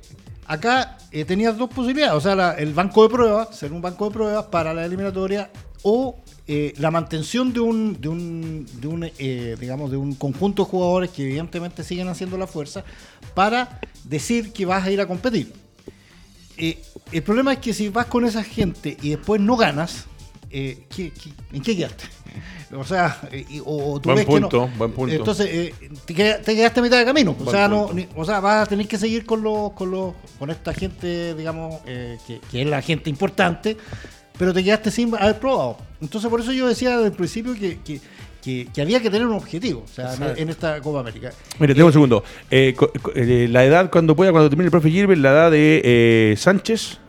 acá 0.47 0.97
eh, 1.11 1.25
tenías 1.25 1.57
dos 1.57 1.69
posibilidades, 1.69 2.15
o 2.15 2.21
sea, 2.21 2.51
el 2.53 2.73
banco 2.73 3.03
de 3.03 3.09
pruebas, 3.09 3.55
ser 3.55 3.73
un 3.73 3.81
banco 3.81 4.05
de 4.05 4.11
pruebas 4.11 4.45
para 4.45 4.73
la 4.73 4.85
eliminatoria, 4.85 5.51
o 5.83 6.17
la 6.47 6.89
mantención 6.89 7.53
de 7.53 7.59
un, 7.59 7.99
de 8.01 8.07
un, 8.07 8.67
de 8.79 8.87
un 8.87 9.11
digamos, 9.59 9.91
de 9.91 9.97
un 9.97 10.15
conjunto 10.15 10.63
de 10.63 10.69
jugadores 10.69 11.09
que 11.11 11.23
evidentemente 11.23 11.83
siguen 11.83 12.07
haciendo 12.07 12.39
la 12.39 12.47
fuerza 12.47 12.83
para 13.35 13.79
decir 14.03 14.51
que 14.51 14.65
vas 14.65 14.83
a 14.83 14.89
ir 14.89 14.99
a 14.99 15.07
competir. 15.07 15.64
Eh, 16.57 16.81
el 17.11 17.23
problema 17.23 17.53
es 17.53 17.59
que 17.59 17.73
si 17.73 17.89
vas 17.89 18.05
con 18.07 18.25
esa 18.25 18.43
gente 18.43 18.97
y 19.01 19.09
después 19.11 19.41
no 19.41 19.57
ganas, 19.57 20.05
eh, 20.49 20.85
en 21.53 21.61
qué 21.61 21.75
quedaste? 21.75 22.05
O 22.75 22.83
sea, 22.83 23.21
eh, 23.31 23.61
o, 23.63 24.01
tú 24.01 24.09
ves 24.09 24.25
que 24.25 24.39
no. 24.39 24.49
Buen 24.49 24.91
punto. 24.91 25.13
Entonces, 25.13 25.71
te, 26.03 26.13
quedaste 26.13 26.79
a 26.79 26.83
mitad 26.83 26.97
de 26.97 27.05
camino. 27.05 27.33
O 27.39 27.49
sea, 27.49 27.69
no, 27.69 27.89
o 28.15 28.25
sea, 28.25 28.41
vas 28.41 28.65
a 28.65 28.69
tener 28.69 28.85
que 28.85 28.97
seguir 28.97 29.25
con 29.25 29.43
los, 29.43 29.71
con 29.73 29.91
los, 29.91 30.13
con 30.37 30.49
esta 30.49 30.73
gente, 30.73 31.35
digamos, 31.35 31.81
que, 31.83 32.41
es 32.51 32.67
la 32.67 32.81
gente 32.81 33.09
importante, 33.09 33.77
pero 34.37 34.51
te 34.51 34.61
quedaste 34.61 34.91
sin 34.91 35.15
haber 35.15 35.39
probado. 35.39 35.77
Entonces, 36.01 36.29
por 36.29 36.41
eso 36.41 36.51
yo 36.51 36.67
decía 36.67 36.97
desde 36.97 37.05
el 37.05 37.13
principio 37.13 37.53
que, 37.53 37.79
que, 37.79 38.01
había 38.77 39.01
que 39.01 39.09
tener 39.09 39.27
un 39.27 39.33
objetivo 39.33 39.85
en 40.37 40.49
esta 40.49 40.81
Copa 40.81 40.99
América. 40.99 41.31
Mire, 41.59 41.73
tengo 41.73 41.87
un 41.87 41.93
segundo. 41.93 42.23
Eh, 42.49 42.75
eh, 43.15 43.47
la 43.49 43.65
edad, 43.65 43.89
cuando 43.91 44.15
pueda, 44.15 44.31
cuando 44.31 44.49
termine 44.49 44.67
el 44.67 44.71
profe 44.71 44.89
Gilbert, 44.89 45.19
la 45.19 45.31
edad 45.31 45.51
de 45.51 45.81
eh, 45.83 46.35
Sánchez. 46.37 46.99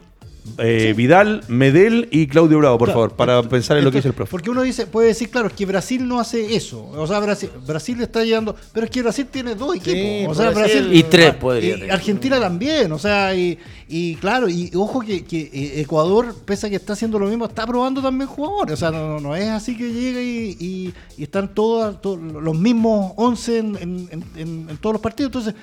Eh, 0.58 0.94
Vidal, 0.96 1.42
Medel 1.48 2.08
y 2.10 2.26
Claudio 2.26 2.58
Bravo, 2.58 2.78
por 2.78 2.88
favor, 2.88 3.12
para 3.12 3.42
pensar 3.42 3.76
en 3.76 3.84
lo 3.84 3.92
que 3.92 3.98
es 3.98 4.06
el 4.06 4.12
profe. 4.12 4.30
Porque 4.30 4.50
uno 4.50 4.62
dice, 4.62 4.86
puede 4.86 5.08
decir, 5.08 5.30
claro, 5.30 5.48
es 5.48 5.54
que 5.54 5.66
Brasil 5.66 6.06
no 6.06 6.18
hace 6.18 6.56
eso. 6.56 6.86
O 6.86 7.06
sea, 7.06 7.20
Brasil, 7.20 7.50
Brasil 7.66 8.00
está 8.00 8.24
llevando. 8.24 8.56
Pero 8.72 8.86
es 8.86 8.90
que 8.90 9.02
Brasil 9.02 9.26
tiene 9.30 9.54
dos 9.54 9.76
equipos. 9.76 10.36
o 10.36 10.40
sea, 10.40 10.50
Brasil, 10.50 10.88
y 10.92 11.02
tres 11.02 11.34
podría. 11.34 11.92
Argentina 11.92 12.40
también. 12.40 12.90
O 12.92 12.98
sea, 12.98 13.34
y, 13.34 13.58
y 13.88 14.16
claro, 14.16 14.48
y 14.48 14.70
ojo 14.74 15.00
que, 15.00 15.24
que, 15.24 15.80
Ecuador, 15.80 16.34
pese 16.44 16.66
a 16.66 16.70
que 16.70 16.76
está 16.76 16.94
haciendo 16.94 17.18
lo 17.18 17.26
mismo, 17.26 17.46
está 17.46 17.66
probando 17.66 18.00
también 18.00 18.28
jugadores. 18.28 18.74
O 18.74 18.76
sea, 18.76 18.90
no, 18.90 19.20
no 19.20 19.36
es 19.36 19.48
así 19.48 19.76
que 19.76 19.92
llega 19.92 20.20
y, 20.22 20.94
y, 21.18 21.22
están 21.22 21.54
todos, 21.54 21.98
los 22.04 22.58
mismos 22.58 23.12
11 23.16 23.58
en, 23.58 23.76
en, 23.76 24.24
en 24.36 24.76
todos 24.78 24.94
los 24.94 25.02
partidos. 25.02 25.28
Entonces, 25.28 25.54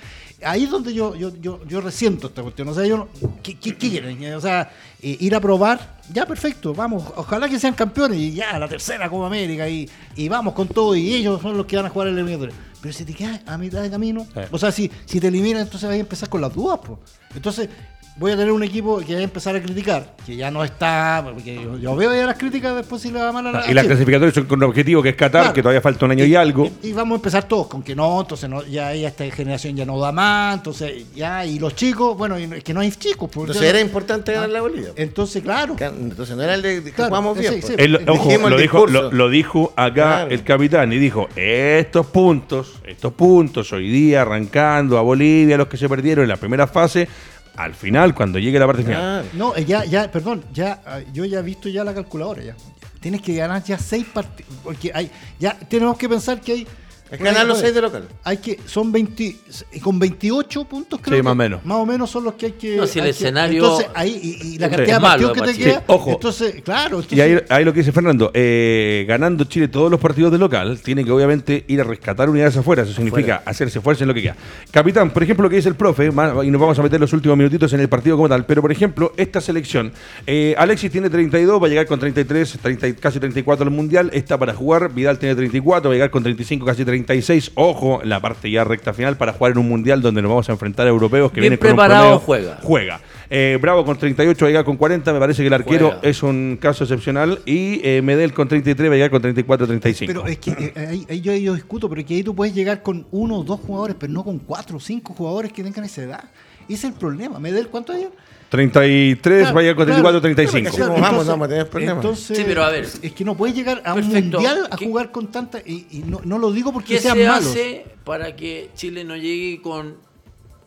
ahí 0.45 0.63
es 0.63 0.69
donde 0.69 0.93
yo, 0.93 1.15
yo, 1.15 1.35
yo, 1.39 1.65
yo 1.65 1.81
resiento 1.81 2.27
esta 2.27 2.41
cuestión. 2.41 2.67
O 2.69 2.73
sea, 2.73 2.85
yo 2.85 3.09
¿qué, 3.41 3.57
qué, 3.57 3.75
quieren? 3.75 4.33
O 4.33 4.41
sea, 4.41 4.71
eh, 5.01 5.17
ir 5.19 5.35
a 5.35 5.39
probar, 5.39 5.99
ya 6.11 6.25
perfecto, 6.25 6.73
vamos, 6.73 7.03
ojalá 7.15 7.49
que 7.49 7.59
sean 7.59 7.73
campeones 7.73 8.17
y 8.19 8.33
ya, 8.33 8.57
la 8.59 8.67
tercera 8.67 9.09
Copa 9.09 9.27
América 9.27 9.67
y, 9.67 9.89
y 10.15 10.29
vamos 10.29 10.53
con 10.53 10.67
todo 10.67 10.95
y 10.95 11.13
ellos 11.13 11.41
son 11.41 11.57
los 11.57 11.65
que 11.65 11.75
van 11.75 11.85
a 11.85 11.89
jugar 11.89 12.07
el 12.09 12.15
eliminatorio. 12.15 12.55
Pero 12.81 12.93
si 12.93 13.05
te 13.05 13.13
quedas 13.13 13.41
a 13.45 13.57
mitad 13.57 13.81
de 13.81 13.89
camino, 13.89 14.27
o 14.51 14.57
sea, 14.57 14.71
si, 14.71 14.91
si 15.05 15.19
te 15.19 15.27
eliminan, 15.27 15.61
entonces 15.61 15.87
vas 15.87 15.95
a 15.95 15.99
empezar 15.99 16.27
con 16.29 16.41
las 16.41 16.53
dudas, 16.53 16.79
pues. 16.85 16.99
Entonces, 17.33 17.69
voy 18.15 18.31
a 18.31 18.35
tener 18.37 18.51
un 18.51 18.61
equipo 18.63 18.99
que 18.99 19.13
va 19.15 19.19
a 19.21 19.23
empezar 19.23 19.55
a 19.55 19.61
criticar, 19.61 20.13
que 20.25 20.35
ya 20.35 20.51
no 20.51 20.63
está, 20.63 21.21
porque 21.33 21.55
yo, 21.55 21.77
yo 21.79 21.95
veo 21.95 22.13
ya 22.13 22.27
las 22.27 22.37
críticas 22.37 22.75
después 22.75 23.01
si 23.01 23.11
le 23.11 23.19
va 23.19 23.31
mal 23.31 23.47
a 23.47 23.51
la 23.51 23.59
Ah, 23.61 23.65
y 23.71 23.73
las 23.73 23.85
clasificatorias 23.87 24.35
son 24.35 24.45
con 24.45 24.59
un 24.59 24.69
objetivo 24.69 25.01
que 25.01 25.09
es 25.09 25.15
Qatar, 25.15 25.41
Claro. 25.41 25.53
que 25.55 25.61
todavía 25.63 25.81
falta 25.81 26.05
un 26.05 26.11
año 26.11 26.23
y, 26.25 26.35
algo. 26.35 26.69
Y, 26.83 26.89
y 26.89 26.93
vamos 26.93 27.13
a 27.13 27.15
empezar 27.15 27.43
todos 27.47 27.67
con 27.67 27.81
que 27.81 27.95
no, 27.95 28.21
entonces 28.21 28.47
no, 28.49 28.63
ya, 28.65 28.93
ya 28.93 29.07
esta 29.07 29.25
generación 29.31 29.75
ya 29.75 29.85
no 29.85 29.99
da 29.99 30.11
más, 30.11 30.57
entonces 30.57 31.05
ya, 31.15 31.43
y 31.45 31.57
los 31.57 31.75
chicos, 31.75 32.15
bueno, 32.17 32.37
y 32.37 32.43
es 32.43 32.63
que 32.63 32.73
no 32.73 32.81
hay 32.81 32.91
chicos. 32.91 33.29
porque 33.33 33.51
Entonces 33.51 33.63
ya 33.63 33.69
era 33.69 33.79
importante 33.81 34.31
ganar 34.31 34.49
la 34.49 34.61
Bolivia. 34.61 34.89
Entonces, 34.95 35.41
claro. 35.41 35.75
Entonces 35.79 36.35
no 36.35 36.43
era 36.43 36.53
el 36.53 36.61
de 36.61 36.83
que 36.83 36.91
Claro, 36.91 37.09
jugamos 37.09 37.37
bien. 37.39 37.53
sí, 37.55 37.59
pues. 37.61 37.73
sí. 37.79 37.97
Ojo, 38.07 38.29
el 38.31 38.41
lo 38.51 38.57
dijo, 38.57 38.85
lo, 38.87 39.11
lo 39.11 39.29
dijo 39.29 39.73
acá 39.75 39.93
Claro. 39.93 40.29
el 40.31 40.43
capitán 40.43 40.93
y 40.93 40.97
dijo, 40.99 41.29
estos 41.35 42.05
puntos, 42.05 42.73
estos 42.85 43.11
puntos 43.13 43.73
hoy 43.73 43.89
día 43.89 44.21
arrancando 44.21 44.97
a 44.99 45.01
Bolivia, 45.01 45.57
los 45.57 45.67
que 45.67 45.77
se 45.77 45.89
perdieron 45.89 46.23
en 46.23 46.29
la 46.29 46.37
primera 46.37 46.67
fase, 46.67 47.07
al 47.55 47.73
final, 47.73 48.13
cuando 48.15 48.39
llegue 48.39 48.59
la 48.59 48.65
parte 48.65 48.83
final. 48.83 49.23
Claro. 49.23 49.27
No, 49.33 49.55
eh, 49.55 49.65
ya, 49.65 49.85
ya, 49.85 50.11
perdón, 50.11 50.43
ya, 50.53 50.81
ah, 50.85 50.99
yo 51.11 51.25
ya 51.25 51.39
he 51.39 51.43
visto 51.43 51.69
ya 51.69 51.83
la 51.83 51.93
calculadora 51.93 52.43
ya. 52.43 52.55
Tienes 52.99 53.21
que 53.21 53.35
ganar 53.35 53.63
ya 53.63 53.77
seis 53.77 54.05
partidos, 54.05 54.51
porque 54.63 54.91
hay, 54.93 55.11
ya 55.39 55.57
tenemos 55.67 55.97
que 55.97 56.09
pensar 56.09 56.39
que 56.41 56.51
hay... 56.51 56.67
Es 57.13 57.19
ganar 57.19 57.45
los 57.45 57.59
seis 57.59 57.73
de 57.73 57.81
local. 57.81 58.07
Hay 58.23 58.37
que, 58.37 58.59
son 58.65 58.91
20, 58.91 59.35
con 59.81 59.99
28 59.99 60.65
puntos 60.65 60.99
creo 61.01 61.15
Sí, 61.15 61.19
que 61.19 61.23
más 61.23 61.31
o 61.31 61.35
menos. 61.35 61.63
Más 61.65 61.77
o 61.77 61.85
menos 61.85 62.09
son 62.09 62.23
los 62.23 62.33
que 62.33 62.47
hay 62.47 62.51
que... 62.53 62.75
No, 62.77 62.87
si 62.87 62.99
el 62.99 63.05
que- 63.05 63.11
escenario 63.11 63.63
entonces, 63.63 63.87
ahí, 63.93 64.19
y, 64.41 64.47
y 64.55 64.57
la 64.57 64.69
cantidad 64.69 64.95
de 64.97 65.01
partidos 65.01 65.33
que 65.33 65.41
te 65.41 65.53
queda... 65.57 65.77
Sí, 65.79 65.83
ojo. 65.87 66.11
Entonces, 66.11 66.61
claro, 66.63 66.95
entonces, 67.01 67.17
Y 67.17 67.21
ahí, 67.21 67.37
ahí 67.49 67.63
lo 67.63 67.71
que 67.73 67.79
dice 67.79 67.91
Fernando, 67.91 68.31
eh, 68.33 69.05
ganando 69.07 69.43
Chile 69.45 69.67
todos 69.67 69.91
los 69.91 69.99
partidos 69.99 70.31
de 70.31 70.37
local, 70.37 70.79
tiene 70.81 71.05
que 71.05 71.11
obviamente 71.11 71.63
ir 71.67 71.81
a 71.81 71.83
rescatar 71.83 72.29
unidades 72.29 72.57
afuera. 72.57 72.83
Eso 72.83 72.93
significa 72.93 73.43
hacerse 73.45 73.79
fuerza 73.79 74.03
en 74.03 74.07
lo 74.07 74.13
que 74.13 74.23
queda. 74.23 74.35
Capitán, 74.71 75.11
por 75.11 75.21
ejemplo, 75.23 75.43
lo 75.43 75.49
que 75.49 75.57
dice 75.57 75.69
el 75.69 75.75
profe, 75.75 76.11
más- 76.11 76.43
y 76.43 76.49
nos 76.49 76.59
vamos 76.59 76.79
a 76.79 76.81
meter 76.83 76.99
los 76.99 77.13
últimos 77.13 77.37
minutitos 77.37 77.71
en 77.73 77.79
el 77.79 77.89
partido 77.89 78.15
como 78.15 78.27
tal, 78.29 78.45
pero 78.45 78.61
por 78.61 78.71
ejemplo, 78.71 79.13
esta 79.17 79.39
selección, 79.39 79.91
eh, 80.25 80.55
Alexis 80.57 80.91
tiene 80.91 81.09
32, 81.09 81.61
va 81.61 81.67
a 81.67 81.69
llegar 81.69 81.85
con 81.85 81.99
33, 81.99 82.57
30 82.61 82.87
y- 82.87 82.93
casi 82.93 83.19
34 83.19 83.63
al 83.65 83.71
Mundial, 83.71 84.09
está 84.13 84.37
para 84.37 84.53
jugar, 84.53 84.91
Vidal 84.93 85.19
tiene 85.19 85.35
34, 85.35 85.89
va 85.89 85.93
a 85.93 85.95
llegar 85.95 86.09
con 86.09 86.23
35, 86.23 86.65
casi 86.65 86.83
36, 87.05 87.51
ojo, 87.55 88.01
en 88.03 88.09
la 88.09 88.19
parte 88.19 88.49
ya 88.49 88.63
recta 88.63 88.93
final 88.93 89.17
para 89.17 89.33
jugar 89.33 89.53
en 89.53 89.57
un 89.59 89.69
Mundial 89.69 90.01
donde 90.01 90.21
nos 90.21 90.29
vamos 90.29 90.49
a 90.49 90.51
enfrentar 90.53 90.87
a 90.87 90.89
europeos 90.89 91.31
que 91.31 91.41
Bien 91.41 91.51
vienen 91.51 91.59
con 91.59 91.69
un 91.69 91.75
preparado, 91.75 92.03
promedio- 92.19 92.25
juega. 92.25 92.59
Juega. 92.63 93.01
Eh, 93.29 93.57
Bravo 93.61 93.83
con 93.85 93.97
38, 93.97 94.45
va 94.45 94.47
a 94.47 94.49
llegar 94.51 94.65
con 94.65 94.77
40, 94.77 95.11
me 95.13 95.19
parece 95.19 95.41
que 95.41 95.47
el 95.47 95.53
arquero 95.53 95.87
Juega. 95.91 96.01
es 96.07 96.21
un 96.23 96.57
caso 96.61 96.83
excepcional. 96.83 97.39
Y 97.45 97.81
eh, 97.83 98.01
Medel 98.03 98.33
con 98.33 98.47
33 98.47 98.89
va 98.89 98.93
a 98.93 98.95
llegar 98.95 99.09
con 99.11 99.21
34, 99.21 99.65
35. 99.65 100.07
Pero 100.13 100.27
es 100.27 100.37
que 100.37 100.51
eh, 100.51 100.73
ahí, 100.87 101.05
ahí 101.09 101.21
yo, 101.21 101.33
yo 101.35 101.53
discuto, 101.55 101.89
pero 101.89 102.01
es 102.01 102.07
que 102.07 102.15
ahí 102.15 102.23
tú 102.23 102.35
puedes 102.35 102.53
llegar 102.53 102.83
con 102.83 103.07
uno 103.11 103.37
o 103.39 103.43
dos 103.43 103.59
jugadores, 103.61 103.95
pero 103.99 104.13
no 104.13 104.23
con 104.23 104.37
cuatro 104.39 104.77
o 104.77 104.79
cinco 104.79 105.13
jugadores 105.13 105.51
que 105.51 105.63
tengan 105.63 105.83
esa 105.85 106.03
edad. 106.03 106.23
Ese 106.69 106.73
es 106.73 106.83
el 106.85 106.93
problema. 106.93 107.39
¿Medel 107.39 107.67
cuánto 107.69 107.91
hay? 107.93 108.07
33 108.53 109.39
Claro, 109.41 109.55
va 109.55 109.59
a 109.59 109.63
llegar 109.63 109.75
con 109.75 109.85
34, 109.87 110.21
claro. 110.21 110.21
35. 110.21 110.69
Así 110.69 110.77
como 110.81 111.01
vamos, 111.01 111.25
vamos 111.25 111.45
a 111.45 111.49
tener 111.49 111.67
problemas. 111.69 111.95
Entonces, 111.97 112.37
Sí, 112.37 112.43
pero 112.45 112.63
a 112.63 112.69
ver. 112.69 112.87
Es 113.01 113.11
que 113.13 113.25
no 113.25 113.35
puedes 113.35 113.55
llegar 113.55 113.81
a 113.83 113.95
un 113.95 114.07
mundial 114.07 114.67
a 114.69 114.77
¿Qué- 114.77 114.85
jugar 114.85 115.11
con 115.11 115.27
tanta. 115.31 115.57
Y, 115.65 115.87
y 115.89 116.03
no, 116.05 116.21
no 116.23 116.37
lo 116.37 116.51
digo 116.51 116.71
porque 116.71 116.93
¿Qué 116.95 117.01
sean 117.01 117.17
se 117.17 117.27
malos. 117.27 117.49
hace 117.49 117.85
para 118.03 118.35
que 118.35 118.69
Chile 118.75 119.03
no 119.03 119.15
llegue 119.15 119.59
con 119.61 119.95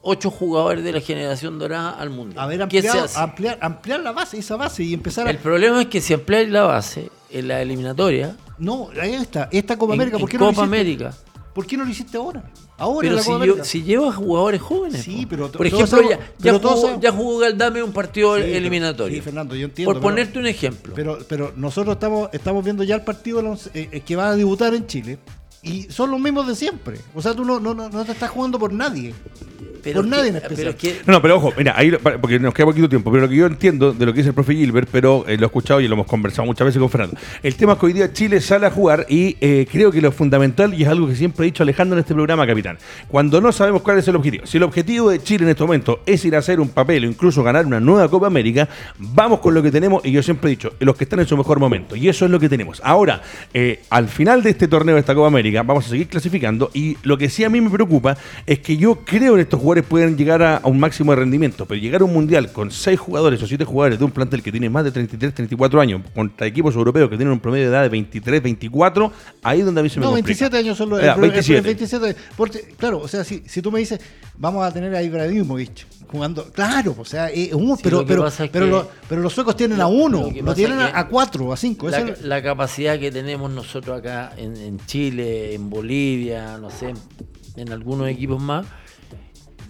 ocho 0.02 0.30
jugadores 0.30 0.82
de 0.84 0.92
la 0.92 1.00
generación 1.00 1.58
dorada 1.60 1.90
al 1.90 2.10
mundo? 2.10 2.40
A 2.40 2.46
ver, 2.48 2.56
¿Qué 2.58 2.62
ampliar, 2.78 2.92
se 2.92 2.98
hace? 2.98 3.18
ampliar, 3.20 3.58
ampliar 3.60 4.00
la 4.00 4.10
base, 4.12 4.36
esa 4.38 4.56
base 4.56 4.82
y 4.82 4.92
empezar 4.92 5.28
a. 5.28 5.30
El 5.30 5.38
problema 5.38 5.80
es 5.82 5.86
que 5.86 6.00
si 6.00 6.12
ampliáis 6.12 6.48
la 6.50 6.64
base 6.64 7.08
en 7.30 7.46
la 7.48 7.62
eliminatoria, 7.62 8.34
No, 8.58 8.88
ahí 9.00 9.14
está. 9.14 9.48
Esta 9.52 9.76
Copa 9.76 9.94
en- 9.94 10.00
América, 10.00 10.18
¿por 10.18 10.28
qué 10.28 10.38
no 10.38 10.46
Copa? 10.46 10.64
América. 10.64 11.12
¿Por 11.56 11.66
qué 11.66 11.76
no 11.78 11.84
lo 11.86 11.90
hiciste 11.90 12.18
ahora? 12.18 12.44
Ahora 12.76 13.08
en 13.08 13.14
Pero 13.16 13.36
la 13.38 13.40
si, 13.40 13.46
yo- 13.56 13.64
si 13.64 13.82
llevas 13.82 14.14
jugadores 14.14 14.60
jóvenes. 14.60 15.02
Sí, 15.02 15.26
pero 15.28 15.50
por 15.50 15.66
ejemplo, 15.66 15.86
sabemos- 15.86 16.10
ya, 16.12 16.18
ya 16.18 16.52
pero 16.52 16.58
jugó, 16.58 16.80
sabemos- 16.82 17.02
ya 17.02 17.12
jugó 17.12 17.38
Galdame 17.38 17.82
un 17.82 17.92
partido 17.92 18.36
Sí, 18.36 18.42
pero- 18.44 18.56
eliminatorio. 18.58 19.16
sí, 19.16 19.22
Fernando, 19.22 19.56
yo 19.56 19.64
entiendo, 19.64 19.88
Por 19.94 20.00
pero- 20.02 20.10
ponerte 20.10 20.38
un 20.38 20.46
ejemplo. 20.46 20.92
Pero, 20.94 21.18
pero 21.26 21.52
nosotros 21.56 21.94
estamos, 21.96 22.28
estamos 22.34 22.62
viendo 22.62 22.84
ya 22.84 22.94
el 22.96 23.02
partido 23.04 23.40
eh, 23.72 23.88
eh, 23.90 24.00
que 24.02 24.16
va 24.16 24.28
a 24.28 24.36
debutar 24.36 24.74
en 24.74 24.86
Chile. 24.86 25.18
Y 25.62 25.84
son 25.84 26.10
los 26.10 26.20
mismos 26.20 26.46
de 26.46 26.54
siempre. 26.54 26.98
O 27.14 27.22
sea, 27.22 27.34
tú 27.34 27.42
no, 27.44 27.58
no, 27.58 27.72
no 27.74 28.04
te 28.04 28.12
estás 28.12 28.28
jugando 28.30 28.58
por 28.58 28.72
nadie. 28.72 29.14
Pero 29.92 30.02
por 30.02 30.04
que- 30.04 30.10
nadie 30.16 30.28
en 30.28 30.34
pero 30.34 30.46
especial. 30.46 30.68
es 30.68 30.76
que- 30.76 31.00
No, 31.06 31.12
no, 31.14 31.22
pero 31.22 31.36
ojo, 31.36 31.52
mira, 31.56 31.74
ahí, 31.76 31.90
porque 32.20 32.38
nos 32.38 32.54
queda 32.54 32.66
poquito 32.66 32.88
tiempo, 32.88 33.10
pero 33.10 33.22
lo 33.24 33.28
que 33.28 33.36
yo 33.36 33.46
entiendo 33.46 33.92
de 33.92 34.06
lo 34.06 34.12
que 34.12 34.18
dice 34.18 34.28
el 34.30 34.34
profe 34.34 34.54
Gilbert, 34.54 34.88
pero 34.90 35.24
eh, 35.28 35.36
lo 35.36 35.44
he 35.44 35.46
escuchado 35.46 35.80
y 35.80 35.88
lo 35.88 35.94
hemos 35.94 36.06
conversado 36.06 36.46
muchas 36.46 36.66
veces 36.66 36.78
con 36.80 36.90
Fernando. 36.90 37.16
El 37.42 37.54
tema 37.56 37.74
es 37.74 37.78
que 37.78 37.86
hoy 37.86 37.92
día 37.92 38.12
Chile 38.12 38.40
sale 38.40 38.66
a 38.66 38.70
jugar 38.70 39.06
y 39.08 39.36
eh, 39.40 39.66
creo 39.70 39.90
que 39.90 40.00
lo 40.00 40.12
fundamental, 40.12 40.74
y 40.74 40.82
es 40.82 40.88
algo 40.88 41.06
que 41.08 41.14
siempre 41.16 41.44
he 41.46 41.50
dicho 41.50 41.62
Alejandro 41.62 41.96
en 41.96 42.00
este 42.00 42.14
programa, 42.14 42.46
capitán, 42.46 42.78
cuando 43.08 43.40
no 43.40 43.52
sabemos 43.52 43.82
cuál 43.82 43.98
es 43.98 44.08
el 44.08 44.16
objetivo, 44.16 44.46
si 44.46 44.56
el 44.56 44.62
objetivo 44.62 45.10
de 45.10 45.22
Chile 45.22 45.44
en 45.44 45.50
este 45.50 45.62
momento 45.62 46.00
es 46.06 46.24
ir 46.24 46.34
a 46.36 46.38
hacer 46.38 46.60
un 46.60 46.68
papel 46.68 47.04
o 47.04 47.06
incluso 47.08 47.42
ganar 47.42 47.66
una 47.66 47.80
nueva 47.80 48.08
Copa 48.08 48.26
América, 48.26 48.68
vamos 48.98 49.40
con 49.40 49.54
lo 49.54 49.62
que 49.62 49.70
tenemos, 49.70 50.04
y 50.04 50.12
yo 50.12 50.22
siempre 50.22 50.48
he 50.50 50.56
dicho, 50.56 50.72
los 50.80 50.96
que 50.96 51.04
están 51.04 51.20
en 51.20 51.26
su 51.26 51.36
mejor 51.36 51.58
momento, 51.60 51.96
y 51.96 52.08
eso 52.08 52.24
es 52.24 52.30
lo 52.30 52.38
que 52.40 52.48
tenemos. 52.48 52.80
Ahora, 52.84 53.22
eh, 53.54 53.80
al 53.90 54.08
final 54.08 54.42
de 54.42 54.50
este 54.50 54.68
torneo 54.68 54.94
de 54.94 55.00
esta 55.00 55.14
Copa 55.14 55.28
América, 55.28 55.62
vamos 55.62 55.86
a 55.86 55.88
seguir 55.90 56.08
clasificando, 56.08 56.70
y 56.74 56.96
lo 57.02 57.16
que 57.18 57.28
sí 57.28 57.44
a 57.44 57.48
mí 57.50 57.60
me 57.60 57.70
preocupa 57.70 58.16
es 58.46 58.58
que 58.60 58.76
yo 58.76 58.96
creo 59.04 59.34
en 59.34 59.40
estos 59.40 59.60
jugadores 59.60 59.75
pueden 59.82 60.16
llegar 60.16 60.42
a, 60.42 60.56
a 60.58 60.66
un 60.68 60.78
máximo 60.78 61.12
de 61.12 61.16
rendimiento, 61.16 61.66
pero 61.66 61.80
llegar 61.80 62.00
a 62.00 62.04
un 62.04 62.12
mundial 62.12 62.52
con 62.52 62.70
seis 62.70 62.98
jugadores 62.98 63.42
o 63.42 63.46
siete 63.46 63.64
jugadores 63.64 63.98
de 63.98 64.04
un 64.04 64.10
plantel 64.10 64.42
que 64.42 64.50
tiene 64.50 64.68
más 64.70 64.84
de 64.84 64.90
33, 64.92 65.34
34 65.34 65.80
años, 65.80 66.02
contra 66.14 66.46
equipos 66.46 66.74
europeos 66.74 67.08
que 67.10 67.16
tienen 67.16 67.32
un 67.32 67.40
promedio 67.40 67.64
de 67.66 67.70
edad 67.70 67.82
de 67.82 67.88
23, 67.88 68.42
24, 68.42 69.12
ahí 69.42 69.60
es 69.60 69.64
donde 69.66 69.80
a 69.80 69.82
mí 69.84 69.88
se 69.88 69.98
me 70.00 70.06
No, 70.06 70.12
complica. 70.12 70.26
27 70.26 70.56
años 70.58 70.78
son 70.78 70.90
los. 70.90 71.00
Ya, 71.00 71.08
el 71.10 71.14
pro- 71.14 71.24
el- 71.24 71.30
27. 71.30 71.58
el 71.58 71.64
27. 71.76 72.16
Porque, 72.36 72.60
claro, 72.76 72.98
o 73.00 73.08
sea, 73.08 73.24
si, 73.24 73.42
si 73.46 73.62
tú 73.62 73.70
me 73.72 73.78
dices, 73.80 74.00
vamos 74.38 74.64
a 74.64 74.72
tener 74.72 74.94
a 74.94 75.02
Ibrahimovic 75.02 75.86
jugando. 76.08 76.44
Claro, 76.52 76.94
o 76.98 77.04
sea, 77.04 77.30
eh, 77.30 77.50
un- 77.52 77.76
Sí, 77.76 77.82
pero, 77.84 78.06
pero, 78.06 78.26
pero, 78.52 78.66
lo- 78.66 78.90
pero 79.08 79.20
los 79.20 79.32
suecos 79.32 79.56
tienen 79.56 79.80
a 79.80 79.86
uno, 79.88 80.30
lo 80.42 80.54
tienen 80.54 80.78
a, 80.78 80.98
a 81.00 81.08
cuatro, 81.08 81.52
a 81.52 81.56
cinco. 81.56 81.88
la, 82.22 82.42
capacidad 82.42 82.98
que 82.98 83.10
tenemos 83.10 83.50
nosotros 83.50 83.98
acá 83.98 84.32
en, 84.36 84.56
en 84.56 84.78
Chile, 84.86 85.54
en 85.54 85.68
Bolivia, 85.68 86.58
no 86.58 86.70
sé, 86.70 86.94
en 87.56 87.72
algunos 87.72 88.08
equipos 88.08 88.40
más, 88.40 88.66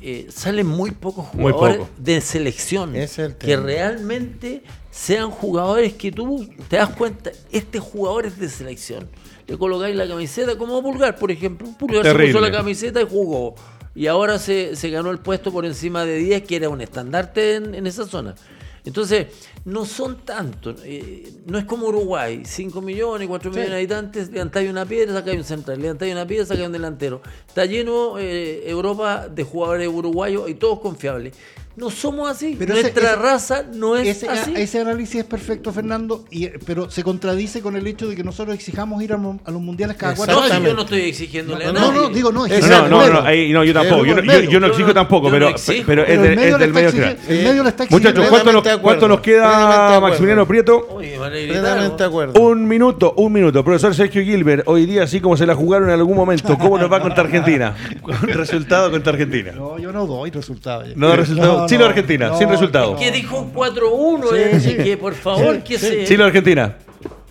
eh, 0.09 0.26
salen 0.30 0.68
muy 0.68 0.92
pocos 0.92 1.34
Muy 1.34 1.52
jugadores 1.52 1.78
poco. 1.78 1.90
de 1.98 2.20
selección 2.20 2.94
Ese 2.94 3.26
es 3.26 3.34
que 3.34 3.57
realmente 3.57 4.62
sean 4.92 5.32
jugadores 5.32 5.94
que 5.94 6.12
tú 6.12 6.48
te 6.68 6.76
das 6.76 6.90
cuenta, 6.90 7.32
este 7.50 7.80
jugador 7.80 8.24
es 8.26 8.38
de 8.38 8.48
selección. 8.48 9.09
Le 9.48 9.59
colocáis 9.59 9.96
la 9.96 10.07
camiseta, 10.09 10.57
como 10.57 10.80
Pulgar, 10.80 11.16
por 11.16 11.30
ejemplo. 11.30 11.68
Pulgar 11.78 12.04
se 12.04 12.14
puso 12.14 12.40
la 12.40 12.50
camiseta 12.52 13.00
y 13.00 13.07
jugó. 13.09 13.57
Y 13.94 14.07
ahora 14.07 14.38
se, 14.38 14.76
se 14.76 14.90
ganó 14.90 15.11
el 15.11 15.18
puesto 15.18 15.50
por 15.52 15.66
encima 15.66 16.04
de 16.04 16.16
10, 16.18 16.42
que 16.42 16.57
era 16.57 16.68
un 16.68 16.80
estandarte 16.80 17.57
en, 17.57 17.74
en 17.74 17.86
esa 17.86 18.07
zona. 18.07 18.34
Entonces, 18.87 19.26
no 19.64 19.84
son 19.84 20.24
tantos. 20.24 20.80
eh, 20.84 21.32
no 21.47 21.59
es 21.59 21.64
como 21.64 21.89
Uruguay, 21.89 22.43
5 22.45 22.80
millones, 22.80 23.28
4 23.28 23.51
millones 23.51 23.70
de 23.70 23.76
habitantes, 23.76 24.30
levantáis 24.30 24.70
una 24.70 24.87
piedra, 24.87 25.12
sacáis 25.12 25.39
un 25.39 25.45
central, 25.45 25.82
levantáis 25.82 26.12
una 26.12 26.26
piedra, 26.26 26.47
sacáis 26.47 26.66
un 26.66 26.72
delantero. 26.72 27.20
Está 27.49 27.66
lleno 27.66 28.18
eh, 28.18 28.68
Europa 28.70 29.28
de 29.28 29.43
jugadores 29.43 29.89
uruguayos 29.89 30.49
y 30.49 30.55
todos 30.55 30.80
confiables. 30.80 31.34
No 31.76 31.90
somos 31.90 32.30
así. 32.30 32.56
Pero 32.58 32.72
Nuestra 32.74 33.10
ese- 33.12 33.16
raza 33.16 33.64
no 33.74 33.96
es 33.96 34.08
ese, 34.08 34.28
así. 34.28 34.54
ese 34.56 34.80
análisis 34.80 35.16
es 35.16 35.24
perfecto, 35.24 35.72
Fernando, 35.72 36.24
y, 36.30 36.46
pero 36.64 36.90
se 36.90 37.02
contradice 37.04 37.60
con 37.60 37.76
el 37.76 37.86
hecho 37.86 38.08
de 38.08 38.16
que 38.16 38.24
nosotros 38.24 38.54
exijamos 38.54 39.02
ir 39.02 39.12
a, 39.12 39.16
los 39.18 39.60
mundiales 39.60 39.96
cada 39.98 40.14
cuatro 40.14 40.36
no, 40.36 40.42
años. 40.42 40.62
yo 40.64 40.74
no 40.74 40.82
estoy 40.82 41.02
exigiéndole 41.02 41.66
a 41.66 41.72
No, 41.72 41.80
nadie. 41.80 42.00
no, 42.00 42.08
digo, 42.08 42.32
no, 42.32 42.46
No, 42.46 42.58
no, 42.58 42.88
no, 42.88 43.12
no, 43.12 43.20
ahí, 43.26 43.52
no, 43.52 43.62
yo 43.62 43.74
tampoco. 43.74 44.06
Yo, 44.06 44.14
no- 44.16 44.22
yo- 44.22 44.40
yo 44.50 44.60
no 44.60 44.66
exijo 44.68 44.88
no- 44.88 44.94
tampoco, 44.94 45.26
no 45.26 45.32
pero, 45.32 45.48
es, 45.50 45.66
del- 45.66 45.98
el 45.98 46.36
medio 46.36 46.56
el 46.56 46.72
medio 46.72 47.62
le 47.62 47.68
está 47.68 47.84
exigiendo. 47.84 48.20
Muchachos, 48.20 48.26
¿cuánto 48.30 48.52
nos, 48.52 48.78
cuánto 48.78 49.22
queda. 49.22 50.00
Maximiliano 50.00 50.46
Prieto? 50.46 50.86
Oye, 50.90 51.18
van 51.18 51.32
a 51.32 51.36
gritar, 51.36 51.60
Plenamente 51.62 51.96
de 51.96 52.00
¿no? 52.00 52.06
acuerdo. 52.06 52.40
Un 52.40 52.66
minuto, 52.68 53.14
un 53.16 53.32
minuto. 53.32 53.64
Profesor 53.64 53.94
Sergio 53.94 54.22
Gilbert, 54.22 54.62
hoy 54.66 54.86
día, 54.86 55.02
así 55.02 55.20
como 55.20 55.36
se 55.36 55.44
la 55.46 55.54
jugaron 55.54 55.88
en 55.88 55.94
algún 55.94 56.16
momento, 56.16 56.56
¿cómo 56.58 56.78
nos 56.78 56.90
va 56.90 57.00
contra 57.00 57.24
Argentina? 57.24 57.74
Resultado 58.22 58.90
contra 58.90 59.12
Argentina. 59.12 59.52
No, 59.52 59.78
yo 59.78 59.92
no 59.92 60.06
doy 60.06 60.30
resultados. 60.30 60.88
No 60.96 61.14
resultado. 61.16 61.65
Chile 61.66 61.84
o 61.84 61.86
Argentina, 61.86 62.36
sin 62.36 62.48
resultado. 62.48 62.96
Que 62.96 63.10
dijo 63.10 63.40
un 63.40 63.52
4-1, 63.52 64.60
Sí, 64.60 64.70
eh, 64.70 64.76
que 64.84 64.96
por 64.96 65.14
favor, 65.14 65.56
Sí, 65.56 65.62
que 65.62 65.78
sí. 65.78 65.86
se 65.86 66.04
Chile 66.04 66.22
o 66.22 66.26
Argentina. 66.26 66.76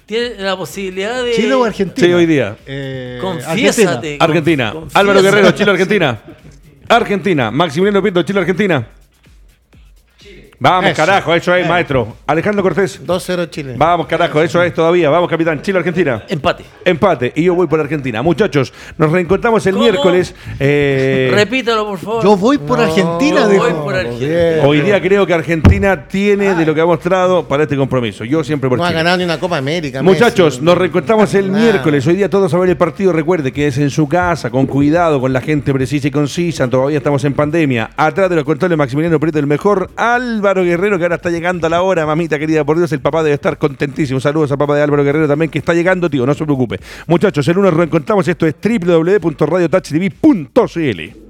tiene 0.06 0.36
la 0.38 0.56
posibilidad 0.58 1.24
de. 1.24 1.32
¿Chile 1.34 1.54
o 1.54 1.64
Argentina? 1.64 2.08
Sí, 2.08 2.14
hoy 2.14 2.26
día. 2.26 2.56
Eh, 2.66 3.18
Confiésate. 3.22 4.18
Argentina. 4.20 4.72
Confiésate. 4.72 5.00
Álvaro 5.00 5.22
Guerrero, 5.22 5.52
Chile 5.52 5.70
o 5.70 5.74
Argentina. 5.74 6.20
Argentina. 6.88 7.52
Maximiliano 7.52 8.02
Prieto, 8.02 8.22
Chile 8.24 8.40
o 8.40 8.42
Argentina. 8.42 8.88
Vamos, 10.60 10.92
Eso. 10.92 10.96
carajo, 10.98 11.34
eso 11.34 11.54
es, 11.56 11.66
Eh. 11.66 11.70
maestro. 11.70 12.16
Alejandro 12.28 12.64
Cortés. 12.64 13.02
2-0 13.06 13.46
Chile. 13.48 13.76
Vamos, 13.78 14.08
carajo, 14.08 14.42
eso 14.42 14.62
es 14.64 14.74
todavía. 14.74 15.10
Vamos, 15.10 15.30
capitán. 15.30 15.62
Chile, 15.62 15.80
Argentina. 15.80 16.24
Empate. 16.30 16.64
Empate. 16.86 17.34
Y 17.36 17.44
yo 17.44 17.56
voy 17.56 17.68
por 17.68 17.80
Argentina. 17.80 18.22
Muchachos, 18.22 18.74
nos 18.98 19.12
reencontramos 19.12 19.66
el 19.68 19.74
¿Cómo? 19.74 19.84
miércoles. 19.84 20.34
eh, 20.60 21.32
Repítalo, 21.34 21.86
por 21.88 22.00
favor. 22.00 22.24
Yo 22.24 22.38
voy 22.38 22.58
por 22.58 22.80
Argentina, 22.80 23.42
yo 23.52 23.58
voy 23.60 23.74
por 23.74 23.96
Argentina. 23.96 24.64
Hoy 24.66 24.82
día 24.82 25.02
creo 25.02 25.26
que 25.28 25.34
Argentina 25.34 26.08
tiene 26.08 26.56
de 26.56 26.66
lo 26.66 26.74
que 26.74 26.82
ha 26.82 26.86
mostrado 26.86 27.48
para 27.48 27.64
este 27.64 27.76
compromiso. 27.76 28.24
Yo 28.24 28.44
siempre 28.44 28.70
por 28.70 28.78
No 28.78 28.86
ha 28.86 28.88
Chile. 28.90 28.98
ganado 28.98 29.18
ni 29.18 29.24
una 29.26 29.40
Copa 29.40 29.58
América. 29.58 30.02
Muchachos, 30.02 30.56
Messi. 30.56 30.66
nos 30.66 30.78
reencontramos 30.78 31.34
el 31.36 31.50
miércoles. 31.52 32.06
Hoy 32.08 32.16
día 32.16 32.30
todos 32.30 32.54
a 32.54 32.58
ver 32.58 32.70
el 32.70 32.78
partido. 32.78 33.12
Recuerde 33.12 33.52
que 33.52 33.68
es 33.68 33.78
en 33.78 33.90
su 33.90 34.08
casa, 34.08 34.50
con 34.50 34.66
cuidado, 34.68 35.20
con 35.20 35.34
la 35.34 35.42
gente 35.42 35.74
precisa 35.74 36.08
y 36.08 36.12
concisa. 36.12 36.68
Todavía 36.70 36.98
estamos 37.00 37.24
en 37.26 37.34
pandemia. 37.34 37.92
Atrás 37.98 38.30
de 38.30 38.36
los 38.38 38.46
controles, 38.46 38.78
Maximiliano 38.78 39.20
Prieto, 39.20 39.40
el 39.40 39.48
mejor. 39.48 39.90
Álvaro 40.48 40.64
Guerrero, 40.64 40.98
que 40.98 41.04
ahora 41.04 41.16
está 41.16 41.30
llegando 41.30 41.68
a 41.68 41.70
la 41.70 41.82
hora. 41.82 42.06
Mamita 42.06 42.38
querida, 42.38 42.64
por 42.64 42.78
Dios, 42.78 42.92
el 42.92 43.00
papá 43.00 43.24
debe 43.24 43.36
estar 43.36 43.58
contentísimo. 43.58 44.20
Saludos 44.20 44.52
al 44.52 44.58
papá 44.58 44.76
de 44.76 44.84
Álvaro 44.84 45.04
Guerrero 45.04 45.28
también, 45.28 45.50
que 45.50 45.60
está 45.60 45.74
llegando, 45.74 46.10
tío. 46.10 46.26
No 46.26 46.34
se 46.34 46.44
preocupe. 46.44 46.80
Muchachos, 47.08 47.48
el 47.48 47.56
lunes 47.56 47.72
nos 47.72 47.78
reencontramos. 47.78 48.28
Esto 48.28 48.46
es 48.46 48.56
www.radiotouchtv.cl. 48.62 51.25